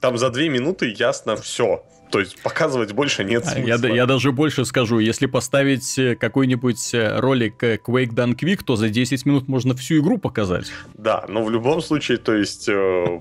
Там 0.00 0.18
за 0.18 0.30
две 0.30 0.48
минуты 0.48 0.92
ясно 0.94 1.36
все. 1.36 1.84
То 2.12 2.20
есть 2.20 2.40
показывать 2.42 2.92
больше 2.92 3.24
нет 3.24 3.46
смысла. 3.46 3.86
Я, 3.86 3.94
я 3.94 4.06
даже 4.06 4.32
больше 4.32 4.66
скажу, 4.66 4.98
если 4.98 5.24
поставить 5.24 5.98
э, 5.98 6.14
какой-нибудь 6.14 6.92
э, 6.92 7.18
ролик 7.18 7.62
э, 7.64 7.78
Quake 7.82 8.12
Done 8.12 8.36
Quick, 8.36 8.62
то 8.66 8.76
за 8.76 8.90
10 8.90 9.24
минут 9.24 9.48
можно 9.48 9.74
всю 9.74 9.98
игру 9.98 10.18
показать. 10.18 10.70
Да, 10.92 11.24
но 11.26 11.42
в 11.42 11.50
любом 11.50 11.80
случае, 11.80 12.18
то 12.18 12.34
есть 12.34 12.68
э, 12.68 13.18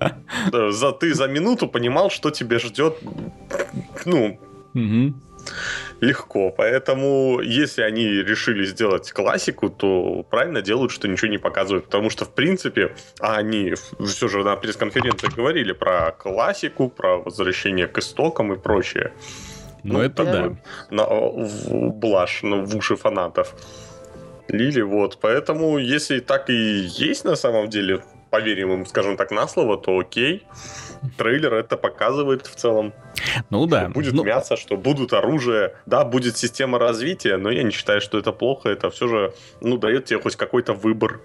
за, 0.72 0.92
ты 0.92 1.14
за 1.14 1.28
минуту 1.28 1.70
понимал, 1.70 2.10
что 2.10 2.32
тебе 2.32 2.60
ждет, 2.60 2.98
ну, 4.04 4.38
легко. 6.02 6.52
Поэтому, 6.52 7.40
если 7.42 7.84
они 7.84 8.06
решили 8.06 8.66
сделать 8.66 9.12
классику, 9.12 9.70
то 9.70 10.26
правильно 10.30 10.62
делают, 10.62 10.92
что 10.92 11.08
ничего 11.08 11.32
не 11.32 11.38
показывают. 11.38 11.86
Потому 11.86 12.10
что, 12.10 12.26
в 12.26 12.34
принципе, 12.34 12.96
они 13.20 13.76
все 14.06 14.28
же 14.28 14.44
на 14.44 14.56
пресс-конференции 14.56 15.28
говорили 15.28 15.72
про 15.74 16.12
классику, 16.12 16.90
про 16.90 17.18
возвращение 17.18 17.88
к 17.88 17.98
истокам 18.00 18.54
и 18.54 18.58
прочее. 18.58 19.14
Ну, 19.84 19.94
ну 19.94 20.02
это 20.02 20.24
да. 20.24 20.56
На, 20.90 21.06
в 21.06 21.92
блажь 21.94 22.42
ну, 22.44 22.66
в 22.66 22.76
уши 22.76 22.96
фанатов. 22.96 23.56
Лили, 24.48 24.82
вот. 24.82 25.18
Поэтому, 25.22 25.78
если 25.78 26.20
так 26.20 26.50
и 26.50 26.54
есть 26.54 27.26
на 27.26 27.36
самом 27.36 27.70
деле, 27.70 28.04
поверим 28.32 28.72
им, 28.74 28.86
скажем 28.88 29.18
так, 29.18 29.30
на 29.30 29.48
слово, 29.48 29.78
то 29.78 30.00
окей 30.00 30.44
трейлер 31.18 31.54
это 31.54 31.78
показывает 31.78 32.48
в 32.48 32.56
целом. 32.56 32.94
Ну 33.50 33.66
да. 33.66 33.82
Что 33.82 33.90
будет 33.90 34.14
ну... 34.14 34.24
мясо, 34.24 34.58
что 34.58 34.78
будут 34.78 35.14
оружие, 35.14 35.76
да, 35.86 36.04
будет 36.04 36.38
система 36.38 36.80
развития, 36.80 37.38
но 37.38 37.52
я 37.52 37.64
не 37.64 37.72
считаю, 37.72 38.02
что 38.02 38.18
это 38.18 38.32
плохо, 38.32 38.70
это 38.70 38.90
все 38.90 39.08
же, 39.08 39.34
ну, 39.62 39.78
дает 39.78 40.06
тебе 40.06 40.20
хоть 40.20 40.36
какой-то 40.36 40.74
выбор. 40.74 41.20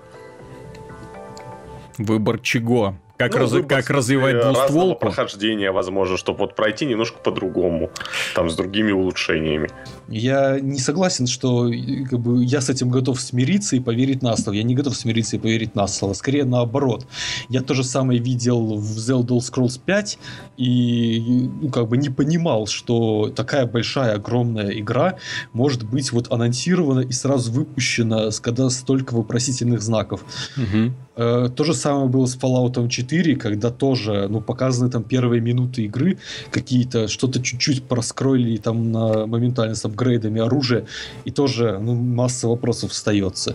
Выбор 1.98 2.38
чего? 2.38 2.96
Как, 3.16 3.32
ну, 3.32 3.40
раз, 3.40 3.52
как 3.66 3.88
развивать 3.90 4.40
двустволку? 4.40 5.00
прохождения, 5.00 5.72
возможно, 5.72 6.16
чтобы 6.16 6.40
вот 6.40 6.54
пройти 6.54 6.84
немножко 6.84 7.18
по-другому, 7.18 7.90
там, 8.34 8.50
с 8.50 8.54
другими 8.54 8.92
улучшениями. 8.92 9.70
Я 10.08 10.60
не 10.60 10.78
согласен, 10.78 11.26
что 11.26 11.70
как 12.10 12.20
бы, 12.20 12.44
я 12.44 12.60
с 12.60 12.68
этим 12.68 12.90
готов 12.90 13.20
смириться 13.20 13.76
и 13.76 13.80
поверить 13.80 14.22
на 14.22 14.36
слово. 14.36 14.56
Я 14.56 14.62
не 14.62 14.74
готов 14.74 14.94
смириться 14.96 15.36
и 15.36 15.38
поверить 15.38 15.74
на 15.74 15.86
слово. 15.86 16.12
Скорее 16.12 16.44
наоборот. 16.44 17.06
Я 17.48 17.62
то 17.62 17.74
же 17.74 17.84
самое 17.84 18.20
видел 18.20 18.76
в 18.76 18.98
The 18.98 19.20
Elder 19.20 19.38
Scrolls 19.38 19.80
5 19.84 20.18
и 20.58 21.48
ну, 21.62 21.70
как 21.70 21.88
бы 21.88 21.96
не 21.96 22.10
понимал, 22.10 22.66
что 22.66 23.32
такая 23.34 23.66
большая, 23.66 24.14
огромная 24.14 24.70
игра 24.78 25.16
может 25.52 25.84
быть 25.84 26.12
вот 26.12 26.30
анонсирована 26.30 27.00
и 27.00 27.12
сразу 27.12 27.50
выпущена, 27.50 28.30
когда 28.42 28.68
столько 28.68 29.14
вопросительных 29.14 29.80
знаков. 29.80 30.22
Угу. 30.56 30.92
Э, 31.16 31.48
то 31.54 31.64
же 31.64 31.74
самое 31.74 32.08
было 32.08 32.26
с 32.26 32.36
Fallout 32.36 32.88
4, 32.88 33.36
когда 33.36 33.70
тоже 33.70 34.26
ну, 34.28 34.40
показаны 34.40 34.90
там 34.90 35.02
первые 35.02 35.40
минуты 35.40 35.84
игры, 35.84 36.18
какие-то 36.50 37.08
что-то 37.08 37.42
чуть-чуть 37.42 37.84
проскроили 37.84 38.56
там 38.58 38.92
на 38.92 39.26
моментально 39.26 39.74
с 39.74 39.84
апгрейдами 39.84 40.40
оружия, 40.40 40.86
и 41.24 41.30
тоже 41.30 41.78
ну, 41.80 41.94
масса 41.94 42.48
вопросов 42.48 42.90
остается. 42.90 43.54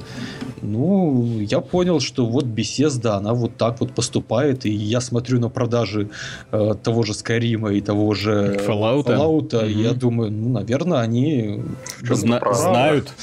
Ну, 0.61 1.39
я 1.39 1.61
понял, 1.61 1.99
что 1.99 2.25
вот 2.25 2.45
Bethesda, 2.45 3.17
она 3.17 3.33
вот 3.33 3.57
так 3.57 3.79
вот 3.79 3.91
поступает, 3.93 4.65
и 4.65 4.71
я 4.71 5.01
смотрю 5.01 5.39
на 5.39 5.49
продажи 5.49 6.09
э, 6.51 6.73
того 6.81 7.03
же 7.03 7.13
Skyrim 7.13 7.75
и 7.75 7.81
того 7.81 8.13
же 8.15 8.59
Fallout, 8.67 9.05
Fallout 9.05 9.55
угу. 9.55 9.65
и 9.65 9.83
я 9.83 9.93
думаю, 9.93 10.31
ну, 10.31 10.49
наверное, 10.49 10.99
они 10.99 11.61
Зна- 12.01 12.41
знают. 12.53 13.13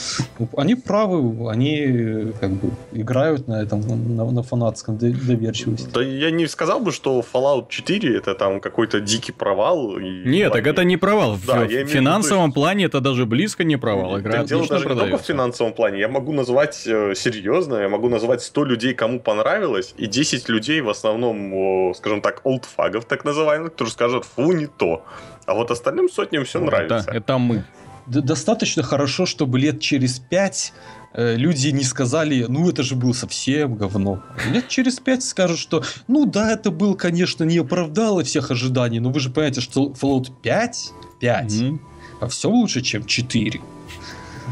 Они 0.56 0.76
правы, 0.76 1.50
они 1.50 2.32
как 2.40 2.50
бы 2.52 2.70
играют 2.92 3.48
на 3.48 3.62
этом, 3.62 3.80
на, 4.16 4.27
на 4.30 4.42
фанатском 4.42 4.96
доверчивости. 4.98 5.88
Да 5.92 6.02
я 6.02 6.30
не 6.30 6.46
сказал 6.46 6.80
бы, 6.80 6.92
что 6.92 7.22
Fallout 7.32 7.66
4 7.68 8.16
это 8.16 8.34
там 8.34 8.60
какой-то 8.60 9.00
дикий 9.00 9.32
провал. 9.32 9.98
И 9.98 10.28
Нет, 10.28 10.52
так 10.52 10.66
это 10.66 10.84
не 10.84 10.96
провал. 10.96 11.38
Да, 11.46 11.64
в 11.64 11.86
финансовом 11.86 12.52
плане 12.52 12.86
это 12.86 13.00
даже 13.00 13.26
близко 13.26 13.64
не 13.64 13.76
провал. 13.76 14.18
Игра 14.20 14.44
дело 14.44 14.66
даже 14.66 14.84
продается. 14.84 15.04
не 15.04 15.10
только 15.10 15.22
в 15.22 15.26
финансовом 15.26 15.72
плане. 15.72 16.00
Я 16.00 16.08
могу 16.08 16.32
назвать 16.32 16.86
э, 16.86 17.14
серьезно, 17.14 17.76
я 17.76 17.88
могу 17.88 18.08
назвать 18.08 18.42
100 18.42 18.64
людей, 18.64 18.94
кому 18.94 19.20
понравилось, 19.20 19.94
и 19.96 20.06
10 20.06 20.48
людей, 20.48 20.80
в 20.80 20.88
основном, 20.88 21.94
скажем 21.94 22.20
так, 22.20 22.40
олдфагов 22.44 23.04
так 23.04 23.24
называемых, 23.24 23.72
которые 23.72 23.92
скажут, 23.92 24.24
фу, 24.24 24.52
не 24.52 24.66
то. 24.66 25.04
А 25.46 25.54
вот 25.54 25.70
остальным 25.70 26.08
сотням 26.08 26.44
все 26.44 26.60
нравится. 26.60 27.04
Да, 27.06 27.16
это 27.16 27.38
мы. 27.38 27.64
Достаточно 28.06 28.82
хорошо, 28.82 29.26
чтобы 29.26 29.58
лет 29.58 29.80
через 29.80 30.18
пять 30.18 30.72
Э, 30.72 30.97
люди 31.14 31.68
не 31.68 31.84
сказали, 31.84 32.46
ну 32.48 32.68
это 32.68 32.82
же 32.82 32.94
был 32.94 33.14
совсем 33.14 33.76
говно. 33.76 34.22
Лет 34.52 34.68
через 34.68 35.00
пять 35.00 35.22
скажут, 35.22 35.58
что 35.58 35.82
ну 36.06 36.26
да, 36.26 36.52
это 36.52 36.70
был, 36.70 36.94
конечно, 36.94 37.44
не 37.44 37.58
оправдало 37.58 38.24
всех 38.24 38.50
ожиданий, 38.50 39.00
но 39.00 39.10
вы 39.10 39.20
же 39.20 39.30
понимаете, 39.30 39.60
что 39.60 39.92
Fallout 40.00 40.30
5, 40.42 40.92
5, 41.20 41.52
mm-hmm. 41.52 41.78
а 42.20 42.28
все 42.28 42.48
лучше, 42.48 42.82
чем 42.82 43.04
4. 43.04 43.60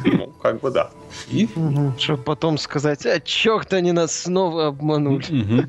Ну, 0.04 0.26
как 0.42 0.60
бы 0.60 0.70
да. 0.70 0.90
И? 1.30 1.48
Угу, 1.54 1.94
чтобы 1.98 2.22
потом 2.22 2.58
сказать, 2.58 3.06
а 3.06 3.20
черт, 3.20 3.72
они 3.72 3.92
нас 3.92 4.12
снова 4.12 4.68
обманули. 4.68 5.24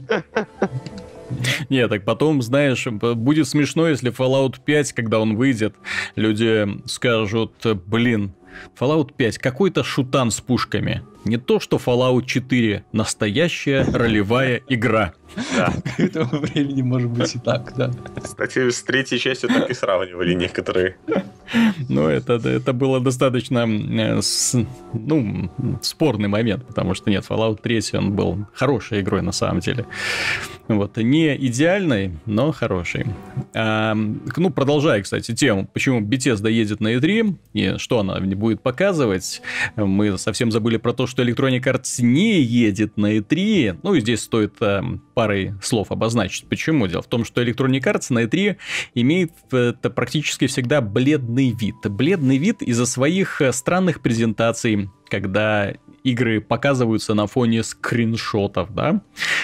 Не, 1.70 1.88
так 1.90 2.06
потом, 2.06 2.42
знаешь, 2.42 2.88
будет 2.88 3.48
смешно, 3.48 3.88
если 3.88 4.12
Fallout 4.12 4.56
5, 4.64 4.94
когда 4.94 5.20
он 5.20 5.36
выйдет, 5.36 5.76
люди 6.16 6.68
скажут, 6.86 7.54
блин, 7.86 8.34
Fallout 8.80 9.14
5 9.14 9.38
какой-то 9.38 9.84
шутан 9.84 10.32
с 10.32 10.40
пушками. 10.40 11.02
Не 11.28 11.38
то, 11.38 11.60
что 11.60 11.78
Fallout 11.78 12.26
4 12.26 12.86
настоящая 12.94 13.84
ролевая 13.84 14.62
игра. 14.70 15.14
Да. 15.58 15.74
К 15.98 16.00
этому 16.00 16.40
времени 16.40 16.82
может 16.82 17.10
быть 17.10 17.36
и 17.36 17.40
так, 17.40 17.74
да. 17.76 17.92
Кстати, 18.22 18.70
с 18.70 18.82
третьей 18.84 19.20
частью 19.20 19.50
так 19.50 19.70
и 19.70 19.74
сравнивали 19.74 20.34
некоторые. 20.34 20.96
Ну, 21.90 22.08
это, 22.08 22.34
это 22.34 22.74
было 22.74 23.00
достаточно 23.00 23.68
э, 23.68 24.22
с, 24.22 24.56
ну, 24.94 25.50
спорный 25.82 26.28
момент, 26.28 26.66
потому 26.66 26.94
что 26.94 27.10
нет, 27.10 27.26
Fallout 27.28 27.62
3 27.62 27.82
он 27.94 28.14
был 28.14 28.48
хорошей 28.54 29.02
игрой 29.02 29.22
на 29.22 29.32
самом 29.32 29.60
деле. 29.60 29.86
Вот, 30.68 30.98
не 30.98 31.36
идеальной, 31.36 32.12
но 32.26 32.52
хорошей. 32.52 33.06
А, 33.54 33.94
ну, 33.96 34.50
продолжая, 34.50 35.02
кстати, 35.02 35.34
тему, 35.34 35.70
почему 35.72 36.02
Bethesda 36.02 36.52
едет 36.52 36.82
на 36.82 36.96
E3 36.96 37.36
и 37.54 37.78
что 37.78 38.00
она 38.00 38.20
будет 38.20 38.62
показывать. 38.62 39.42
Мы 39.76 40.18
совсем 40.18 40.52
забыли 40.52 40.78
про 40.78 40.94
то, 40.94 41.08
что 41.08 41.17
Electronic 41.24 41.64
Arts 41.64 42.02
не 42.02 42.42
едет 42.42 42.98
на 42.98 43.18
E3. 43.18 43.80
Ну, 43.84 43.94
и 43.94 44.02
здесь 44.02 44.22
стоит 44.22 44.56
а, 44.62 44.84
парой 45.14 45.54
слов 45.62 45.92
обозначить. 45.92 46.48
Почему? 46.48 46.88
Дело 46.88 47.02
в 47.02 47.08
том, 47.08 47.26
что 47.26 47.42
Electronic 47.42 47.82
Arts 47.84 48.08
на 48.10 48.24
E3 48.24 48.58
имеет 48.96 49.32
это 49.52 49.90
практически 49.90 50.48
всегда 50.48 50.82
бледный 50.82 51.52
вид. 51.52 51.76
Бледный 51.84 52.38
вид 52.38 52.62
из-за 52.62 52.86
своих 52.86 53.42
э, 53.42 53.52
странных 53.52 54.02
презентаций, 54.02 54.90
когда 55.10 55.74
игры 56.08 56.42
показываются 56.42 57.14
на 57.14 57.28
фоне 57.28 57.64
скриншотов, 57.64 58.74
да? 58.74 59.02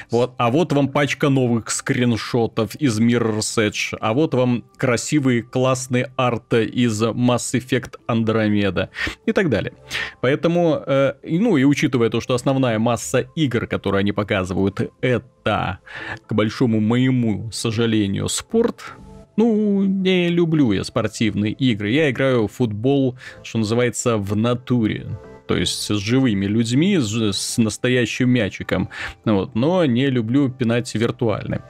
Вот, 0.09 0.34
а 0.38 0.49
вот 0.49 0.74
вам 0.74 0.88
пачка 0.88 1.30
новых 1.30 1.70
скриншотов 1.70 2.76
из 2.76 2.99
Mirror's 2.99 3.57
Edge, 3.57 3.97
а 3.99 4.14
вот 4.14 4.34
вам 4.34 4.64
красивый 4.78 5.41
классный 5.41 6.05
арт 6.16 6.53
из 6.53 7.01
Mass 7.03 7.53
Effect 7.53 7.95
Andromeda 8.07 8.89
и 9.26 9.32
так 9.32 9.49
далее. 9.49 9.74
Поэтому, 10.22 10.82
э, 10.86 11.14
ну 11.24 11.57
и 11.57 11.64
учитывая 11.64 12.09
то, 12.09 12.22
что 12.22 12.34
основная 12.34 12.80
масса 12.80 13.28
игр, 13.36 13.68
которые 13.68 13.99
они 13.99 14.11
показывают, 14.11 14.80
это, 15.01 15.80
к 16.28 16.34
большому 16.34 16.80
моему 16.80 17.51
сожалению, 17.51 18.30
спорт, 18.30 18.93
ну, 19.36 19.84
не 19.84 20.30
люблю 20.30 20.72
я 20.72 20.84
спортивные 20.84 21.53
игры. 21.53 21.89
Я 21.89 22.11
играю 22.11 22.47
в 22.47 22.51
футбол, 22.51 23.18
что 23.41 23.57
называется, 23.57 24.18
в 24.18 24.36
натуре 24.36 25.07
то 25.48 25.56
есть 25.56 25.82
с 25.82 25.98
живыми 25.98 26.46
людьми, 26.46 26.98
с 27.00 27.58
настоящим 27.58 28.30
мячиком, 28.30 28.89
вот, 29.26 29.56
но 29.56 29.86
не 29.86 30.08
люблю 30.08 30.50
пинать 30.50 30.94
виртуально. 30.96 31.64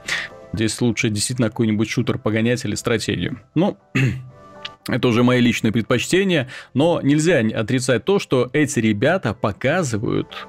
Здесь 0.52 0.80
лучше 0.80 1.10
действительно 1.10 1.48
какой-нибудь 1.48 1.88
шутер 1.88 2.18
погонять 2.18 2.64
или 2.64 2.76
стратегию. 2.76 3.40
Ну, 3.54 3.76
это 4.88 5.08
уже 5.08 5.22
мои 5.22 5.40
личные 5.40 5.72
предпочтения, 5.72 6.48
но 6.74 7.00
нельзя 7.02 7.40
отрицать 7.40 8.04
то, 8.04 8.18
что 8.18 8.50
эти 8.52 8.78
ребята 8.78 9.34
показывают 9.34 10.46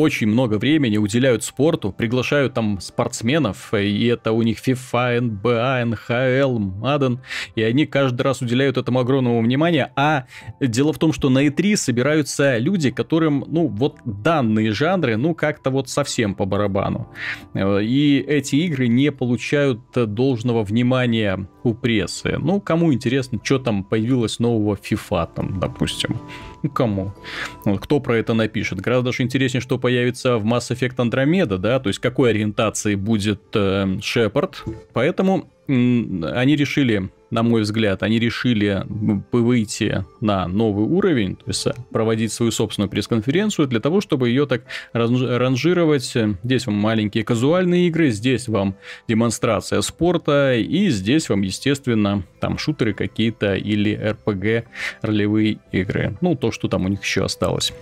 очень 0.00 0.26
много 0.26 0.58
времени 0.58 0.96
уделяют 0.96 1.44
спорту, 1.44 1.92
приглашают 1.92 2.54
там 2.54 2.80
спортсменов, 2.80 3.74
и 3.74 4.06
это 4.06 4.32
у 4.32 4.42
них 4.42 4.58
FIFA, 4.66 5.18
NBA, 5.20 5.96
NHL, 6.08 6.56
Madden, 6.80 7.18
и 7.54 7.62
они 7.62 7.86
каждый 7.86 8.22
раз 8.22 8.40
уделяют 8.40 8.76
этому 8.78 9.00
огромного 9.00 9.40
внимания, 9.40 9.92
а 9.96 10.24
дело 10.60 10.92
в 10.92 10.98
том, 10.98 11.12
что 11.12 11.28
на 11.28 11.46
E3 11.46 11.76
собираются 11.76 12.58
люди, 12.58 12.90
которым, 12.90 13.44
ну, 13.46 13.66
вот 13.66 13.98
данные 14.04 14.72
жанры, 14.72 15.16
ну, 15.16 15.34
как-то 15.34 15.70
вот 15.70 15.88
совсем 15.88 16.34
по 16.34 16.46
барабану. 16.46 17.08
И 17.54 18.24
эти 18.26 18.56
игры 18.56 18.88
не 18.88 19.12
получают 19.12 19.80
должного 19.94 20.64
внимания 20.64 21.46
у 21.62 21.74
прессы. 21.74 22.38
Ну, 22.38 22.60
кому 22.60 22.92
интересно, 22.92 23.38
что 23.42 23.58
там 23.58 23.84
появилось 23.84 24.38
нового 24.38 24.76
FIFA, 24.76 25.28
там, 25.34 25.60
допустим. 25.60 26.18
Ну, 26.62 26.70
кому? 26.70 27.12
Кто 27.64 28.00
про 28.00 28.16
это 28.16 28.34
напишет? 28.34 28.80
Гораздо 28.80 29.10
даже 29.10 29.22
интереснее, 29.22 29.60
что 29.60 29.78
появится 29.90 30.36
в 30.36 30.46
Mass 30.46 30.70
Effect 30.70 30.98
Andromeda, 30.98 31.58
да, 31.58 31.80
то 31.80 31.88
есть 31.88 31.98
какой 31.98 32.30
ориентации 32.30 32.94
будет 32.94 33.40
э, 33.54 33.98
Шепард. 34.00 34.62
Поэтому 34.92 35.50
они 35.66 36.54
решили, 36.54 37.10
на 37.30 37.42
мой 37.42 37.62
взгляд, 37.62 38.04
они 38.04 38.20
решили 38.20 38.84
выйти 39.32 40.04
на 40.20 40.46
новый 40.46 40.84
уровень, 40.84 41.34
то 41.34 41.44
есть 41.48 41.66
проводить 41.90 42.32
свою 42.32 42.52
собственную 42.52 42.88
пресс-конференцию 42.88 43.66
для 43.66 43.80
того, 43.80 44.00
чтобы 44.00 44.28
ее 44.28 44.46
так 44.46 44.62
ранжировать. 44.92 46.14
Здесь 46.44 46.66
вам 46.66 46.76
маленькие 46.76 47.24
казуальные 47.24 47.88
игры, 47.88 48.10
здесь 48.10 48.46
вам 48.46 48.76
демонстрация 49.08 49.80
спорта, 49.80 50.54
и 50.54 50.88
здесь 50.90 51.28
вам, 51.28 51.42
естественно, 51.42 52.22
там 52.38 52.58
шутеры 52.58 52.94
какие-то 52.94 53.56
или 53.56 53.92
RPG 53.92 54.64
ролевые 55.02 55.58
игры. 55.72 56.16
Ну, 56.20 56.36
то, 56.36 56.52
что 56.52 56.68
там 56.68 56.84
у 56.84 56.88
них 56.88 57.02
еще 57.02 57.24
осталось. 57.24 57.72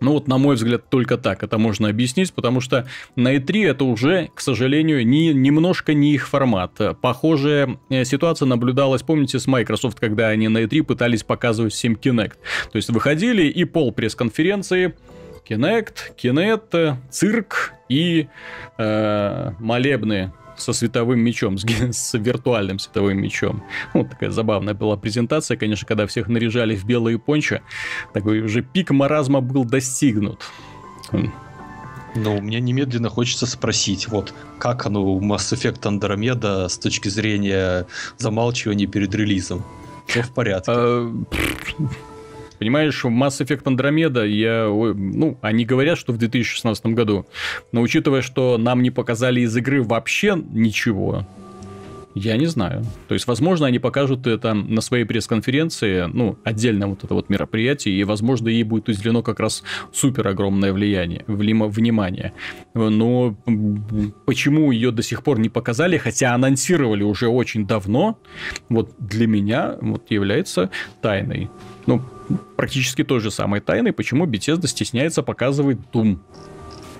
Ну 0.00 0.12
вот, 0.12 0.28
на 0.28 0.38
мой 0.38 0.56
взгляд, 0.56 0.88
только 0.88 1.16
так 1.16 1.42
это 1.42 1.58
можно 1.58 1.88
объяснить, 1.88 2.32
потому 2.32 2.60
что 2.60 2.86
на 3.16 3.36
E3 3.36 3.70
это 3.70 3.84
уже, 3.84 4.30
к 4.34 4.40
сожалению, 4.40 5.06
не, 5.06 5.32
немножко 5.32 5.94
не 5.94 6.14
их 6.14 6.28
формат. 6.28 6.72
Похожая 7.00 7.78
э, 7.90 8.04
ситуация 8.04 8.46
наблюдалась, 8.46 9.02
помните, 9.02 9.38
с 9.38 9.46
Microsoft, 9.46 9.98
когда 9.98 10.28
они 10.28 10.48
на 10.48 10.58
E3 10.58 10.82
пытались 10.84 11.24
показывать 11.24 11.72
всем 11.72 11.94
Kinect. 11.94 12.36
То 12.70 12.76
есть 12.76 12.90
выходили 12.90 13.42
и 13.44 13.64
пол 13.64 13.92
пресс-конференции, 13.92 14.94
Kinect, 15.48 16.16
Kinect, 16.16 16.96
цирк 17.10 17.72
и 17.88 18.28
э, 18.76 19.52
молебны 19.58 20.32
со 20.58 20.72
световым 20.72 21.20
мечом, 21.20 21.58
с, 21.58 21.64
с 21.92 22.14
виртуальным 22.18 22.78
световым 22.78 23.18
мечом. 23.20 23.62
Вот 23.94 24.10
такая 24.10 24.30
забавная 24.30 24.74
была 24.74 24.96
презентация, 24.96 25.56
конечно, 25.56 25.86
когда 25.86 26.06
всех 26.06 26.28
наряжали 26.28 26.76
в 26.76 26.84
белые 26.84 27.18
пончо. 27.18 27.60
Такой 28.12 28.40
уже 28.40 28.62
пик 28.62 28.90
маразма 28.90 29.40
был 29.40 29.64
достигнут. 29.64 30.44
Но 32.14 32.40
мне 32.40 32.60
немедленно 32.60 33.08
хочется 33.10 33.46
спросить, 33.46 34.08
вот 34.08 34.34
как 34.58 34.86
оно 34.86 35.04
у 35.04 35.20
Mass 35.20 35.52
Effect 35.52 35.82
Andromeda 35.82 36.68
с 36.68 36.78
точки 36.78 37.08
зрения 37.08 37.86
замалчивания 38.16 38.86
перед 38.86 39.14
релизом? 39.14 39.64
Все 40.06 40.22
в 40.22 40.30
порядке. 40.30 40.72
Понимаешь, 42.58 43.04
Mass 43.04 43.40
Effect 43.40 43.64
Andromeda 43.64 44.26
я... 44.26 44.66
Ну, 44.66 45.38
они 45.42 45.64
говорят, 45.64 45.98
что 45.98 46.12
в 46.12 46.18
2016 46.18 46.86
году. 46.86 47.26
Но 47.72 47.80
учитывая, 47.80 48.22
что 48.22 48.58
нам 48.58 48.82
не 48.82 48.90
показали 48.90 49.40
из 49.40 49.56
игры 49.56 49.82
вообще 49.82 50.36
ничего, 50.52 51.26
я 52.14 52.36
не 52.36 52.46
знаю. 52.46 52.84
То 53.06 53.14
есть, 53.14 53.26
возможно, 53.28 53.66
они 53.66 53.78
покажут 53.78 54.26
это 54.26 54.54
на 54.54 54.80
своей 54.80 55.04
пресс-конференции, 55.04 56.08
ну, 56.12 56.36
отдельно 56.42 56.88
вот 56.88 57.04
это 57.04 57.14
вот 57.14 57.28
мероприятие, 57.28 57.94
и, 57.94 58.02
возможно, 58.02 58.48
ей 58.48 58.64
будет 58.64 58.88
уделено 58.88 59.22
как 59.22 59.38
раз 59.38 59.62
супер 59.92 60.26
огромное 60.26 60.72
влияние, 60.72 61.24
внимание. 61.28 62.32
Но 62.74 63.36
почему 64.26 64.72
ее 64.72 64.90
до 64.90 65.02
сих 65.02 65.22
пор 65.22 65.38
не 65.38 65.48
показали, 65.48 65.96
хотя 65.96 66.34
анонсировали 66.34 67.04
уже 67.04 67.28
очень 67.28 67.66
давно, 67.66 68.18
вот 68.68 68.94
для 68.98 69.28
меня 69.28 69.76
вот 69.80 70.10
является 70.10 70.70
тайной. 71.00 71.48
Ну, 71.86 72.02
практически 72.56 73.04
той 73.04 73.20
же 73.20 73.30
самой 73.30 73.60
тайной, 73.60 73.92
почему 73.92 74.26
Bethesda 74.26 74.66
стесняется 74.66 75.22
показывать 75.22 75.78
Doom. 75.92 76.18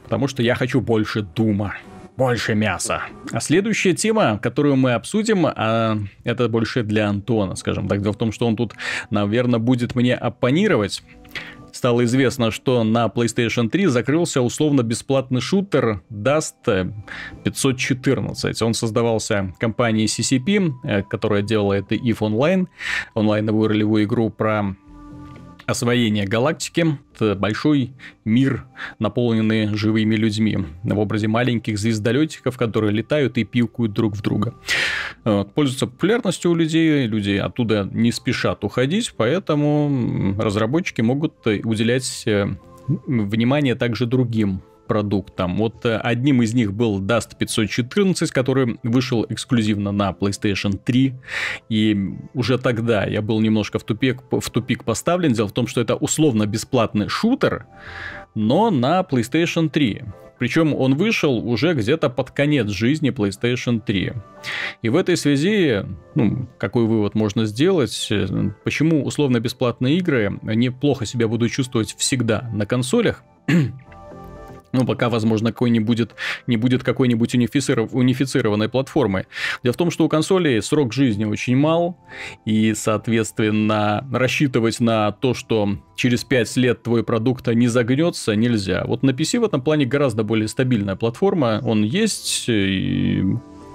Потому 0.05 0.27
что 0.27 0.43
я 0.43 0.55
хочу 0.55 0.81
больше 0.81 1.23
Дума. 1.23 1.75
Больше 2.17 2.57
мяса. 2.57 3.03
А 3.31 3.41
следующая 3.41 3.93
тема, 3.93 4.41
которую 4.43 4.75
мы 4.75 4.95
обсудим, 4.95 5.47
а, 5.47 5.99
это 6.25 6.49
больше 6.49 6.83
для 6.83 7.09
Антона, 7.09 7.55
скажем 7.55 7.87
так. 7.87 8.03
Дело 8.03 8.13
в 8.13 8.17
том, 8.17 8.33
что 8.33 8.47
он 8.47 8.57
тут, 8.57 8.75
наверное, 9.11 9.61
будет 9.61 9.95
мне 9.95 10.17
оппонировать. 10.17 11.03
стало 11.71 12.05
известно, 12.05 12.51
что 12.51 12.83
на 12.83 13.07
PlayStation 13.07 13.69
3 13.69 13.87
закрылся 13.87 14.41
условно-бесплатный 14.41 15.41
шутер 15.41 16.03
Dust 16.11 16.93
514. 17.45 18.63
Он 18.63 18.75
создавался 18.75 19.55
компанией 19.61 20.07
CCP, 20.07 20.73
э, 20.83 21.03
которая 21.03 21.43
делает 21.43 21.93
EVE 21.93 22.19
Online, 22.19 22.67
онлайновую 23.15 23.69
ролевую 23.69 24.05
игру 24.05 24.31
про 24.31 24.75
освоение 25.69 26.25
галактики. 26.25 26.99
Это 27.15 27.35
большой 27.35 27.93
мир, 28.25 28.65
наполненный 28.99 29.75
живыми 29.77 30.17
людьми 30.17 30.59
в 30.83 30.99
образе 30.99 31.29
маленьких 31.29 31.79
звездолетиков, 31.79 32.57
которые 32.57 32.93
летают 32.93 33.37
и 33.37 33.45
пилкают 33.45 33.93
друг 33.93 34.17
в 34.17 34.23
друга. 34.23 34.55
Пользуются 35.25 35.87
популярностью 35.87 36.53
у 36.53 36.55
людей, 36.55 37.07
люди 37.07 37.33
оттуда 37.33 37.87
не 37.93 38.13
спешат 38.13 38.65
уходить, 38.65 39.13
поэтому 39.15 40.35
разработчики 40.39 41.03
могут 41.03 41.47
уделять 41.47 42.23
э, 42.27 42.47
внимание 43.07 43.75
также 43.75 44.07
другим 44.07 44.63
продуктам. 44.89 45.57
Вот 45.57 45.87
э, 45.87 45.97
одним 45.97 46.43
из 46.43 46.55
них 46.55 46.73
был 46.73 47.01
Dust 47.01 47.37
514, 47.39 48.33
который 48.33 48.79
вышел 48.83 49.25
эксклюзивно 49.29 49.93
на 49.93 50.11
PlayStation 50.11 50.77
3. 50.77 51.15
И 51.69 51.97
уже 52.35 52.59
тогда 52.59 53.05
я 53.05 53.23
был 53.23 53.41
немножко 53.41 53.79
в 53.79 53.85
тупик, 53.85 54.23
в 54.31 54.51
тупик 54.51 54.85
поставлен. 54.85 55.33
Дело 55.33 55.49
в 55.49 55.53
том, 55.53 55.67
что 55.67 55.81
это 55.81 55.95
условно 55.95 56.47
бесплатный 56.47 57.09
шутер, 57.09 57.67
но 58.35 58.71
на 58.71 59.01
PlayStation 59.01 59.69
3. 59.69 60.03
Причем 60.39 60.75
он 60.75 60.95
вышел 60.95 61.37
уже 61.37 61.75
где-то 61.75 62.09
под 62.11 62.31
конец 62.31 62.69
жизни 62.69 63.11
PlayStation 63.11 63.81
3. 63.85 64.13
И 64.83 64.89
в 64.89 64.97
этой 64.97 65.17
связи, 65.17 65.85
ну, 66.15 66.49
какой 66.59 66.85
вывод 66.85 67.15
можно 67.15 67.45
сделать, 67.45 68.09
э, 68.11 68.27
почему 68.65 69.05
условно-бесплатные 69.05 69.99
игры 69.99 70.39
неплохо 70.43 71.07
себя 71.07 71.29
будут 71.29 71.51
чувствовать 71.51 71.95
всегда 71.99 72.49
на 72.53 72.67
консолях, 72.67 73.25
ну, 74.73 74.85
пока, 74.85 75.09
возможно, 75.09 75.53
какой 75.53 75.71
не 75.71 75.81
будет, 75.81 76.15
не 76.47 76.57
будет 76.57 76.83
какой-нибудь 76.83 77.35
унифициров, 77.35 77.95
унифицированной 77.95 78.69
платформы. 78.69 79.27
Дело 79.63 79.73
в 79.73 79.77
том, 79.77 79.91
что 79.91 80.05
у 80.05 80.09
консолей 80.09 80.63
срок 80.63 80.93
жизни 80.93 81.25
очень 81.25 81.57
мал, 81.57 81.99
и, 82.45 82.75
соответственно, 82.75 84.07
рассчитывать 84.13 84.81
на 84.81 85.13
то, 85.13 85.35
что 85.35 85.79
через 85.97 86.25
5 86.25 86.57
лет 86.57 86.83
твой 86.83 87.05
продукт 87.05 87.47
не 87.49 87.69
загнется, 87.69 88.35
нельзя. 88.35 88.85
Вот 88.87 89.03
на 89.03 89.11
PC 89.11 89.41
в 89.41 89.45
этом 89.45 89.63
плане 89.63 89.85
гораздо 89.85 90.23
более 90.23 90.49
стабильная 90.49 90.97
платформа, 90.97 91.61
он 91.65 91.83
есть, 91.83 92.45
и 92.49 93.25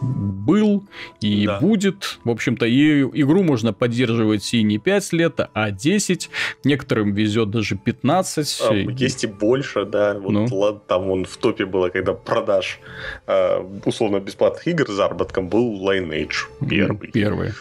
был 0.01 0.83
и 1.21 1.45
да. 1.45 1.59
будет. 1.59 2.19
В 2.23 2.29
общем-то, 2.29 2.65
и 2.65 3.01
игру 3.01 3.43
можно 3.43 3.73
поддерживать 3.73 4.53
и 4.53 4.63
не 4.63 4.77
5 4.77 5.13
лет, 5.13 5.39
а 5.53 5.71
10. 5.71 6.29
Некоторым 6.63 7.13
везет 7.13 7.49
даже 7.49 7.75
15. 7.75 8.61
А, 8.69 8.73
есть 8.73 9.23
и 9.23 9.27
больше, 9.27 9.85
да. 9.85 10.15
Вот 10.15 10.31
ну. 10.31 10.81
там 10.87 11.09
он 11.09 11.25
в 11.25 11.37
топе 11.37 11.65
было, 11.65 11.89
когда 11.89 12.13
продаж 12.13 12.79
э, 13.27 13.59
условно 13.85 14.19
бесплатных 14.19 14.67
игр 14.67 14.91
заработком 14.91 15.47
был 15.47 15.81
Lineage 15.89 16.47
первый. 16.69 17.11
Первый. 17.11 17.51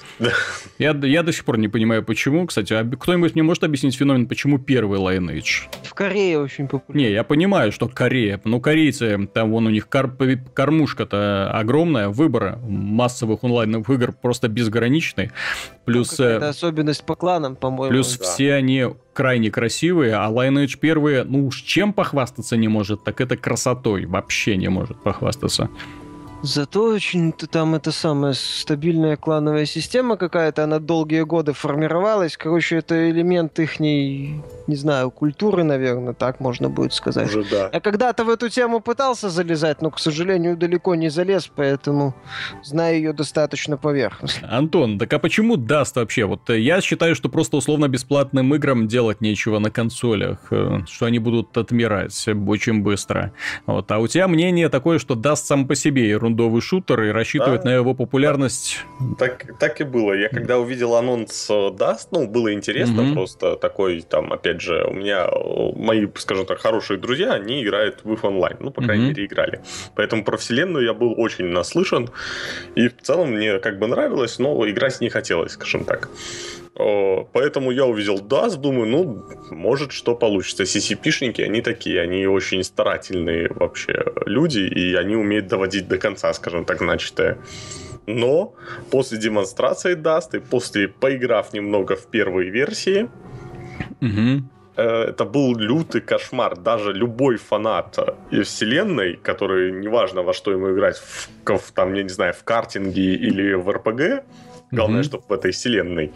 Я, 0.78 0.90
я 1.02 1.22
до 1.22 1.32
сих 1.32 1.44
пор 1.44 1.58
не 1.58 1.68
понимаю, 1.68 2.04
почему. 2.04 2.46
Кстати, 2.46 2.72
а 2.72 2.84
кто-нибудь 2.84 3.34
мне 3.34 3.42
может 3.42 3.64
объяснить 3.64 3.94
феномен, 3.94 4.26
почему 4.26 4.58
первый 4.58 4.98
Lineage? 4.98 5.68
В 5.84 5.94
Корее 5.94 6.40
очень 6.40 6.66
популярный. 6.68 7.04
Не, 7.04 7.12
я 7.12 7.24
понимаю, 7.24 7.72
что 7.72 7.88
Корея. 7.88 8.40
Ну, 8.44 8.60
корейцы, 8.60 9.28
там 9.32 9.52
вон 9.52 9.66
у 9.66 9.70
них 9.70 9.88
кар- 9.88 10.12
кормушка-то 10.54 11.50
огромная, 11.52 12.08
выбор 12.08 12.31
выбора 12.32 12.58
массовых 12.62 13.44
онлайновых 13.44 13.88
игр 13.90 14.12
просто 14.12 14.48
безграничный. 14.48 15.30
Плюс... 15.84 16.18
Ну, 16.18 16.24
это 16.24 16.48
особенность 16.48 17.04
по 17.04 17.14
кланам, 17.14 17.56
по-моему. 17.56 17.92
Плюс 17.92 18.16
да. 18.16 18.24
все 18.24 18.54
они 18.54 18.86
крайне 19.12 19.50
красивые, 19.50 20.14
а 20.14 20.30
Lineage 20.30 20.78
первые, 20.78 21.24
ну 21.24 21.46
уж 21.46 21.60
чем 21.62 21.92
похвастаться 21.92 22.56
не 22.56 22.68
может, 22.68 23.04
так 23.04 23.20
это 23.20 23.36
красотой. 23.36 24.06
Вообще 24.06 24.56
не 24.56 24.68
может 24.68 25.02
похвастаться. 25.02 25.68
Зато 26.42 26.82
очень 26.82 27.32
там 27.32 27.76
это 27.76 27.92
самая 27.92 28.32
стабильная 28.32 29.16
клановая 29.16 29.64
система 29.64 30.16
какая-то, 30.16 30.64
она 30.64 30.80
долгие 30.80 31.22
годы 31.22 31.52
формировалась. 31.52 32.36
Короче, 32.36 32.76
это 32.76 33.10
элемент 33.10 33.60
их, 33.60 33.78
не 33.78 34.42
знаю, 34.66 35.12
культуры, 35.12 35.62
наверное, 35.62 36.14
так 36.14 36.40
можно 36.40 36.68
будет 36.68 36.94
сказать. 36.94 37.28
Уже 37.28 37.44
да. 37.44 37.70
Я 37.72 37.80
когда-то 37.80 38.24
в 38.24 38.28
эту 38.28 38.48
тему 38.48 38.80
пытался 38.80 39.30
залезать, 39.30 39.82
но, 39.82 39.90
к 39.92 40.00
сожалению, 40.00 40.56
далеко 40.56 40.96
не 40.96 41.10
залез, 41.10 41.48
поэтому 41.54 42.12
знаю 42.64 42.96
ее 42.96 43.12
достаточно 43.12 43.76
поверхностно. 43.76 44.48
Антон, 44.50 44.98
так 44.98 45.12
а 45.12 45.20
почему 45.20 45.56
даст 45.56 45.94
вообще? 45.94 46.24
Вот 46.24 46.50
э, 46.50 46.58
я 46.58 46.80
считаю, 46.80 47.14
что 47.14 47.28
просто 47.28 47.56
условно 47.56 47.86
бесплатным 47.86 48.52
играм 48.56 48.88
делать 48.88 49.20
нечего 49.20 49.60
на 49.60 49.70
консолях, 49.70 50.38
э, 50.50 50.80
что 50.90 51.06
они 51.06 51.20
будут 51.20 51.56
отмирать 51.56 52.26
очень 52.26 52.82
быстро. 52.82 53.32
Вот. 53.66 53.92
А 53.92 54.00
у 54.00 54.08
тебя 54.08 54.26
мнение 54.26 54.68
такое, 54.68 54.98
что 54.98 55.14
даст 55.14 55.46
сам 55.46 55.68
по 55.68 55.76
себе 55.76 56.08
ерунда 56.08 56.31
ерундовый 56.32 56.62
шутер 56.62 57.02
и 57.04 57.10
рассчитывать 57.10 57.62
да. 57.62 57.70
на 57.70 57.74
его 57.74 57.94
популярность. 57.94 58.80
Так, 59.18 59.58
так 59.58 59.80
и 59.80 59.84
было. 59.84 60.12
Я 60.12 60.28
когда 60.28 60.58
увидел 60.58 60.94
анонс 60.94 61.50
Dust, 61.50 62.08
ну, 62.10 62.26
было 62.26 62.52
интересно 62.52 63.00
mm 63.00 63.12
просто 63.12 63.56
такой, 63.56 64.00
там, 64.00 64.32
опять 64.32 64.60
же, 64.60 64.84
у 64.88 64.94
меня 64.94 65.28
мои, 65.76 66.06
скажем 66.16 66.46
так, 66.46 66.60
хорошие 66.60 66.98
друзья, 66.98 67.32
они 67.32 67.62
играют 67.62 68.00
в 68.04 68.12
их 68.12 68.24
онлайн, 68.24 68.56
ну, 68.60 68.70
по 68.70 68.82
крайней 68.82 69.08
мере, 69.08 69.26
играли. 69.26 69.60
Поэтому 69.94 70.24
про 70.24 70.36
вселенную 70.36 70.84
я 70.84 70.94
был 70.94 71.14
очень 71.16 71.46
наслышан, 71.46 72.08
и 72.74 72.88
в 72.88 73.02
целом 73.02 73.32
мне 73.32 73.58
как 73.58 73.78
бы 73.78 73.86
нравилось, 73.86 74.38
но 74.38 74.68
играть 74.68 75.00
не 75.00 75.10
хотелось, 75.10 75.52
скажем 75.52 75.84
так. 75.84 76.08
Поэтому 76.74 77.70
я 77.70 77.84
увидел 77.84 78.16
DAS, 78.16 78.56
думаю, 78.56 78.86
ну, 78.86 79.24
может, 79.50 79.92
что 79.92 80.14
получится. 80.14 80.62
CCP-шники, 80.62 81.42
они 81.42 81.60
такие, 81.60 82.00
они 82.00 82.26
очень 82.26 82.64
старательные 82.64 83.48
вообще 83.50 84.04
люди, 84.24 84.60
и 84.60 84.94
они 84.94 85.14
умеют 85.16 85.48
доводить 85.48 85.86
до 85.86 85.98
конца, 85.98 86.32
скажем 86.32 86.64
так, 86.64 86.80
начатое. 86.80 87.38
Но 88.06 88.54
после 88.90 89.18
демонстрации 89.18 89.96
Dust 89.96 90.36
и 90.36 90.40
после 90.40 90.88
поиграв 90.88 91.52
немного 91.52 91.94
в 91.94 92.06
первые 92.06 92.50
версии, 92.50 93.08
угу. 94.00 94.42
это 94.76 95.24
был 95.24 95.54
лютый 95.56 96.00
кошмар. 96.00 96.56
Даже 96.56 96.92
любой 96.92 97.36
фанат 97.36 97.98
вселенной, 98.30 99.16
который 99.16 99.72
неважно 99.72 100.22
во 100.22 100.32
что 100.32 100.50
ему 100.50 100.72
играть, 100.72 100.96
в, 100.96 101.28
в 101.44 101.72
там, 101.72 101.92
я 101.94 102.02
не 102.02 102.08
знаю, 102.08 102.32
в 102.32 102.42
картинге 102.44 103.14
или 103.14 103.52
в 103.52 103.70
РПГ, 103.70 104.24
главное, 104.70 105.00
угу. 105.00 105.04
чтобы 105.04 105.24
в 105.28 105.32
этой 105.32 105.52
вселенной, 105.52 106.12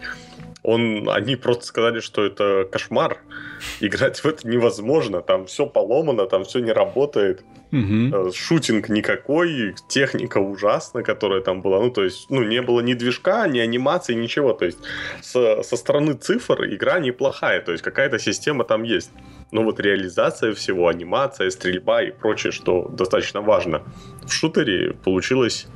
он, 0.67 1.07
они 1.09 1.37
просто 1.37 1.65
сказали, 1.65 2.01
что 2.01 2.25
это 2.25 2.67
кошмар. 2.69 3.19
Играть 3.79 4.19
в 4.19 4.25
это 4.25 4.45
невозможно. 4.45 5.21
Там 5.21 5.45
все 5.45 5.65
поломано, 5.65 6.25
там 6.25 6.43
все 6.43 6.59
не 6.59 6.73
работает. 6.73 7.45
Угу. 7.71 8.33
Шутинг 8.33 8.89
никакой, 8.89 9.75
техника 9.87 10.39
ужасная, 10.39 11.03
которая 11.03 11.39
там 11.39 11.61
была. 11.61 11.79
Ну, 11.79 11.89
то 11.89 12.03
есть, 12.03 12.29
ну, 12.29 12.43
не 12.43 12.61
было 12.61 12.81
ни 12.81 12.95
движка, 12.95 13.47
ни 13.47 13.59
анимации, 13.59 14.13
ничего. 14.13 14.51
То 14.51 14.65
есть, 14.65 14.79
со, 15.21 15.63
со 15.63 15.77
стороны 15.77 16.15
цифр 16.15 16.65
игра 16.65 16.99
неплохая. 16.99 17.61
То 17.61 17.71
есть, 17.71 17.81
какая-то 17.81 18.19
система 18.19 18.65
там 18.65 18.83
есть. 18.83 19.11
Но 19.51 19.63
вот 19.63 19.79
реализация 19.79 20.53
всего, 20.53 20.89
анимация, 20.89 21.49
стрельба 21.49 22.01
и 22.01 22.11
прочее, 22.11 22.51
что 22.51 22.89
достаточно 22.89 23.41
важно. 23.41 23.83
В 24.25 24.33
шутере 24.33 24.91
получилось 24.91 25.67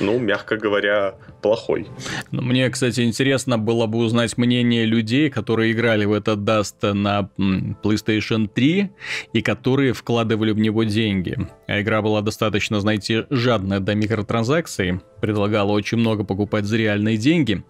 ну, 0.00 0.18
мягко 0.18 0.56
говоря, 0.56 1.14
плохой. 1.46 1.86
Мне, 2.32 2.68
кстати, 2.70 3.02
интересно 3.02 3.56
было 3.56 3.86
бы 3.86 3.98
узнать 3.98 4.36
мнение 4.36 4.84
людей, 4.84 5.30
которые 5.30 5.72
играли 5.72 6.04
в 6.04 6.12
этот 6.12 6.40
Dust 6.40 6.92
на 6.92 7.30
PlayStation 7.38 8.48
3 8.48 8.90
и 9.32 9.42
которые 9.42 9.92
вкладывали 9.92 10.50
в 10.50 10.58
него 10.58 10.82
деньги. 10.82 11.36
А 11.68 11.80
игра 11.80 12.02
была 12.02 12.20
достаточно, 12.20 12.80
знаете, 12.80 13.26
жадная 13.30 13.78
до 13.78 13.94
микротранзакций, 13.94 15.00
предлагала 15.20 15.70
очень 15.70 15.98
много 15.98 16.24
покупать 16.24 16.64
за 16.64 16.78
реальные 16.78 17.16
деньги. 17.16 17.62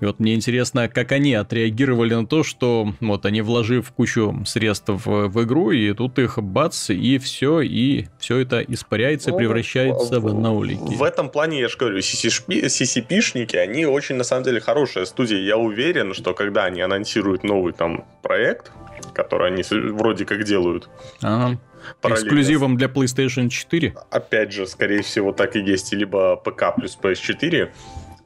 И 0.00 0.04
вот 0.04 0.20
мне 0.20 0.34
интересно, 0.34 0.88
как 0.88 1.12
они 1.12 1.34
отреагировали 1.34 2.14
на 2.14 2.26
то, 2.26 2.42
что 2.42 2.92
вот 3.00 3.26
они 3.26 3.40
вложив 3.42 3.90
кучу 3.92 4.42
средств 4.46 4.88
в, 4.88 5.28
в 5.28 5.44
игру, 5.44 5.70
и 5.72 5.92
тут 5.92 6.18
их 6.18 6.38
бац, 6.38 6.90
и 6.90 7.18
все, 7.18 7.60
и 7.60 8.06
все 8.18 8.38
это 8.38 8.60
испаряется, 8.60 9.30
ну, 9.30 9.38
превращается 9.38 10.20
в, 10.20 10.24
в 10.24 10.34
наулики. 10.38 10.94
В 10.94 11.02
этом 11.02 11.30
плане, 11.30 11.60
я 11.60 11.68
же 11.68 11.76
говорю, 11.76 11.98
CCP-шники, 11.98 13.56
они 13.56 13.86
очень, 13.86 14.16
на 14.16 14.24
самом 14.24 14.44
деле, 14.44 14.60
хорошая 14.60 15.04
студия. 15.04 15.38
Я 15.38 15.56
уверен, 15.56 16.14
что 16.14 16.34
когда 16.34 16.64
они 16.64 16.80
анонсируют 16.80 17.42
новый 17.42 17.72
там 17.72 18.04
проект, 18.22 18.70
который 19.14 19.48
они 19.48 19.64
вроде 19.92 20.24
как 20.24 20.44
делают, 20.44 20.88
ага. 21.22 21.58
Эксклюзивом 22.02 22.76
для 22.76 22.88
PlayStation 22.88 23.48
4? 23.48 23.94
Опять 24.10 24.52
же, 24.52 24.66
скорее 24.66 25.02
всего, 25.02 25.32
так 25.32 25.56
и 25.56 25.60
есть. 25.60 25.92
Либо 25.92 26.36
ПК 26.36 26.74
плюс 26.76 26.98
PS4. 27.00 27.70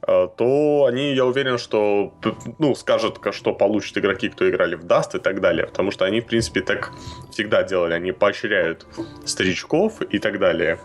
Э, 0.05 0.27
то 0.37 0.85
они, 0.85 1.13
я 1.13 1.25
уверен, 1.25 1.57
что 1.57 2.13
ну, 2.59 2.75
скажут, 2.75 3.19
что 3.31 3.53
получат 3.53 3.97
игроки, 3.97 4.29
кто 4.29 4.49
играли 4.49 4.75
в 4.75 4.85
Dust 4.85 5.17
и 5.17 5.19
так 5.19 5.41
далее. 5.41 5.67
Потому 5.67 5.91
что 5.91 6.05
они, 6.05 6.21
в 6.21 6.25
принципе, 6.25 6.61
так 6.61 6.91
всегда 7.31 7.63
делали. 7.63 7.93
Они 7.93 8.11
поощряют 8.11 8.85
старичков 9.25 10.01
и 10.01 10.19
так 10.19 10.39
далее. 10.39 10.79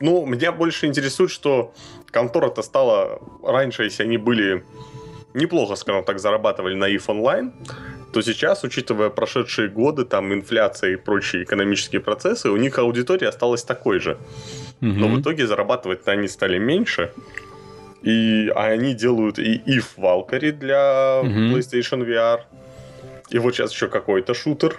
Ну, 0.00 0.26
меня 0.26 0.52
больше 0.52 0.86
интересует, 0.86 1.30
что 1.30 1.72
контора-то 2.10 2.62
стала 2.62 3.20
раньше, 3.42 3.84
если 3.84 4.02
они 4.02 4.18
были 4.18 4.64
неплохо, 5.34 5.76
скажем 5.76 6.04
так, 6.04 6.18
зарабатывали 6.18 6.74
на 6.74 6.88
EVE 6.88 7.06
Online, 7.06 7.52
то 8.12 8.22
сейчас, 8.22 8.64
учитывая 8.64 9.10
прошедшие 9.10 9.68
годы, 9.68 10.04
там, 10.04 10.32
инфляция 10.32 10.92
и 10.92 10.96
прочие 10.96 11.42
экономические 11.42 12.00
процессы, 12.00 12.50
у 12.50 12.56
них 12.56 12.78
аудитория 12.78 13.28
осталась 13.28 13.62
такой 13.62 14.00
же. 14.00 14.16
Угу. 14.80 14.88
Но 14.88 15.08
в 15.08 15.20
итоге 15.20 15.46
зарабатывать 15.46 16.08
они 16.08 16.28
стали 16.28 16.58
меньше. 16.58 17.12
И 18.06 18.52
а 18.54 18.66
они 18.66 18.94
делают 18.94 19.40
и 19.40 19.58
If 19.66 19.96
Valkyrie 19.96 20.52
для 20.52 21.20
угу. 21.22 21.28
PlayStation 21.28 22.06
VR. 22.06 22.42
И 23.30 23.38
вот 23.40 23.56
сейчас 23.56 23.72
еще 23.72 23.88
какой-то 23.88 24.32
шутер. 24.32 24.76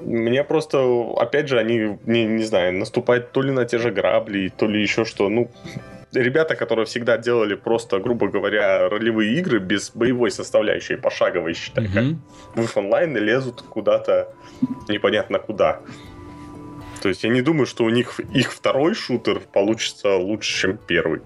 Мне 0.00 0.42
просто, 0.42 0.78
опять 1.18 1.48
же, 1.48 1.58
они, 1.58 1.98
не, 2.06 2.24
не 2.24 2.44
знаю, 2.44 2.72
наступают 2.72 3.32
то 3.32 3.42
ли 3.42 3.50
на 3.50 3.66
те 3.66 3.78
же 3.78 3.90
грабли, 3.90 4.50
то 4.56 4.66
ли 4.66 4.80
еще 4.80 5.04
что. 5.04 5.28
Ну, 5.28 5.50
ребята, 6.14 6.56
которые 6.56 6.86
всегда 6.86 7.18
делали 7.18 7.54
просто, 7.56 7.98
грубо 7.98 8.28
говоря, 8.28 8.88
ролевые 8.88 9.34
игры 9.38 9.58
без 9.58 9.90
боевой 9.90 10.30
составляющей, 10.30 10.96
пошаговой, 10.96 11.52
считай, 11.52 11.84
mm-hmm. 11.84 12.16
как 12.54 12.64
в 12.64 12.76
онлайн 12.78 13.16
и 13.18 13.20
лезут 13.20 13.60
куда-то 13.60 14.32
непонятно 14.88 15.38
куда. 15.38 15.80
То 17.02 17.10
есть 17.10 17.22
я 17.22 17.30
не 17.30 17.42
думаю, 17.42 17.66
что 17.66 17.84
у 17.84 17.90
них 17.90 18.18
их 18.32 18.50
второй 18.50 18.94
шутер 18.94 19.40
получится 19.40 20.16
лучше, 20.16 20.60
чем 20.60 20.78
первый. 20.78 21.20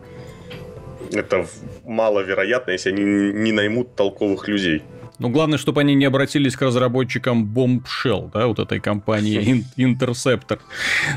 Это 1.12 1.46
маловероятно, 1.84 2.72
если 2.72 2.90
они 2.90 3.02
не 3.02 3.52
наймут 3.52 3.94
толковых 3.94 4.48
людей. 4.48 4.82
Ну, 5.22 5.28
главное, 5.28 5.56
чтобы 5.56 5.82
они 5.82 5.94
не 5.94 6.04
обратились 6.04 6.56
к 6.56 6.62
разработчикам 6.62 7.44
Bombshell, 7.44 8.30
да, 8.32 8.48
вот 8.48 8.58
этой 8.58 8.80
компании 8.80 9.64
Interceptor. 9.76 10.58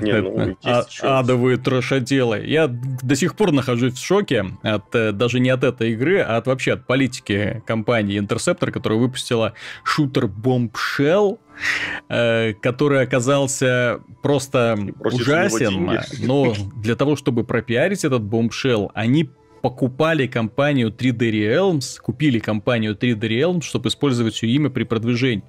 Не, 0.02 0.22
ну, 0.22 0.56
а, 0.64 0.86
адовые 1.20 1.58
трэшоделы. 1.58 2.43
Я 2.46 2.68
до 2.68 3.16
сих 3.16 3.36
пор 3.36 3.52
нахожусь 3.52 3.93
в 3.93 4.06
шоке 4.06 4.46
от, 4.62 4.93
э, 4.93 5.12
даже 5.12 5.39
не 5.39 5.50
от 5.50 5.64
этой 5.64 5.93
игры, 5.93 6.20
а 6.20 6.38
от 6.38 6.46
вообще 6.46 6.74
от 6.74 6.86
политики 6.86 7.64
компании 7.66 8.22
Interceptor, 8.22 8.70
которая 8.70 9.00
выпустила 9.00 9.54
шутер 9.84 10.26
Bombshell, 10.26 11.39
э, 12.08 12.54
который 12.62 13.02
оказался 13.02 14.02
просто 14.22 14.78
ужасен, 15.00 16.00
но 16.20 16.54
для 16.76 16.96
того, 16.96 17.16
чтобы 17.16 17.43
пропиарить 17.43 18.06
этот 18.06 18.22
Bombshell, 18.22 18.91
они 18.93 19.32
покупали 19.66 20.28
компанию 20.28 20.91
3D 20.91 21.32
Realms, 21.32 21.99
купили 21.99 22.38
компанию 22.38 22.95
3D 22.95 23.22
Realms, 23.22 23.61
чтобы 23.63 23.89
использовать 23.89 24.43
ее 24.43 24.57
имя 24.57 24.70
при 24.70 24.84
продвижении. 24.84 25.43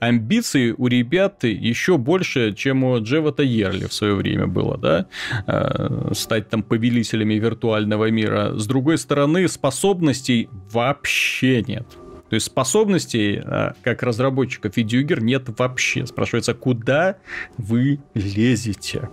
Амбиции 0.00 0.74
у 0.76 0.88
ребят 0.88 1.44
еще 1.44 1.96
больше, 1.96 2.52
чем 2.54 2.82
у 2.82 2.98
Джевата 3.00 3.44
Ерли 3.44 3.86
в 3.86 3.92
свое 3.92 4.14
время 4.14 4.48
было, 4.48 4.76
да, 4.76 5.06
э, 5.46 6.14
стать 6.14 6.48
там 6.48 6.64
повелителями 6.64 7.34
виртуального 7.34 8.10
мира. 8.10 8.58
С 8.58 8.66
другой 8.66 8.98
стороны, 8.98 9.46
способностей 9.46 10.48
вообще 10.72 11.62
нет. 11.62 11.86
То 12.30 12.34
есть 12.34 12.46
способностей, 12.46 13.40
э, 13.40 13.74
как 13.84 14.02
разработчиков 14.02 14.76
видеоигр, 14.76 15.22
нет 15.22 15.44
вообще. 15.58 16.06
Спрашивается, 16.06 16.54
куда 16.54 17.18
вы 17.56 18.00
лезете? 18.14 19.08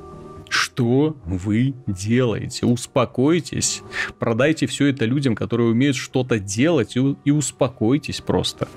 Что 0.52 1.16
вы 1.26 1.76
делаете? 1.88 2.66
Успокойтесь. 2.66 3.84
Продайте 4.20 4.68
все 4.68 4.88
это 4.88 5.06
людям, 5.06 5.34
которые 5.34 5.70
умеют 5.70 5.96
что-то 5.96 6.40
делать, 6.40 6.98
и, 6.98 7.16
и 7.24 7.32
успокойтесь 7.32 8.20
просто. 8.20 8.68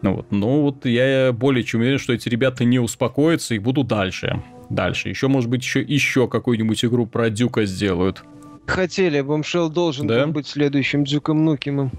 Ну 0.00 0.14
вот. 0.14 0.32
Но 0.32 0.62
вот 0.62 0.86
я 0.86 1.34
более 1.34 1.62
чем 1.62 1.82
уверен, 1.82 1.98
что 1.98 2.14
эти 2.14 2.30
ребята 2.30 2.64
не 2.64 2.78
успокоятся 2.78 3.54
и 3.54 3.58
будут 3.58 3.86
дальше. 3.86 4.42
Дальше. 4.70 5.10
Еще, 5.10 5.28
может 5.28 5.50
быть, 5.50 5.62
еще, 5.62 5.82
еще 5.82 6.26
какую-нибудь 6.26 6.82
игру 6.86 7.04
про 7.04 7.28
Дюка 7.28 7.66
сделают 7.66 8.24
хотели. 8.70 9.20
Бомшел 9.20 9.68
должен 9.68 10.06
да? 10.06 10.24
был 10.24 10.32
быть 10.32 10.46
следующим 10.46 11.04
Дюком 11.04 11.44
Нукимом. 11.44 11.90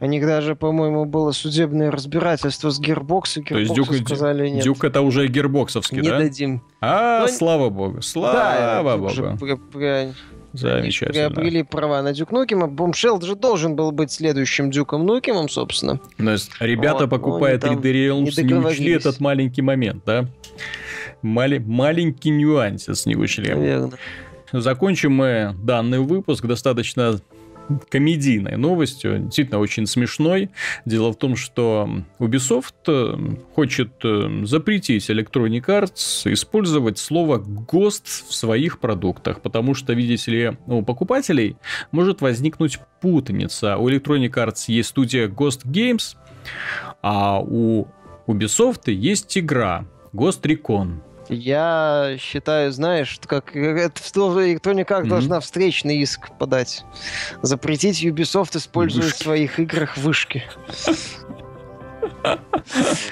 У 0.00 0.06
них 0.06 0.26
даже, 0.26 0.54
по-моему, 0.54 1.04
было 1.04 1.32
судебное 1.32 1.90
разбирательство 1.90 2.70
с 2.70 2.78
Gearbox, 2.78 3.38
и 3.38 3.42
То 3.42 3.58
есть 3.58 3.74
Duke, 3.74 3.94
сказали 3.94 4.48
нет. 4.48 4.64
Duke 4.64 4.84
это 4.84 5.00
уже 5.00 5.26
Gearbox 5.26 5.63
овский, 5.63 6.00
не 6.00 6.08
да? 6.08 6.18
Не 6.18 6.24
дадим. 6.24 6.62
А, 6.80 7.22
Но... 7.22 7.28
слава 7.28 7.70
богу, 7.70 8.02
слава 8.02 8.82
да, 8.84 8.96
богу. 8.96 9.10
Замечательно. 10.52 11.30
Приобрели 11.30 11.62
права 11.62 12.02
на 12.02 12.12
Duke 12.12 12.32
Nukem 12.32 12.58
а. 12.58 12.68
Bombshell 12.68 13.22
же 13.22 13.36
должен 13.36 13.76
был 13.76 13.92
быть 13.92 14.10
следующим 14.10 14.70
Duke 14.70 14.93
ом 14.93 15.04
Nukem 15.04 15.32
ом, 15.32 15.48
собственно. 15.48 16.00
То 16.16 16.30
есть 16.30 16.50
ребята, 16.60 17.04
вот, 17.04 17.10
покупая 17.10 17.58
3D 17.58 17.82
Realms, 17.82 18.42
не, 18.42 18.52
не 18.52 18.54
учли 18.54 18.92
этот 18.92 19.20
маленький 19.20 19.62
момент, 19.62 20.04
да? 20.06 20.26
Мали- 21.22 21.58
маленький 21.58 22.30
нюансец 22.30 23.04
не 23.06 23.16
учли. 23.16 23.52
Верно. 23.52 23.90
Закончим 24.52 25.12
мы 25.12 25.54
данный 25.62 26.00
выпуск 26.00 26.46
достаточно 26.46 27.20
комедийной 27.90 28.56
новостью, 28.56 29.18
действительно 29.18 29.58
очень 29.58 29.86
смешной. 29.86 30.50
Дело 30.84 31.12
в 31.12 31.16
том, 31.16 31.36
что 31.36 31.88
Ubisoft 32.18 32.74
э, 32.86 33.36
хочет 33.54 33.92
э, 34.04 34.44
запретить 34.44 35.08
Electronic 35.10 35.66
Arts 35.66 36.32
использовать 36.32 36.98
слово 36.98 37.38
«гост» 37.38 38.06
в 38.06 38.34
своих 38.34 38.78
продуктах, 38.78 39.40
потому 39.40 39.74
что, 39.74 39.92
видите 39.92 40.30
ли, 40.30 40.56
у 40.66 40.82
покупателей 40.82 41.56
может 41.92 42.20
возникнуть 42.20 42.78
путаница. 43.00 43.76
У 43.76 43.88
Electronic 43.88 44.32
Arts 44.32 44.64
есть 44.68 44.90
студия 44.90 45.28
Ghost 45.28 45.66
Games, 45.66 46.16
а 47.02 47.40
у 47.40 47.86
Ubisoft 48.26 48.90
есть 48.90 49.36
игра 49.36 49.84
Ghost 50.12 50.42
Recon. 50.42 51.00
Я 51.28 52.16
считаю, 52.18 52.72
знаешь, 52.72 53.18
как 53.26 53.54
это 53.54 54.00
кто 54.58 54.72
никак 54.72 55.04
mm-hmm. 55.04 55.08
должна 55.08 55.40
встречный 55.40 55.98
иск 55.98 56.30
подать. 56.38 56.84
Запретить 57.42 58.02
Ubisoft 58.04 58.56
использовать 58.56 59.14
в 59.14 59.18
своих 59.18 59.58
играх 59.60 59.96
вышки. 59.96 60.44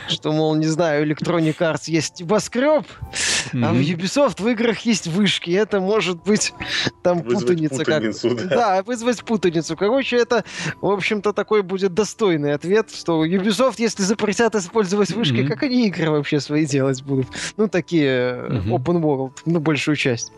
Что, 0.08 0.32
мол, 0.32 0.54
не 0.56 0.66
знаю, 0.66 1.06
Electronic 1.06 1.56
Arts 1.58 1.84
есть 1.86 2.20
небоскреб, 2.20 2.84
а 3.52 3.72
в 3.72 3.76
Ubisoft 3.76 4.42
в 4.42 4.48
играх 4.48 4.80
есть 4.80 5.06
вышки. 5.06 5.50
Это 5.50 5.80
может 5.80 6.22
быть 6.22 6.52
там 7.02 7.22
путаница. 7.22 7.84
Как... 7.84 8.02
да. 8.02 8.44
да, 8.48 8.82
вызвать 8.82 9.22
путаницу. 9.24 9.76
Короче, 9.76 10.16
это, 10.16 10.44
в 10.80 10.90
общем-то, 10.90 11.32
такой 11.32 11.62
будет 11.62 11.94
достойный 11.94 12.54
ответ, 12.54 12.90
что 12.90 13.24
Ubisoft, 13.24 13.76
если 13.78 14.02
запретят 14.02 14.54
использовать 14.54 15.10
вышки, 15.10 15.46
как 15.46 15.62
они 15.62 15.86
игры 15.86 16.10
вообще 16.10 16.40
свои 16.40 16.66
делать 16.66 17.02
будут? 17.02 17.28
Ну, 17.56 17.68
такие 17.68 18.62
open 18.66 19.00
world, 19.00 19.32
ну, 19.44 19.60
большую 19.60 19.96
часть. 19.96 20.32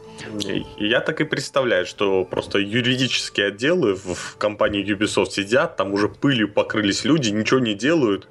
Я 0.79 1.01
так 1.01 1.21
и 1.21 1.25
представляю, 1.25 1.87
что 1.87 2.25
просто 2.25 2.59
юридические 2.59 3.49
отделы 3.49 3.95
в 3.95 4.37
компании 4.37 4.85
Ubisoft 4.85 5.31
сидят, 5.31 5.77
там 5.77 5.93
уже 5.93 6.09
пылью 6.09 6.53
покрылись 6.53 7.05
люди, 7.05 7.31
ничего 7.31 7.61
не 7.61 7.75
делают. 7.75 8.29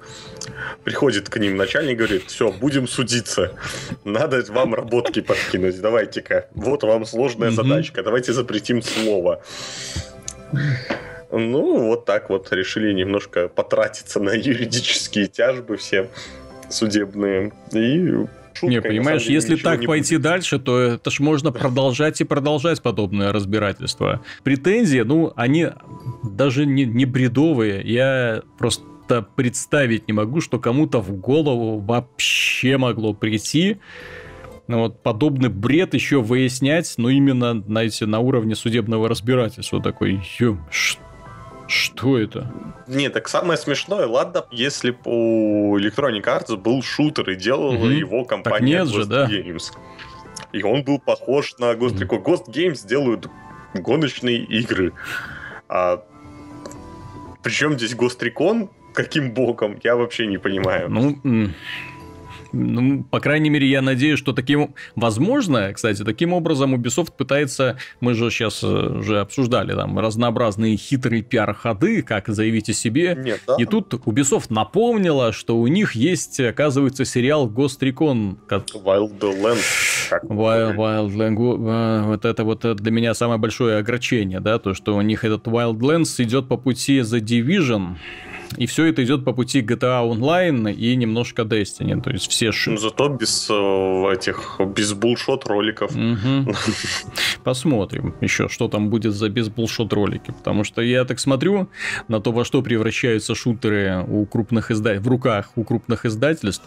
Приходит 0.84 1.28
к 1.28 1.36
ним 1.38 1.56
начальник 1.56 1.92
и 1.92 1.96
говорит, 1.96 2.22
все, 2.26 2.52
будем 2.52 2.86
судиться. 2.88 3.52
Надо 4.04 4.44
вам 4.48 4.74
работки 4.74 5.20
подкинуть, 5.20 5.80
давайте-ка. 5.80 6.48
Вот 6.54 6.82
вам 6.82 7.04
сложная 7.04 7.50
задачка, 7.50 8.02
давайте 8.02 8.32
запретим 8.32 8.82
слово. 8.82 9.42
Ну, 11.30 11.86
вот 11.86 12.06
так 12.06 12.30
вот 12.30 12.50
решили 12.52 12.92
немножко 12.92 13.48
потратиться 13.48 14.18
на 14.20 14.30
юридические 14.30 15.26
тяжбы 15.26 15.76
все 15.76 16.08
судебные. 16.70 17.52
И 17.72 18.26
шуткой. 18.58 18.68
Не, 18.68 18.80
понимаешь, 18.80 19.22
если 19.24 19.56
так 19.56 19.84
пойти 19.84 20.16
будет. 20.16 20.24
дальше, 20.24 20.58
то 20.58 20.78
это 20.78 21.10
ж 21.10 21.20
можно 21.20 21.52
продолжать 21.52 22.20
и 22.20 22.24
продолжать 22.24 22.82
подобное 22.82 23.32
разбирательство. 23.32 24.22
Претензии, 24.42 25.00
ну, 25.00 25.32
они 25.36 25.68
даже 26.22 26.66
не, 26.66 26.84
не 26.84 27.04
бредовые. 27.04 27.82
Я 27.82 28.42
просто 28.58 28.84
представить 29.22 30.08
не 30.08 30.14
могу, 30.14 30.40
что 30.40 30.58
кому-то 30.58 31.00
в 31.00 31.12
голову 31.12 31.78
вообще 31.78 32.76
могло 32.78 33.14
прийти 33.14 33.78
ну, 34.68 34.80
вот 34.80 35.02
подобный 35.02 35.48
бред 35.48 35.94
еще 35.94 36.20
выяснять, 36.20 36.92
но 36.98 37.08
именно, 37.08 37.62
знаете, 37.62 38.04
на 38.04 38.20
уровне 38.20 38.54
судебного 38.54 39.08
разбирательства 39.08 39.82
такой, 39.82 40.20
ё, 40.38 40.58
что 40.70 41.02
что 41.68 42.18
это? 42.18 42.50
Не, 42.86 43.10
так 43.10 43.28
самое 43.28 43.58
смешное, 43.58 44.06
ладно, 44.06 44.46
если 44.50 44.90
бы 44.90 45.00
у 45.04 45.78
Electronic 45.78 46.24
Arts 46.24 46.56
был 46.56 46.82
шутер 46.82 47.28
и 47.28 47.36
делала 47.36 47.74
угу. 47.74 47.88
его 47.88 48.24
компания 48.24 48.78
так 48.78 48.86
нет 48.86 48.86
Ghost 48.86 49.02
же, 49.02 49.04
да? 49.04 49.26
Games. 49.26 49.72
И 50.52 50.62
он 50.62 50.82
был 50.82 50.98
похож 50.98 51.58
на 51.58 51.74
Ghost 51.74 51.98
Recon. 51.98 52.24
Ghost 52.24 52.48
Games 52.48 52.86
делают 52.86 53.28
гоночные 53.74 54.38
игры. 54.38 54.94
А 55.68 56.02
причем 57.42 57.78
здесь 57.78 57.92
Ghost 57.92 58.20
Recon? 58.20 58.70
Каким 58.98 59.30
боком? 59.30 59.78
Я 59.84 59.94
вообще 59.94 60.26
не 60.26 60.38
понимаю. 60.38 60.90
Ну, 60.90 61.52
ну, 62.52 63.04
по 63.04 63.20
крайней 63.20 63.48
мере, 63.48 63.68
я 63.68 63.80
надеюсь, 63.80 64.18
что 64.18 64.32
таким... 64.32 64.74
Возможно, 64.96 65.72
кстати, 65.72 66.02
таким 66.02 66.32
образом 66.32 66.74
Ubisoft 66.74 67.12
пытается... 67.16 67.78
Мы 68.00 68.14
же 68.14 68.28
сейчас 68.30 68.64
э, 68.64 68.66
уже 68.66 69.20
обсуждали 69.20 69.72
там 69.74 69.96
разнообразные 70.00 70.76
хитрые 70.76 71.22
пиар-ходы, 71.22 72.02
как 72.02 72.26
заявить 72.26 72.70
о 72.70 72.72
себе. 72.72 73.16
Нет, 73.16 73.40
да? 73.46 73.54
И 73.56 73.66
тут 73.66 73.94
Ubisoft 73.94 74.46
напомнила, 74.48 75.32
что 75.32 75.56
у 75.56 75.68
них 75.68 75.92
есть, 75.92 76.40
оказывается, 76.40 77.04
сериал 77.04 77.48
Ghost 77.48 77.80
Recon. 77.82 78.36
Wildlands. 78.48 80.10
Wild, 80.24 80.76
Wildlands. 80.76 82.04
Вот 82.06 82.24
это 82.24 82.42
вот 82.42 82.76
для 82.76 82.90
меня 82.90 83.14
самое 83.14 83.38
большое 83.38 83.78
огорчение, 83.78 84.40
да, 84.40 84.58
то, 84.58 84.74
что 84.74 84.96
у 84.96 85.02
них 85.02 85.22
этот 85.22 85.46
Wildlands 85.46 86.20
идет 86.22 86.48
по 86.48 86.56
пути 86.56 87.00
The 87.00 87.20
Division, 87.20 87.96
И 88.56 88.66
все 88.66 88.86
это 88.86 89.04
идет 89.04 89.24
по 89.24 89.32
пути 89.32 89.60
GTA 89.60 90.08
Online 90.08 90.72
и 90.72 90.96
немножко 90.96 91.42
Destiny. 91.42 92.00
То 92.02 92.10
есть 92.10 92.30
все... 92.30 92.50
Ну, 92.66 92.76
зато 92.76 93.08
без 93.08 93.48
э, 93.50 93.54
этих, 94.12 94.60
без 94.74 94.92
булшот 94.94 95.46
роликов. 95.46 95.92
Угу. 95.94 96.54
Посмотрим 97.44 98.14
еще, 98.20 98.48
что 98.48 98.68
там 98.68 98.90
будет 98.90 99.14
за 99.14 99.28
без 99.28 99.48
булшот 99.48 99.92
ролики. 99.92 100.32
Потому 100.32 100.64
что 100.64 100.82
я 100.82 101.04
так 101.04 101.20
смотрю 101.20 101.68
на 102.08 102.20
то, 102.20 102.32
во 102.32 102.44
что 102.44 102.62
превращаются 102.62 103.34
шутеры 103.34 104.04
у 104.08 104.24
крупных 104.26 104.70
изда... 104.70 104.98
в 105.00 105.08
руках 105.08 105.50
у 105.56 105.64
крупных 105.64 106.06
издательств. 106.06 106.64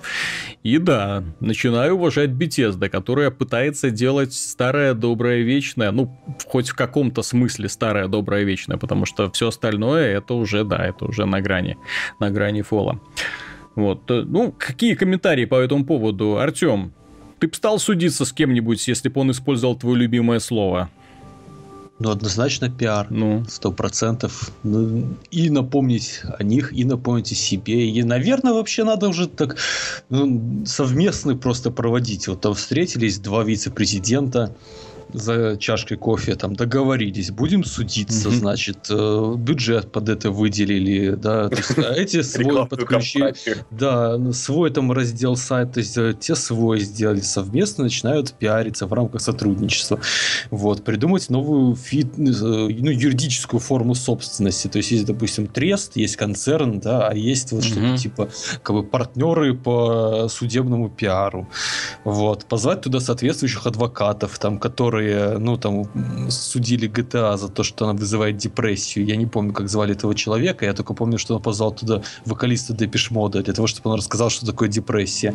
И 0.63 0.77
да, 0.77 1.23
начинаю 1.39 1.95
уважать 1.95 2.29
Bethesda, 2.29 2.89
которая 2.89 3.31
пытается 3.31 3.89
делать 3.89 4.33
старое, 4.33 4.93
доброе, 4.93 5.41
вечное. 5.41 5.91
Ну, 5.91 6.17
хоть 6.45 6.69
в 6.69 6.75
каком-то 6.75 7.21
смысле 7.21 7.69
старое, 7.69 8.07
доброе, 8.07 8.43
вечное. 8.43 8.77
Потому 8.77 9.05
что 9.05 9.31
все 9.31 9.47
остальное 9.47 10.17
это 10.17 10.33
уже, 10.33 10.63
да, 10.63 10.85
это 10.85 11.05
уже 11.05 11.25
на 11.25 11.41
грани, 11.41 11.70
на 12.19 12.31
грани 12.31 12.61
фола. 12.61 12.99
Вот. 13.75 14.01
Ну, 14.07 14.53
какие 14.57 14.95
комментарии 14.95 15.45
по 15.45 15.55
этому 15.55 15.85
поводу? 15.85 16.37
Артем, 16.37 16.93
ты 17.39 17.47
бы 17.47 17.53
стал 17.55 17.79
судиться 17.79 18.25
с 18.25 18.33
кем-нибудь, 18.33 18.87
если 18.87 19.09
бы 19.09 19.21
он 19.21 19.31
использовал 19.31 19.75
твое 19.75 19.97
любимое 19.97 20.39
слово? 20.39 20.89
Ну, 22.03 22.09
однозначно 22.09 22.67
пиар. 22.69 23.07
Ну. 23.11 23.45
Сто 23.47 23.71
процентов. 23.71 24.51
Ну, 24.63 25.15
и 25.29 25.51
напомнить 25.51 26.21
о 26.39 26.43
них, 26.43 26.73
и 26.73 26.83
напомнить 26.83 27.31
о 27.31 27.35
себе. 27.35 27.89
И, 27.89 28.01
наверное, 28.01 28.53
вообще 28.53 28.83
надо 28.83 29.07
уже 29.07 29.27
так 29.27 29.57
ну, 30.09 30.65
совместно 30.65 31.37
просто 31.37 31.69
проводить. 31.69 32.27
Вот 32.27 32.41
там 32.41 32.55
встретились 32.55 33.19
два 33.19 33.43
вице-президента, 33.43 34.55
за 35.13 35.57
чашкой 35.57 35.97
кофе 35.97 36.35
там 36.35 36.55
договорились, 36.55 37.31
будем 37.31 37.63
судиться, 37.63 38.29
mm-hmm. 38.29 38.31
значит, 38.31 38.77
э, 38.89 39.33
бюджет 39.37 39.91
под 39.91 40.09
это 40.09 40.31
выделили, 40.31 41.11
да, 41.11 41.49
то 41.49 41.55
есть, 41.57 41.77
а 41.77 41.93
эти 41.93 42.21
свой 42.23 42.67
подключили, 42.67 43.35
да, 43.71 44.31
свой 44.33 44.71
там 44.71 44.91
раздел 44.91 45.35
сайта, 45.35 45.81
то 45.93 46.13
те 46.13 46.35
свой 46.35 46.79
сделали 46.79 47.21
совместно, 47.21 47.85
начинают 47.85 48.33
пиариться 48.33 48.85
в 48.87 48.93
рамках 48.93 49.21
сотрудничества, 49.21 49.99
вот, 50.49 50.83
придумать 50.83 51.29
новую 51.29 51.75
фит, 51.75 52.13
э, 52.17 52.21
ну, 52.21 52.91
юридическую 52.91 53.59
форму 53.59 53.95
собственности, 53.95 54.67
то 54.67 54.77
есть 54.77 54.91
есть, 54.91 55.05
допустим, 55.05 55.47
трест, 55.47 55.95
есть 55.95 56.15
концерн, 56.15 56.79
да, 56.79 57.07
а 57.07 57.15
есть 57.15 57.51
вот 57.51 57.63
mm-hmm. 57.63 57.67
что-то 57.67 57.97
типа, 57.97 58.29
как 58.63 58.75
бы 58.75 58.83
партнеры 58.83 59.53
по 59.55 60.27
судебному 60.29 60.89
пиару, 60.89 61.49
вот, 62.03 62.45
позвать 62.45 62.81
туда 62.81 62.99
соответствующих 62.99 63.65
адвокатов, 63.65 64.39
там, 64.39 64.57
которые 64.57 65.00
которые, 65.01 65.37
ну, 65.39 65.57
там, 65.57 65.87
судили 66.29 66.89
GTA 66.89 67.37
за 67.37 67.49
то, 67.49 67.63
что 67.63 67.85
она 67.85 67.93
вызывает 67.93 68.37
депрессию. 68.37 69.05
Я 69.05 69.15
не 69.15 69.25
помню, 69.25 69.53
как 69.53 69.69
звали 69.69 69.93
этого 69.93 70.15
человека, 70.15 70.65
я 70.65 70.73
только 70.73 70.93
помню, 70.93 71.17
что 71.17 71.35
он 71.35 71.41
позвал 71.41 71.71
туда 71.71 72.01
вокалиста 72.25 72.73
Депиш 72.73 73.11
Мода 73.11 73.41
для 73.41 73.53
того, 73.53 73.67
чтобы 73.67 73.89
он 73.89 73.97
рассказал, 73.97 74.29
что 74.29 74.45
такое 74.45 74.69
депрессия. 74.69 75.33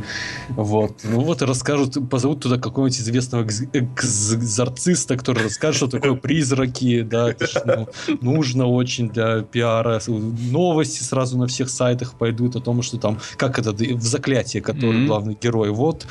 Вот. 0.51 0.93
Ну 1.05 1.21
вот, 1.21 1.43
и 1.43 1.45
расскажут, 1.45 1.97
позовут 2.11 2.41
туда 2.41 2.57
какого-нибудь 2.59 3.01
известного 3.01 3.43
экзорциста, 3.73 5.17
который 5.17 5.45
расскажет, 5.45 5.77
что 5.77 5.87
такое 5.89 6.15
призраки, 6.15 7.03
да, 7.03 7.31
это 7.31 7.47
же, 7.47 7.63
ну, 7.67 7.89
нужно 8.21 8.67
очень 8.67 9.09
для 9.09 9.43
пиара. 9.43 10.01
Новости 10.07 11.03
сразу 11.03 11.39
на 11.39 11.47
всех 11.47 11.69
сайтах 11.71 12.15
пойдут 12.19 12.57
о 12.57 12.61
том, 12.61 12.83
что 12.83 12.99
там, 12.99 13.19
как 13.37 13.59
это, 13.59 13.73
в 13.73 14.03
заклятие, 14.03 14.63
который 14.63 15.01
mm-hmm. 15.01 15.07
главный 15.07 15.39
герой. 15.41 15.71
Вот, 15.71 16.07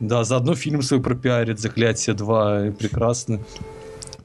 да, 0.00 0.24
заодно 0.24 0.54
фильм 0.54 0.82
свой 0.82 1.00
пропиарит, 1.00 1.60
«Заклятие 1.60 2.16
2», 2.16 2.72
прекрасно 2.72 3.40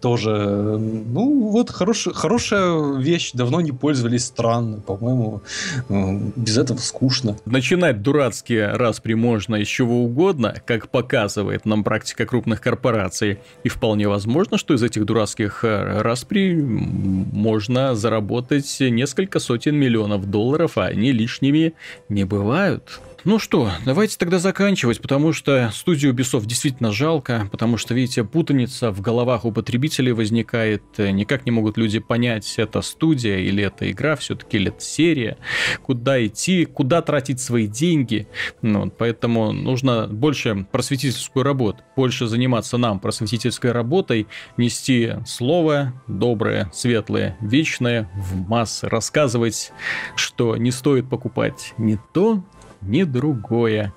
тоже, 0.05 0.77
ну, 0.77 1.49
вот 1.49 1.71
хорош, 1.71 2.09
хорошая 2.13 2.99
вещь, 2.99 3.31
давно 3.33 3.59
не 3.59 3.71
пользовались, 3.71 4.25
странно, 4.25 4.79
по-моему, 4.79 5.41
без 5.89 6.59
этого 6.59 6.77
скучно. 6.77 7.37
Начинать 7.45 8.03
дурацкие 8.03 8.67
распри 8.67 9.15
можно 9.15 9.55
из 9.55 9.67
чего 9.67 10.03
угодно, 10.03 10.53
как 10.65 10.89
показывает 10.89 11.65
нам 11.65 11.83
практика 11.83 12.27
крупных 12.27 12.61
корпораций, 12.61 13.39
и 13.63 13.69
вполне 13.69 14.07
возможно, 14.07 14.59
что 14.59 14.75
из 14.75 14.83
этих 14.83 15.05
дурацких 15.05 15.63
э, 15.63 16.01
распри 16.01 16.53
можно 16.53 17.95
заработать 17.95 18.77
несколько 18.79 19.39
сотен 19.39 19.75
миллионов 19.75 20.29
долларов, 20.29 20.77
а 20.77 20.85
они 20.85 21.13
лишними 21.13 21.73
не 22.09 22.25
бывают. 22.25 23.01
Ну 23.25 23.39
что, 23.39 23.71
давайте 23.83 24.19
тогда 24.19 24.37
заканчивать, 24.37 25.01
потому 25.01 25.33
что 25.33 25.71
студию 25.73 26.13
Ubisoft 26.13 26.45
действительно 26.45 26.91
жалко, 26.91 27.49
потому 27.51 27.75
что, 27.75 27.95
видите, 27.95 28.23
путаница 28.23 28.91
в 28.91 29.01
головах 29.01 29.45
у 29.45 29.51
потребителей 29.51 30.11
возникает, 30.11 30.83
никак 30.99 31.47
не 31.47 31.51
могут 31.51 31.75
люди 31.75 31.97
понять, 31.97 32.53
это 32.57 32.83
студия 32.83 33.39
или 33.39 33.63
это 33.63 33.89
игра, 33.89 34.15
все-таки 34.15 34.57
или 34.57 34.67
это 34.67 34.79
серия, 34.79 35.39
куда 35.81 36.23
идти, 36.23 36.65
куда 36.65 37.01
тратить 37.01 37.39
свои 37.39 37.65
деньги. 37.65 38.27
Ну, 38.61 38.91
поэтому 38.95 39.51
нужно 39.51 40.05
больше 40.05 40.67
просветительскую 40.71 41.41
работу, 41.41 41.79
больше 41.95 42.27
заниматься 42.27 42.77
нам 42.77 42.99
просветительской 42.99 43.71
работой, 43.71 44.27
нести 44.55 45.13
слово 45.25 45.99
доброе, 46.07 46.69
светлое, 46.75 47.39
вечное 47.41 48.07
в 48.15 48.47
массы, 48.47 48.87
рассказывать, 48.87 49.71
что 50.15 50.57
не 50.57 50.69
стоит 50.69 51.09
покупать 51.09 51.73
не 51.79 51.97
то, 52.13 52.43
ни 52.85 53.03
другое. 53.03 53.93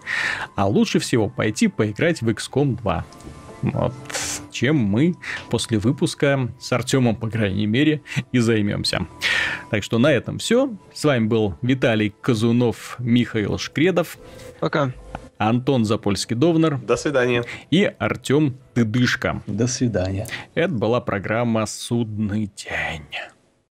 А 0.57 0.67
лучше 0.67 0.99
всего 0.99 1.29
пойти 1.29 1.69
поиграть 1.69 2.23
в 2.23 2.29
XCOM 2.29 2.77
2. 2.81 3.05
Вот 3.63 3.95
чем 4.51 4.77
мы 4.77 5.15
после 5.51 5.79
выпуска 5.79 6.49
с 6.59 6.73
Артемом, 6.73 7.15
по 7.15 7.31
крайней 7.31 7.67
мере, 7.67 8.03
и 8.33 8.39
займемся. 8.39 9.07
Так 9.71 9.85
что 9.85 9.99
на 9.99 10.13
этом 10.13 10.39
все. 10.39 10.77
С 10.93 11.05
вами 11.05 11.27
был 11.27 11.55
Виталий 11.63 12.13
Казунов, 12.21 12.97
Михаил 12.99 13.59
Шкредов. 13.59 14.19
Пока. 14.61 14.93
Антон 15.39 15.85
Запольский-Довнер. 15.85 16.85
До 16.85 16.97
свидания. 16.97 17.45
И 17.71 17.85
Артем 17.85 18.59
Тыдышко. 18.75 19.41
До 19.47 19.69
свидания. 19.69 20.27
Это 20.55 20.73
была 20.75 21.01
программа 21.01 21.65
«Судный 21.67 22.51
день». 22.57 23.07